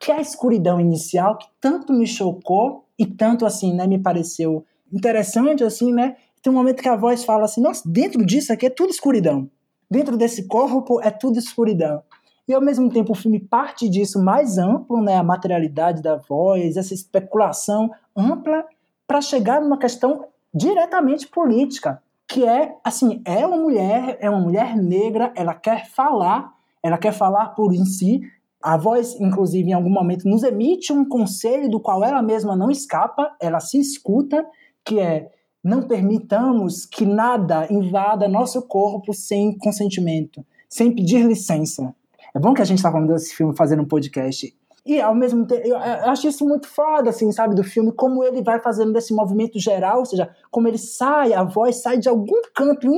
[0.00, 5.64] que a escuridão inicial que tanto me chocou e tanto assim, né, me pareceu interessante,
[5.64, 8.70] assim, né, tem um momento que a voz fala assim, nossa, dentro disso aqui é
[8.70, 9.50] tudo escuridão.
[9.90, 12.02] Dentro desse corpo é tudo escuridão.
[12.48, 16.78] E ao mesmo tempo o filme parte disso mais amplo, né, a materialidade da voz,
[16.78, 18.64] essa especulação ampla
[19.06, 24.76] para chegar numa questão diretamente política, que é assim, é uma mulher, é uma mulher
[24.76, 28.22] negra, ela quer falar, ela quer falar por em si.
[28.62, 32.70] A voz, inclusive, em algum momento nos emite um conselho do qual ela mesma não
[32.70, 34.44] escapa, ela se escuta,
[34.84, 35.30] que é
[35.62, 41.94] não permitamos que nada invada nosso corpo sem consentimento, sem pedir licença.
[42.38, 44.56] É bom que a gente tá falando desse filme fazendo um podcast.
[44.86, 48.44] E ao mesmo tempo, eu, acho isso muito foda, assim, sabe, do filme, como ele
[48.44, 52.40] vai fazendo desse movimento geral, ou seja, como ele sai, a voz sai de algum
[52.54, 52.88] canto,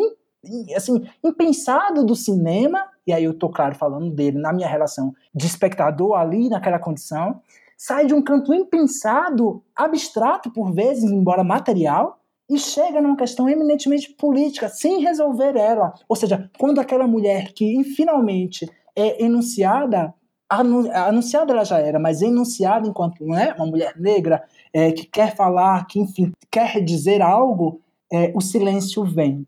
[0.77, 5.47] assim, impensado do cinema, e aí eu tô, claro, falando dele na minha relação de
[5.47, 7.41] espectador ali, naquela condição,
[7.79, 14.11] sai de um canto impensado, abstrato por vezes, embora material, e chega numa questão eminentemente
[14.11, 15.95] política, sem resolver ela.
[16.07, 20.15] Ou seja, quando aquela mulher que finalmente é enunciada,
[20.49, 24.43] anunciada ela já era, mas enunciada enquanto é uma mulher negra
[24.73, 27.81] é, que quer falar, que enfim quer dizer algo,
[28.13, 29.47] é, o silêncio vem.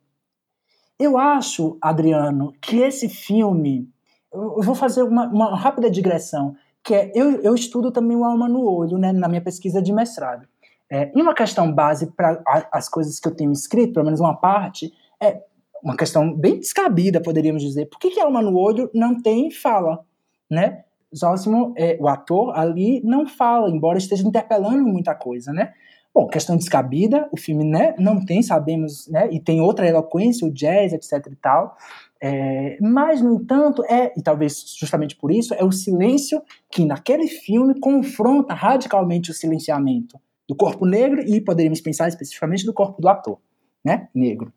[0.98, 3.88] Eu acho, Adriano, que esse filme,
[4.32, 6.54] eu vou fazer uma, uma rápida digressão,
[6.84, 9.92] que é eu, eu estudo também o alma no olho, né, na minha pesquisa de
[9.92, 10.46] mestrado.
[10.90, 14.36] É, e uma questão base para as coisas que eu tenho escrito, pelo menos uma
[14.36, 15.42] parte, é
[15.82, 17.86] uma questão bem descabida, poderíamos dizer.
[17.86, 20.04] Por que, que Alma no Olho não tem fala?
[20.50, 20.84] Né?
[21.14, 25.72] Zósimo, é, o ator ali, não fala, embora esteja interpelando muita coisa, né?
[26.14, 30.52] Bom, questão descabida, o filme né, não tem, sabemos, né, e tem outra eloquência, o
[30.52, 31.74] jazz, etc e tal,
[32.20, 37.26] é, mas, no entanto, é, e talvez justamente por isso, é o silêncio que naquele
[37.26, 43.08] filme confronta radicalmente o silenciamento do corpo negro e poderíamos pensar especificamente do corpo do
[43.08, 43.38] ator,
[43.82, 44.52] né, negro.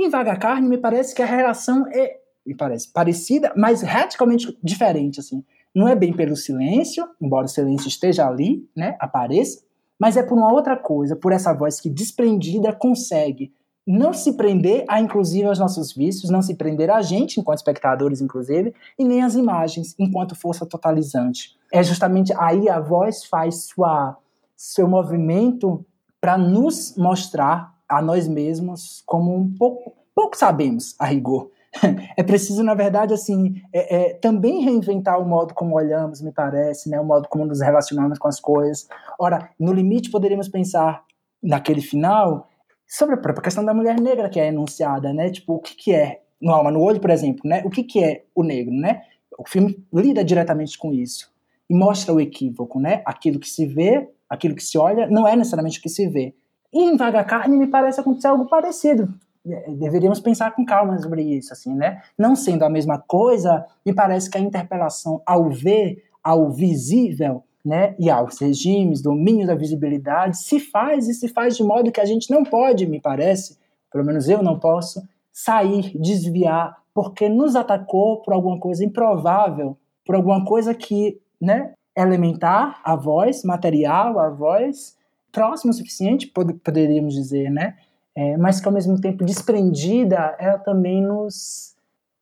[0.00, 2.16] Em Vaga Carne, me parece que a relação é,
[2.46, 5.44] me parece, parecida, mas radicalmente diferente, assim.
[5.74, 9.62] Não é bem pelo silêncio, embora o silêncio esteja ali, né, apareça,
[9.98, 13.52] mas é por uma outra coisa, por essa voz que desprendida consegue
[13.86, 18.22] não se prender a inclusive aos nossos vícios, não se prender a gente enquanto espectadores
[18.22, 21.58] inclusive, e nem as imagens enquanto força totalizante.
[21.70, 24.16] É justamente aí a voz faz sua
[24.56, 25.84] seu movimento
[26.20, 31.50] para nos mostrar a nós mesmos como um pouco, pouco sabemos a rigor.
[32.16, 36.90] É preciso, na verdade, assim, é, é, também reinventar o modo como olhamos, me parece,
[36.90, 38.88] né, o modo como nos relacionamos com as coisas.
[39.18, 41.04] Ora, no limite, poderíamos pensar
[41.42, 42.48] naquele final
[42.86, 45.30] sobre a própria questão da mulher negra que é enunciada, né?
[45.30, 47.62] Tipo, o que, que é no alma no olho, por exemplo, né?
[47.64, 49.02] O que, que é o negro, né?
[49.38, 51.32] O filme lida diretamente com isso
[51.68, 53.00] e mostra o equívoco, né?
[53.06, 56.32] Aquilo que se vê aquilo que se olha não é necessariamente o que se vê.
[56.72, 59.12] E em Vaga Carne me parece acontecer algo parecido.
[59.46, 62.02] É, deveríamos pensar com calma sobre isso, assim, né?
[62.18, 67.94] Não sendo a mesma coisa, me parece que a interpelação ao ver, ao visível, né,
[67.98, 72.04] e aos regimes, domínio da visibilidade, se faz e se faz de modo que a
[72.04, 73.58] gente não pode, me parece,
[73.92, 75.02] pelo menos eu não posso,
[75.32, 82.80] sair, desviar, porque nos atacou por alguma coisa improvável, por alguma coisa que, né, elementar,
[82.82, 84.96] a voz, material, a voz,
[85.32, 87.76] próximo o suficiente, pod poderíamos dizer, né?
[88.14, 91.74] É, mas que ao mesmo tempo desprendida, ela também nos,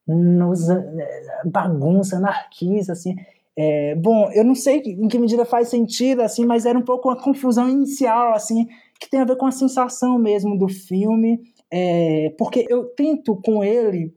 [0.06, 3.16] nos é, bagunça, anarquiza, assim.
[3.56, 7.08] É, bom, eu não sei em que medida faz sentido, assim, mas era um pouco
[7.08, 8.68] uma confusão inicial, assim,
[9.00, 11.40] que tem a ver com a sensação mesmo do filme,
[11.70, 14.14] é, porque eu tento com ele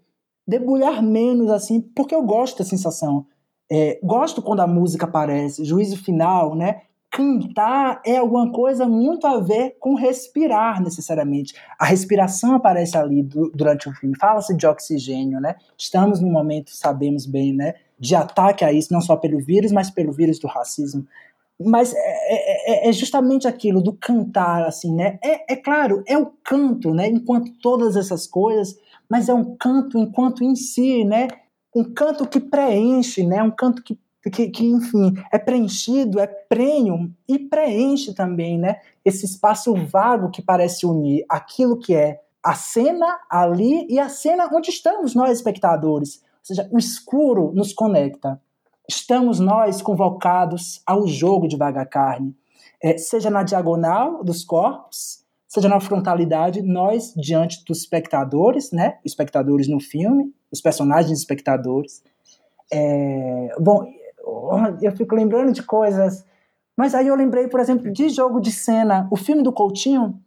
[0.48, 3.26] debulhar menos, assim, porque eu gosto da sensação.
[3.72, 6.82] É, gosto quando a música aparece, juízo final, né?
[7.12, 11.54] Cantar é alguma coisa muito a ver com respirar, necessariamente.
[11.78, 14.16] A respiração aparece ali do, durante o filme.
[14.18, 15.56] Fala-se de oxigênio, né?
[15.78, 17.76] Estamos num momento, sabemos bem, né?
[18.00, 21.06] De ataque a isso, não só pelo vírus, mas pelo vírus do racismo.
[21.60, 25.20] Mas é, é, é, é justamente aquilo do cantar, assim, né?
[25.22, 27.08] É, é claro, é o canto, né?
[27.08, 28.76] Enquanto todas essas coisas,
[29.10, 31.28] mas é um canto enquanto em si, né?
[31.76, 33.42] um canto que preenche, né?
[33.42, 33.98] um canto que,
[34.30, 38.80] que, que, enfim, é preenchido, é prenho e preenche também né?
[39.04, 44.50] esse espaço vago que parece unir aquilo que é a cena ali e a cena
[44.52, 46.22] onde estamos nós, espectadores.
[46.24, 48.42] Ou seja, o escuro nos conecta.
[48.88, 52.36] Estamos nós convocados ao jogo de vaga carne,
[52.84, 58.98] é, seja na diagonal dos corpos, seja na frontalidade, nós diante dos espectadores, né?
[59.06, 62.04] Espectadores no filme, os personagens espectadores.
[62.74, 63.86] É, bom,
[64.82, 66.26] eu fico lembrando de coisas,
[66.78, 69.08] mas aí eu lembrei, por exemplo, de jogo de cena.
[69.12, 70.20] O filme do Coutinho,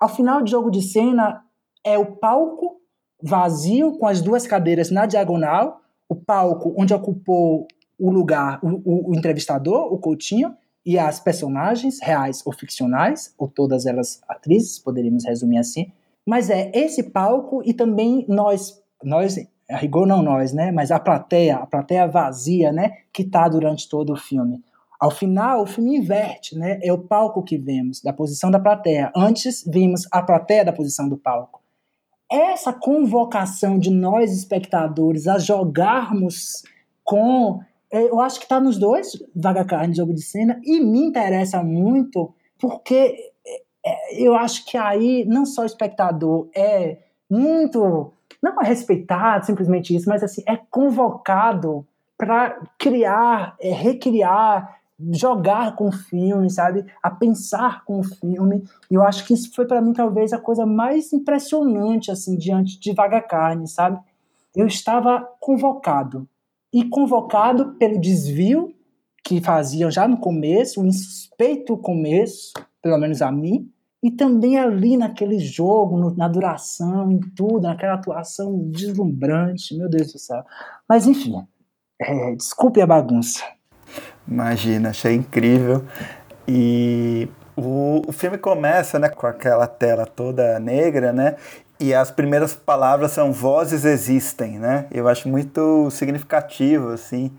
[0.00, 1.44] ao final de jogo de cena,
[1.84, 2.80] é o palco
[3.22, 7.66] vazio com as duas cadeiras na diagonal, o palco onde ocupou
[7.98, 13.46] o lugar o, o, o entrevistador, o Coutinho, e as personagens reais ou ficcionais, ou
[13.46, 15.92] todas elas atrizes, poderíamos resumir assim.
[16.26, 19.36] Mas é esse palco e também nós, nós
[19.70, 20.70] a rigor não nós, né?
[20.70, 22.98] Mas a plateia, a plateia vazia, né?
[23.12, 24.62] Que está durante todo o filme.
[25.00, 26.78] Ao final, o filme inverte, né?
[26.82, 29.10] É o palco que vemos, da posição da plateia.
[29.16, 31.60] Antes, vimos a plateia da posição do palco.
[32.30, 36.62] Essa convocação de nós, espectadores, a jogarmos
[37.04, 37.60] com.
[37.90, 41.62] É, eu acho que está nos dois, Vaga Carne, Jogo de Cena, e me interessa
[41.62, 43.32] muito, porque
[43.84, 46.98] é, eu acho que aí, não só o espectador é
[47.28, 48.12] muito
[48.42, 51.86] não é respeitado simplesmente isso, mas assim, é convocado
[52.18, 54.80] para criar, é, recriar,
[55.12, 56.84] jogar com o filme, sabe?
[57.02, 58.64] A pensar com o filme.
[58.90, 62.78] E eu acho que isso foi para mim talvez a coisa mais impressionante assim diante
[62.78, 63.98] de Vaga Carne, sabe?
[64.54, 66.28] Eu estava convocado
[66.72, 68.74] e convocado pelo desvio
[69.24, 72.52] que faziam já no começo, um insuspeito começo,
[72.82, 73.70] pelo menos a mim,
[74.02, 80.12] e também ali naquele jogo, no, na duração, em tudo, naquela atuação deslumbrante, meu Deus
[80.12, 80.42] do céu.
[80.88, 81.34] Mas enfim,
[82.00, 83.44] é, desculpe a bagunça.
[84.26, 85.84] Imagina, achei incrível.
[86.48, 91.36] E o, o filme começa né, com aquela tela toda negra, né?
[91.78, 94.86] E as primeiras palavras são vozes existem, né?
[94.90, 97.30] Eu acho muito significativo, assim.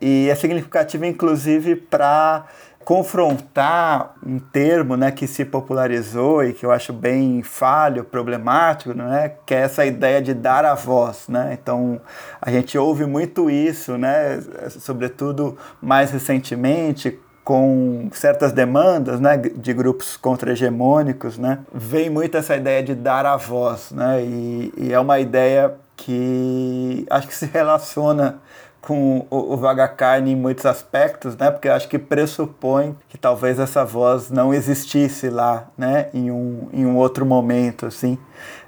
[0.00, 2.46] E é significativo, inclusive, para
[2.86, 9.32] confrontar um termo né, que se popularizou e que eu acho bem falho, problemático, né,
[9.44, 11.26] que é essa ideia de dar a voz.
[11.28, 11.58] Né?
[11.60, 12.00] Então,
[12.40, 14.40] a gente ouve muito isso, né,
[14.70, 22.84] sobretudo mais recentemente, com certas demandas né, de grupos contra-hegemônicos, né, vem muito essa ideia
[22.84, 23.90] de dar a voz.
[23.90, 28.38] Né, e, e é uma ideia que acho que se relaciona
[28.86, 31.50] com o, o Vaga Carne em muitos aspectos, né?
[31.50, 36.08] Porque acho que pressupõe que talvez essa voz não existisse lá, né?
[36.14, 38.16] Em um, em um outro momento, assim.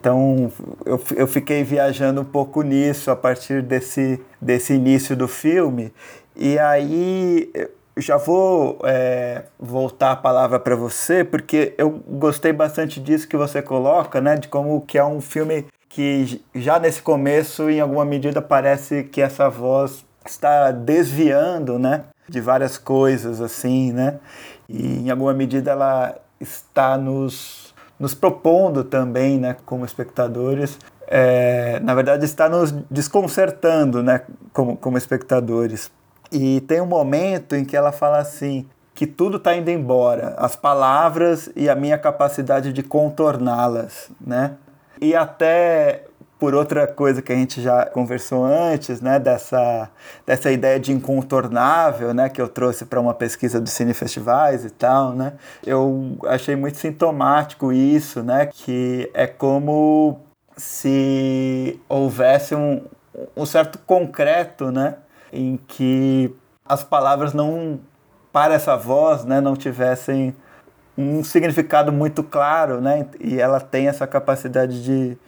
[0.01, 0.51] Então
[0.85, 5.93] eu, eu fiquei viajando um pouco nisso a partir desse, desse início do filme.
[6.35, 7.53] E aí
[7.97, 13.63] já vou é, voltar a palavra para você, porque eu gostei bastante disso que você
[13.63, 14.35] coloca, né?
[14.35, 19.23] De como que é um filme que já nesse começo, em alguma medida, parece que
[19.23, 24.19] essa voz está desviando, né, de várias coisas assim, né?
[24.69, 31.95] E em alguma medida ela está nos, nos propondo também, né, como espectadores, é, na
[31.95, 34.23] verdade está nos desconcertando, né,
[34.53, 35.91] como, como espectadores.
[36.31, 40.55] E tem um momento em que ela fala assim, que tudo está indo embora, as
[40.57, 44.57] palavras e a minha capacidade de contorná-las, né?
[45.01, 46.08] E até
[46.39, 49.91] por outra coisa que a gente já conversou antes, né, dessa,
[50.25, 55.13] dessa ideia de incontornável, né, que eu trouxe para uma pesquisa dos cinefestivais e tal,
[55.13, 55.33] né,
[55.67, 60.21] eu achei muito sintomático isso, né, que é como
[60.57, 62.83] se houvesse um,
[63.37, 64.97] um certo concreto, né,
[65.33, 66.33] em que
[66.65, 67.81] as palavras não,
[68.33, 70.35] para essa voz, né, não tivessem
[70.97, 75.19] um significado muito claro, né, e ela tem essa capacidade de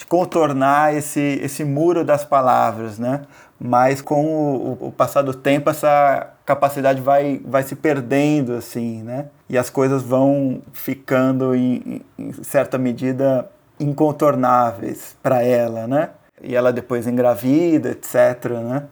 [0.00, 3.20] de contornar esse, esse muro das palavras, né?
[3.60, 9.26] Mas com o, o, passar do tempo, essa capacidade vai, vai se perdendo, assim, né?
[9.46, 13.46] E as coisas vão ficando, em, em certa medida,
[13.78, 16.08] incontornáveis para ela, né?
[16.42, 18.84] E ela depois engravida, etc, né?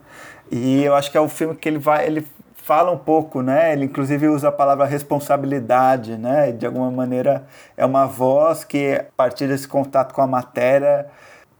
[0.50, 2.26] E eu acho que é o filme que ele vai, ele
[2.68, 3.72] fala um pouco, né?
[3.72, 6.52] Ele inclusive usa a palavra responsabilidade, né?
[6.52, 11.06] De alguma maneira é uma voz que a partir desse contato com a matéria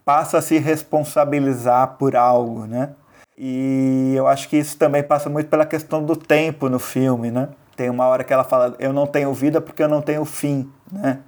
[0.05, 2.91] passa a se responsabilizar por algo, né?
[3.39, 7.49] E eu acho que isso também passa muito pela questão do tempo no filme, né?
[7.75, 10.71] Tem uma hora que ela fala: "Eu não tenho vida porque eu não tenho fim",
[10.93, 11.21] né?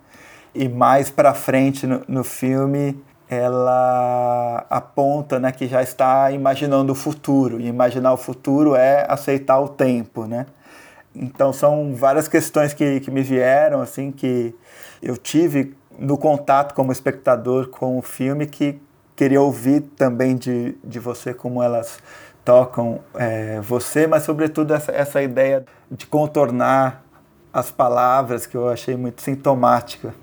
[0.54, 6.96] E mais para frente no, no filme ela aponta né, que já está imaginando o
[6.96, 10.46] futuro, e imaginar o futuro é aceitar o tempo, né?
[11.14, 14.52] Então são várias questões que, que me vieram, assim, que
[15.00, 18.80] eu tive no contato como espectador com o filme, que
[19.14, 22.00] queria ouvir também de, de você como elas
[22.44, 27.04] tocam é, você, mas sobretudo essa, essa ideia de contornar
[27.52, 30.14] as palavras que eu achei muito sintomática.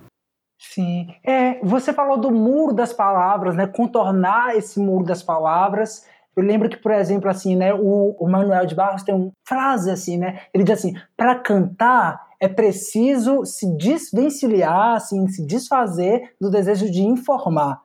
[0.59, 1.07] Sim.
[1.23, 3.67] É, você falou do muro das palavras, né?
[3.67, 6.05] Contornar esse muro das palavras.
[6.35, 9.89] Eu lembro que, por exemplo, assim, né, o, o Manuel de Barros tem uma frase
[9.89, 10.41] assim, né?
[10.53, 17.01] Ele diz assim: para cantar é preciso se desvencilhar, assim, se desfazer do desejo de
[17.01, 17.81] informar.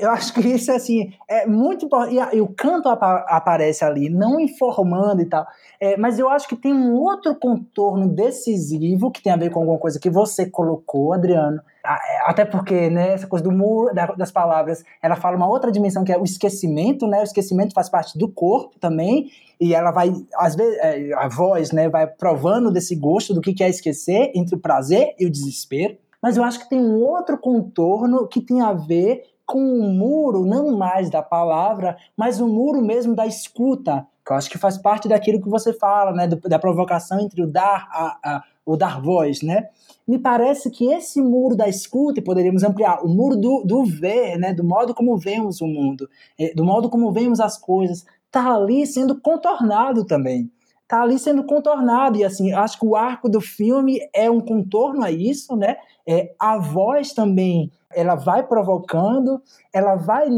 [0.00, 2.36] Eu acho que isso assim é muito importante.
[2.36, 5.46] E, o canto apa aparece ali, não informando e tal.
[5.80, 9.60] É, mas eu acho que tem um outro contorno decisivo que tem a ver com
[9.60, 11.60] alguma coisa que você colocou, Adriano.
[11.84, 16.04] É, até porque, né, essa coisa do muro das palavras, ela fala uma outra dimensão
[16.04, 17.20] que é o esquecimento, né?
[17.20, 19.30] O esquecimento faz parte do corpo também,
[19.60, 23.62] e ela vai, às vezes, é, a voz, né, vai provando desse gosto do que
[23.62, 25.96] é esquecer entre o prazer e o desespero.
[26.22, 30.44] Mas eu acho que tem um outro contorno que tem a ver com um muro,
[30.44, 34.76] não mais da palavra, mas um muro mesmo da escuta, que eu acho que faz
[34.76, 39.00] parte daquilo que você fala, né, da provocação entre o dar, a, a, o dar
[39.00, 39.70] voz, né?
[40.06, 44.36] Me parece que esse muro da escuta, e poderíamos ampliar, o muro do, do ver,
[44.36, 48.54] né, do modo como vemos o mundo, é, do modo como vemos as coisas, tá
[48.54, 50.50] ali sendo contornado também.
[50.88, 52.16] tá ali sendo contornado.
[52.18, 55.76] E assim, acho que o arco do filme é um contorno a isso, né?
[56.08, 60.28] É, a voz também, ela vai provocando, ela vai,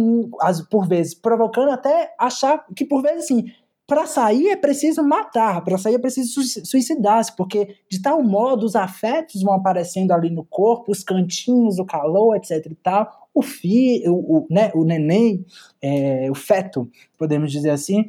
[0.69, 3.45] por vezes, provocando até achar que, por vezes, assim,
[3.87, 8.77] para sair é preciso matar, para sair é preciso suicidar-se, porque de tal modo os
[8.77, 13.29] afetos vão aparecendo ali no corpo, os cantinhos, o calor, etc e tal.
[13.35, 15.45] O filho, o, né, o neném,
[15.83, 16.89] é, o feto,
[17.19, 18.07] podemos dizer assim,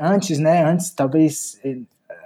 [0.00, 0.64] antes, né?
[0.64, 1.78] Antes, talvez eh,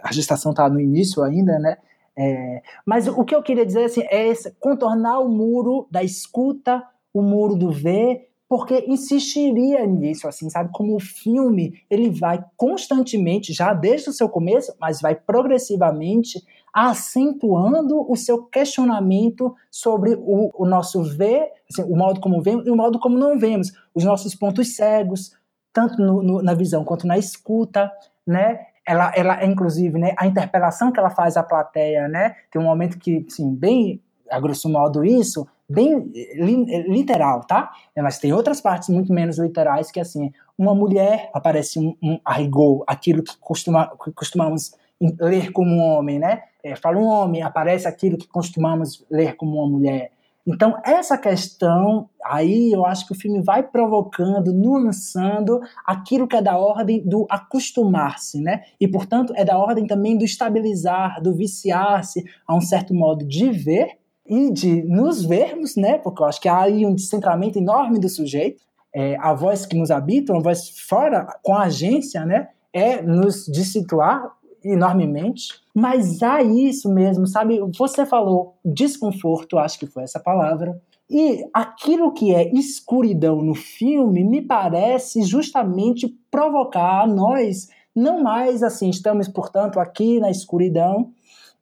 [0.02, 1.76] a gestação está no início ainda, né?
[2.16, 6.82] É, mas o que eu queria dizer assim, é esse, contornar o muro da escuta,
[7.12, 10.70] o muro do ver, porque insistiria nisso, assim, sabe?
[10.72, 16.40] Como o filme ele vai constantemente, já desde o seu começo, mas vai progressivamente
[16.72, 22.70] acentuando o seu questionamento sobre o, o nosso ver, assim, o modo como vemos e
[22.70, 25.36] o modo como não vemos, os nossos pontos cegos,
[25.72, 27.90] tanto no, no, na visão quanto na escuta,
[28.26, 28.66] né?
[28.86, 32.36] Ela, ela, inclusive, né, a interpelação que ela faz à plateia, né?
[32.50, 34.00] Tem um momento que, assim, bem,
[34.30, 37.70] a grosso modo isso, bem li, literal, tá?
[37.96, 42.34] Mas tem outras partes muito menos literais que, assim, uma mulher aparece um, um a
[42.34, 44.74] rigor, aquilo que, costuma, que costumamos
[45.20, 46.42] ler como um homem, né?
[46.62, 50.12] É, fala um homem, aparece aquilo que costumamos ler como uma mulher.
[50.46, 56.42] Então, essa questão, aí eu acho que o filme vai provocando, nuançando aquilo que é
[56.42, 58.62] da ordem do acostumar-se, né?
[58.78, 63.50] E, portanto, é da ordem também do estabilizar, do viciar-se a um certo modo de
[63.50, 65.96] ver e de nos vermos, né?
[65.96, 68.62] Porque eu acho que há aí um descentramento enorme do sujeito.
[68.94, 72.48] É, a voz que nos habita, uma voz fora, com a agência, né?
[72.70, 74.30] É nos de situar
[74.62, 77.58] enormemente, mas há isso mesmo, sabe?
[77.76, 80.80] Você falou desconforto, acho que foi essa palavra.
[81.10, 88.62] E aquilo que é escuridão no filme me parece justamente provocar a nós, não mais
[88.62, 91.10] assim, estamos, portanto, aqui na escuridão.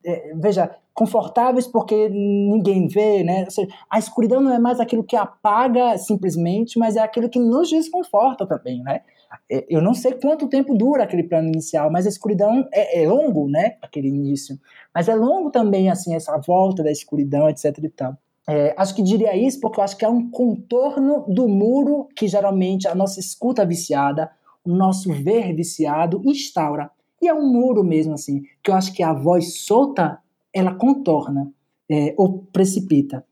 [0.05, 3.49] É, veja, confortáveis porque ninguém vê, né?
[3.49, 7.71] Seja, a escuridão não é mais aquilo que apaga simplesmente, mas é aquilo que nos
[7.71, 9.01] desconforta também, né?
[9.51, 13.09] É, eu não sei quanto tempo dura aquele plano inicial, mas a escuridão é, é,
[13.09, 13.77] longo, né?
[13.83, 14.59] Aquele início.
[14.95, 18.17] Mas é longo também, assim, essa volta da escuridão, etc e tal.
[18.49, 22.27] É, acho que diria isso porque eu acho que é um contorno do muro que
[22.27, 24.31] geralmente a nossa escuta viciada,
[24.65, 26.91] o nosso ver viciado instaura.
[27.21, 30.19] E é um muro mesmo, assim, que eu acho que a voz solta,
[30.53, 31.53] ela contorna
[31.89, 33.25] é, ou precipita.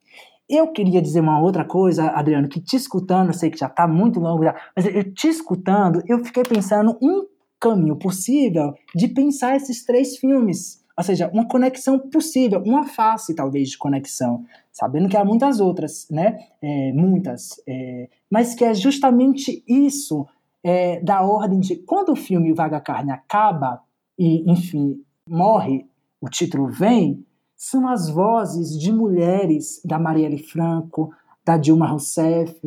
[0.50, 3.86] Eu queria dizer uma outra coisa, Adriano, que te escutando, eu sei que já está
[3.86, 7.24] muito longo já, mas eu te escutando, eu fiquei pensando um
[7.60, 10.80] caminho possível de pensar esses três filmes.
[10.98, 16.08] Ou seja, uma conexão possível, uma face talvez de conexão, sabendo que há muitas outras,
[16.10, 16.38] né?
[16.60, 17.62] É, muitas.
[17.68, 20.26] É, mas que é justamente isso
[20.64, 23.80] é, da ordem de quando o filme Vaga Carne acaba
[24.18, 25.86] e, enfim, morre,
[26.20, 27.24] o título vem,
[27.60, 31.12] são as vozes de mulheres da Marielle Franco,
[31.44, 32.58] da Dilma Rousseff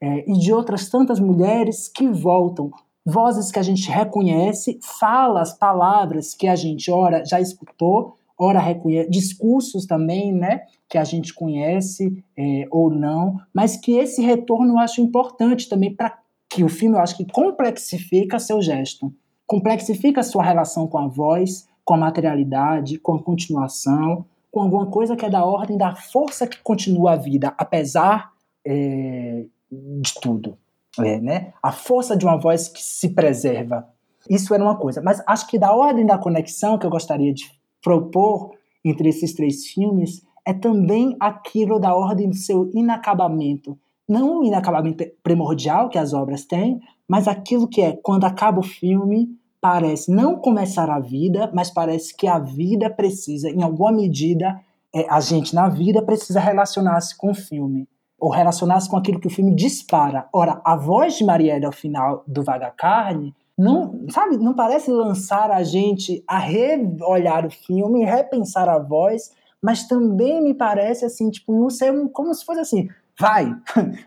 [0.00, 2.68] é, e de outras tantas mulheres que voltam.
[3.06, 9.08] Vozes que a gente reconhece, falas, palavras que a gente, ora, já escutou, ora reconhece,
[9.08, 14.78] discursos também, né, que a gente conhece é, ou não, mas que esse retorno eu
[14.78, 16.18] acho importante também para
[16.52, 19.14] que o filme, eu acho que complexifica seu gesto,
[19.46, 25.16] complexifica sua relação com a voz, com a materialidade, com a continuação, com alguma coisa
[25.16, 28.32] que é da ordem da força que continua a vida, apesar
[28.66, 30.58] é, de tudo.
[30.98, 31.52] É, né?
[31.62, 33.88] A força de uma voz que se preserva.
[34.28, 35.00] Isso era uma coisa.
[35.00, 37.50] Mas acho que da ordem da conexão que eu gostaria de
[37.80, 38.52] propor
[38.84, 43.78] entre esses três filmes é também aquilo da ordem do seu inacabamento.
[44.08, 48.64] Não o inacabamento primordial que as obras têm, mas aquilo que é quando acaba o
[48.64, 49.28] filme,
[49.60, 54.60] parece não começar a vida, mas parece que a vida precisa, em alguma medida,
[54.94, 57.86] é, a gente na vida precisa relacionar-se com o filme,
[58.18, 60.28] ou relacionar-se com aquilo que o filme dispara.
[60.32, 65.50] Ora, a voz de Marielle ao final do Vaga Carne não, sabe, não parece lançar
[65.50, 69.30] a gente a reolhar o filme, repensar a voz,
[69.62, 72.88] mas também me parece assim, tipo, não sei, como se fosse assim,
[73.20, 73.54] vai,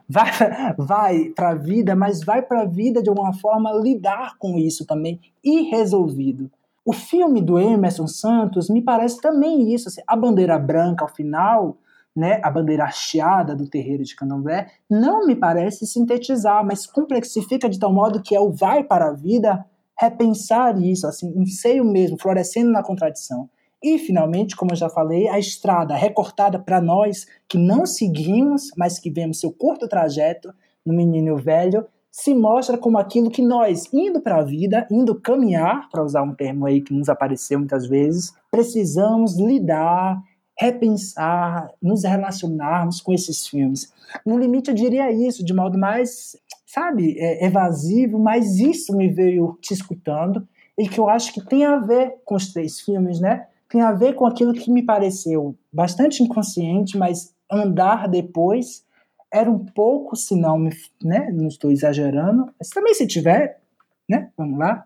[0.09, 0.31] vai,
[0.77, 4.85] vai para a vida, mas vai para a vida de alguma forma lidar com isso
[4.87, 6.49] também irresolvido.
[6.83, 11.77] O filme do Emerson Santos me parece também isso, assim, a bandeira branca ao final,
[12.15, 17.79] né, a bandeira hasteada do terreiro de Candomblé, não me parece sintetizar, mas complexifica de
[17.79, 19.65] tal modo que é o vai para a vida
[19.99, 23.49] repensar isso, assim, um seio mesmo, florescendo na contradição.
[23.83, 28.97] E, finalmente, como eu já falei, a estrada recortada para nós que não seguimos, mas
[28.97, 30.53] que vemos seu curto trajeto
[30.85, 35.89] no Menino Velho, se mostra como aquilo que nós, indo para a vida, indo caminhar,
[35.89, 40.21] para usar um termo aí que nos apareceu muitas vezes, precisamos lidar,
[40.57, 43.91] repensar, nos relacionarmos com esses filmes.
[44.25, 49.57] No limite, eu diria isso de modo mais, sabe, é, evasivo, mas isso me veio
[49.59, 50.47] te escutando
[50.77, 53.47] e que eu acho que tem a ver com os três filmes, né?
[53.73, 58.85] Tem a ver com aquilo que me pareceu bastante inconsciente, mas andar depois
[59.33, 60.69] era um pouco, se não,
[61.03, 63.59] né, não estou exagerando, mas também se tiver,
[64.07, 64.85] né, vamos lá,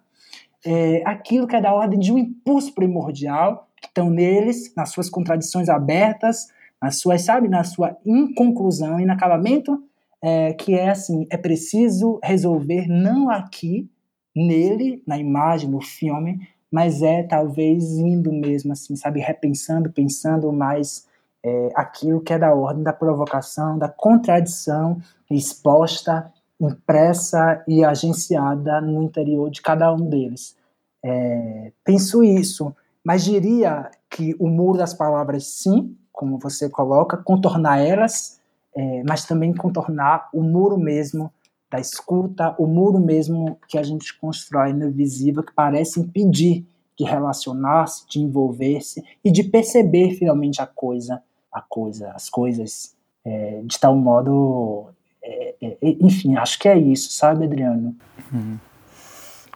[0.66, 5.10] é, aquilo que é da ordem de um impulso primordial, que estão neles, nas suas
[5.10, 6.48] contradições abertas,
[6.82, 9.84] nas suas, sabe, na sua inconclusão, inacabamento,
[10.22, 13.90] é, que é assim, é preciso resolver não aqui,
[14.34, 21.08] nele, na imagem, no filme, mas é talvez indo mesmo assim, sabe, repensando, pensando mais
[21.44, 29.04] é, aquilo que é da ordem da provocação, da contradição exposta, impressa e agenciada no
[29.04, 30.56] interior de cada um deles.
[31.04, 37.80] É, penso isso, mas diria que o muro das palavras, sim, como você coloca, contornar
[37.80, 38.40] elas,
[38.76, 41.32] é, mas também contornar o muro mesmo
[41.70, 46.66] da escuta, o muro mesmo que a gente constrói no visível, que parece impedir
[46.98, 51.22] de relacionar-se, de envolver-se e de perceber finalmente a coisa
[51.58, 52.96] a coisa, as coisas
[53.26, 54.90] é, de tal modo.
[55.22, 57.96] É, é, é, enfim, acho que é isso, sabe, Adriano?
[58.34, 58.58] Hum,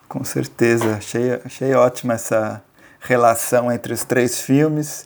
[0.08, 0.96] com certeza.
[0.96, 2.64] Achei, achei ótima essa
[3.00, 5.06] relação entre os três filmes.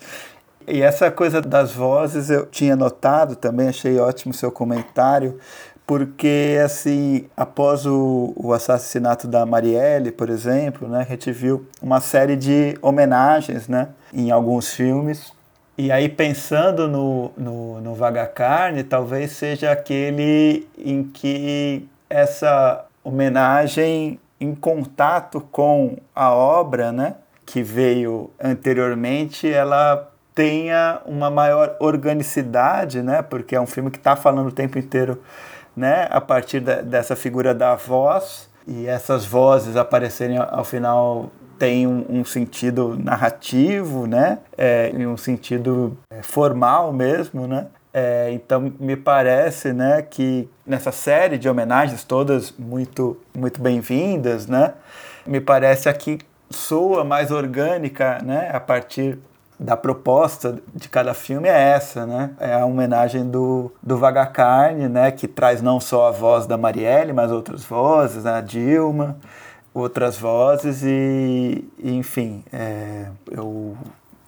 [0.67, 5.39] E essa coisa das vozes eu tinha notado também, achei ótimo o seu comentário,
[5.85, 12.01] porque assim, após o, o assassinato da Marielle, por exemplo, né, a gente viu uma
[12.01, 15.31] série de homenagens né, em alguns filmes.
[15.77, 24.19] E aí, pensando no, no, no Vaga Carne, talvez seja aquele em que essa homenagem
[24.39, 33.21] em contato com a obra, né, que veio anteriormente, ela tenha uma maior organicidade, né,
[33.21, 35.21] porque é um filme que está falando o tempo inteiro,
[35.75, 41.87] né, a partir da, dessa figura da voz e essas vozes aparecerem ao final tem
[41.87, 44.39] um, um sentido narrativo, né?
[44.57, 47.67] É, um sentido é, formal mesmo, né?
[47.93, 54.73] É, então me parece, né, que nessa série de homenagens todas muito muito bem-vindas, né?
[55.25, 56.19] Me parece aqui
[56.49, 58.49] soa mais orgânica, né?
[58.51, 59.17] A partir
[59.59, 62.31] da proposta de cada filme é essa, né?
[62.39, 65.11] É a homenagem do, do Vaga Carne, né?
[65.11, 68.33] Que traz não só a voz da Marielle, mas outras vozes, né?
[68.33, 69.17] a Dilma,
[69.73, 73.77] outras vozes e, enfim, é, eu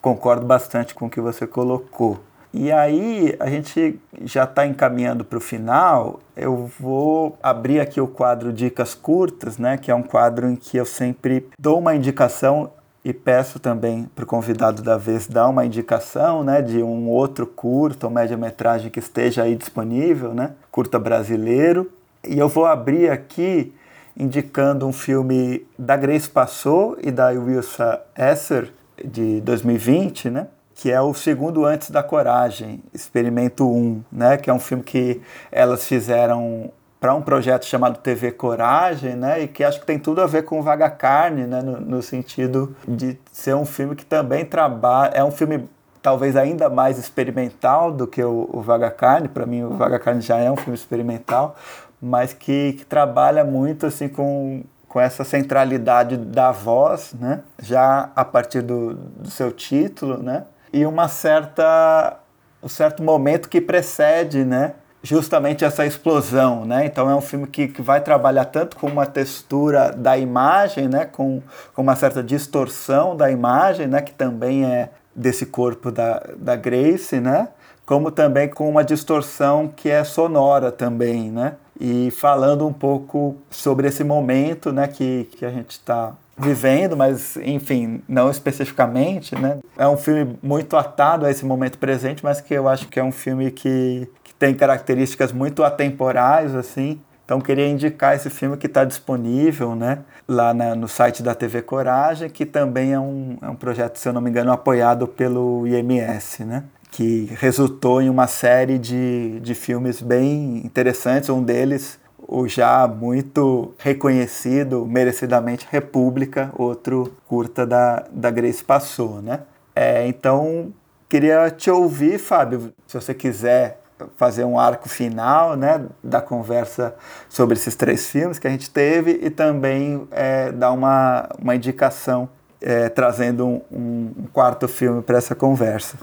[0.01, 2.19] concordo bastante com o que você colocou.
[2.53, 6.19] E aí, a gente já está encaminhando para o final.
[6.35, 10.77] Eu vou abrir aqui o quadro Dicas Curtas, né, que é um quadro em que
[10.77, 12.71] eu sempre dou uma indicação
[13.07, 17.47] e peço também para o convidado da vez dar uma indicação né, de um outro
[17.47, 21.89] curta ou média-metragem que esteja aí disponível, né, curta brasileiro.
[22.27, 23.73] E eu vou abrir aqui
[24.17, 30.47] indicando um filme da Grace Passou e da Wilsa Esser, de 2020, né?
[30.75, 34.35] que é o segundo Antes da Coragem, Experimento 1, né?
[34.35, 39.41] que é um filme que elas fizeram para um projeto chamado TV Coragem, né?
[39.41, 41.61] E que acho que tem tudo a ver com Vaga Carne, né?
[41.61, 45.11] No, no sentido de ser um filme que também trabalha.
[45.13, 45.69] É um filme
[46.01, 49.27] talvez ainda mais experimental do que o, o Vaga Carne.
[49.27, 51.55] Para mim, o Vaga Carne já é um filme experimental,
[52.01, 57.41] mas que, que trabalha muito assim com, com essa centralidade da voz, né?
[57.61, 60.45] já a partir do, do seu título, né?
[60.71, 62.17] e uma certa,
[62.61, 64.73] um certo momento que precede né?
[65.07, 66.65] Justamente essa explosão.
[66.65, 66.85] Né?
[66.85, 71.05] Então é um filme que, que vai trabalhar tanto com uma textura da imagem, né?
[71.05, 71.41] com,
[71.73, 74.01] com uma certa distorção da imagem, né?
[74.01, 77.47] que também é desse corpo da, da Grace, né?
[77.87, 81.53] como também com uma distorção que é sonora também, né?
[81.79, 87.37] E falando um pouco sobre esse momento, né, que, que a gente está vivendo, mas
[87.37, 89.59] enfim, não especificamente, né?
[89.77, 93.03] É um filme muito atado a esse momento presente, mas que eu acho que é
[93.03, 94.07] um filme que,
[94.37, 96.99] tem características muito atemporais, assim.
[97.25, 101.61] Então queria indicar esse filme que está disponível, né, lá na, no site da TV
[101.61, 105.67] Coragem, que também é um, é um projeto, se eu não me engano, apoiado pelo
[105.67, 106.63] IMS, né?
[106.89, 111.29] que resultou em uma série de, de filmes bem interessantes.
[111.29, 119.41] Um deles, o já muito reconhecido, merecidamente República, outro curta da, da Grace Passou, né?
[119.75, 120.73] É, então,
[121.07, 123.76] queria te ouvir, Fábio, se você quiser
[124.15, 126.95] fazer um arco final né, da conversa
[127.29, 132.29] sobre esses três filmes que a gente teve e também é, dar uma, uma indicação
[132.61, 135.97] é, trazendo um, um, quarto filme para essa conversa.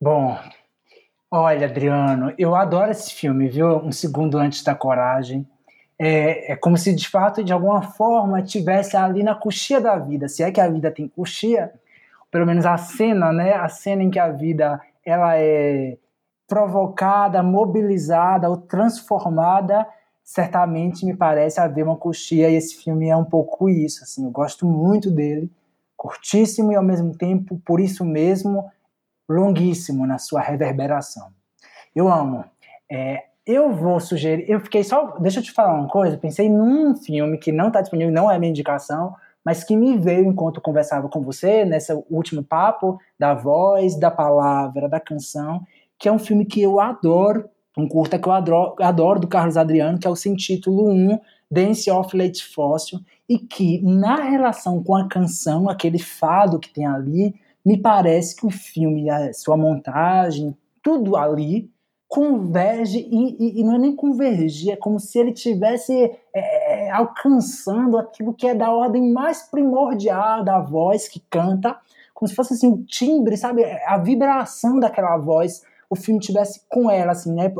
[0.00, 0.38] Bom,
[1.30, 3.78] olha, Adriano, eu adoro esse filme, viu?
[3.78, 5.46] Um segundo antes da coragem.
[5.98, 10.28] É, é como se de fato, de alguma forma, tivesse ali na coxia da vida.
[10.28, 11.72] Se é que a vida tem coxia,
[12.30, 13.54] pelo menos a cena, né?
[13.54, 15.96] A cena em que a vida ela é
[16.54, 19.84] provocada, mobilizada ou transformada,
[20.22, 24.30] certamente me parece haver uma coxia e esse filme é um pouco isso, assim, eu
[24.30, 25.50] gosto muito dele,
[25.96, 28.70] curtíssimo e ao mesmo tempo, por isso mesmo,
[29.28, 31.26] longuíssimo na sua reverberação.
[31.92, 32.44] Eu amo.
[32.88, 36.94] É, eu vou sugerir, eu fiquei só, deixa eu te falar uma coisa, pensei num
[36.94, 41.08] filme que não está disponível, não é minha indicação, mas que me veio enquanto conversava
[41.08, 45.66] com você, nesse último papo, da voz, da palavra, da canção,
[46.04, 49.56] que é um filme que eu adoro, um curta que eu adoro, adoro do Carlos
[49.56, 51.18] Adriano, que é o sem título 1,
[51.50, 56.84] Dance of Late Fóssil, e que na relação com a canção, aquele fado que tem
[56.84, 61.70] ali, me parece que o filme, a sua montagem, tudo ali
[62.06, 65.90] converge e, e, e, não é nem convergir, é como se ele tivesse
[66.34, 71.74] é, é, alcançando aquilo que é da ordem mais primordial da voz que canta,
[72.12, 76.90] como se fosse assim o timbre, sabe, a vibração daquela voz, o filme tivesse com
[76.90, 77.52] ela, assim, né?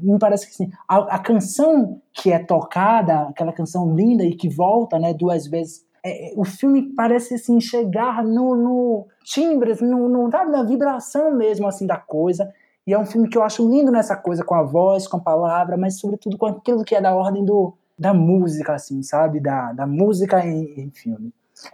[0.00, 4.48] Me parece que assim, a, a canção que é tocada, aquela canção linda e que
[4.48, 10.28] volta, né, duas vezes é, o filme parece assim chegar no, no timbre, no, no,
[10.28, 12.52] na vibração mesmo assim da coisa.
[12.86, 15.20] E é um filme que eu acho lindo nessa coisa com a voz, com a
[15.20, 19.40] palavra, mas sobretudo com aquilo que é da ordem do, da música, assim, sabe?
[19.40, 21.32] Da, da música em, em filme.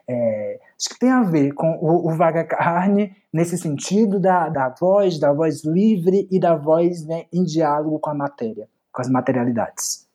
[0.09, 4.69] É, acho que tem a ver com o, o Vaga Carne nesse sentido da, da
[4.69, 9.09] voz, da voz livre e da voz né, em diálogo com a matéria, com as
[9.09, 10.07] materialidades.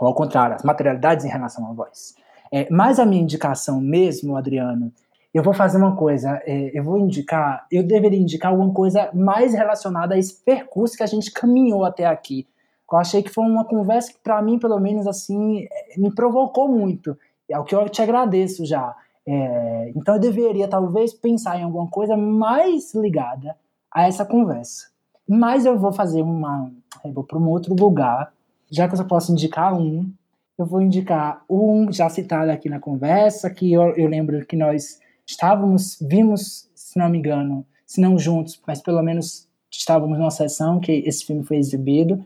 [0.00, 2.14] Ou ao contrário, as materialidades em relação à voz.
[2.52, 4.92] É, mas a minha indicação mesmo, Adriano,
[5.32, 9.52] eu vou fazer uma coisa, é, eu vou indicar, eu deveria indicar alguma coisa mais
[9.52, 12.46] relacionada a esse percurso que a gente caminhou até aqui.
[12.90, 16.68] Eu achei que foi uma conversa que, para mim, pelo menos, assim, é, me provocou
[16.68, 17.16] muito.
[17.48, 18.94] É o que eu te agradeço já.
[19.30, 23.54] É, então, eu deveria, talvez, pensar em alguma coisa mais ligada
[23.92, 24.86] a essa conversa.
[25.28, 26.72] Mas eu vou fazer uma.
[27.04, 28.32] Eu vou para um outro lugar,
[28.70, 30.10] já que eu só posso indicar um.
[30.56, 34.98] Eu vou indicar um já citado aqui na conversa, que eu, eu lembro que nós
[35.26, 40.80] estávamos, vimos, se não me engano, se não juntos, mas pelo menos estávamos numa sessão
[40.80, 42.24] que esse filme foi exibido,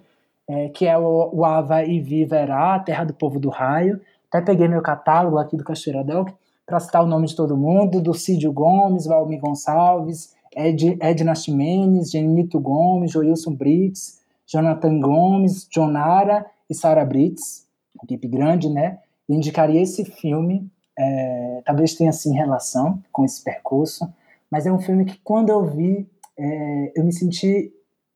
[0.48, 4.00] é, que é o, o Ava e Viverá, Terra do Povo do Raio.
[4.28, 6.24] Até peguei meu catálogo aqui do Cachoeiradão
[6.72, 12.10] para citar o nome de todo mundo, do Cídio Gomes, Valmir Gonçalves, Ed, Edna Ximenes,
[12.10, 17.66] Genito Gomes, Joilson Brits, Jonathan Gomes, Jonara e Sara Brits,
[18.02, 19.00] equipe grande, né?
[19.28, 20.66] Eu indicaria esse filme
[20.98, 24.10] é, talvez tenha assim relação com esse percurso,
[24.50, 26.08] mas é um filme que quando eu vi,
[26.38, 27.70] é, eu me senti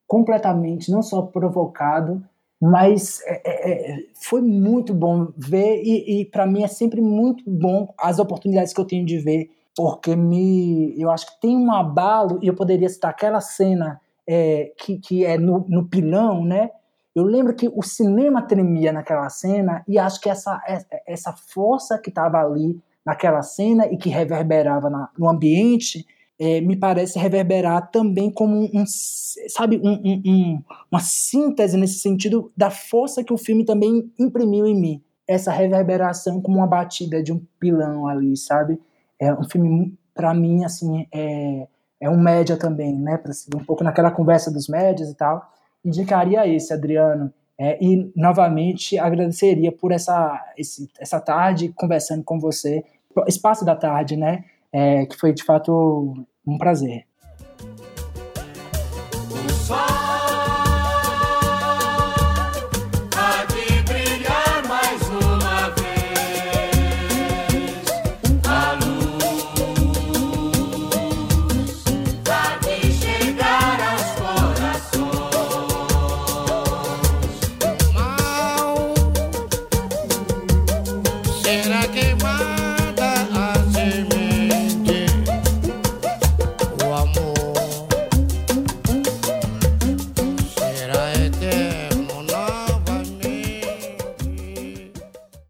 [0.06, 2.24] completamente não só provocado,
[2.60, 7.44] mas é, é, é foi muito bom ver e, e para mim é sempre muito
[7.46, 11.72] bom as oportunidades que eu tenho de ver, porque me, eu acho que tem um
[11.72, 16.70] abalo e eu poderia citar aquela cena é, que, que é no, no pilão, né?
[17.14, 20.60] Eu lembro que o cinema tremia naquela cena e acho que essa,
[21.06, 26.04] essa força que estava ali naquela cena e que reverberava na, no ambiente
[26.38, 32.52] é, me parece reverberar também como um, sabe, um, um, um, uma síntese nesse sentido
[32.56, 35.02] da força que o filme também imprimiu em mim.
[35.26, 38.78] Essa reverberação como uma batida de um pilão ali, sabe?
[39.18, 41.66] É um filme, para mim, assim, é,
[42.00, 43.16] é um média também, né?
[43.16, 45.50] Para seguir um pouco naquela conversa dos médias e tal
[45.86, 47.32] indicaria esse, Adriano.
[47.58, 52.84] É, e, novamente, agradeceria por essa, esse, essa tarde conversando com você,
[53.26, 54.44] espaço da tarde, né?
[54.72, 57.05] É, que foi, de fato, um prazer.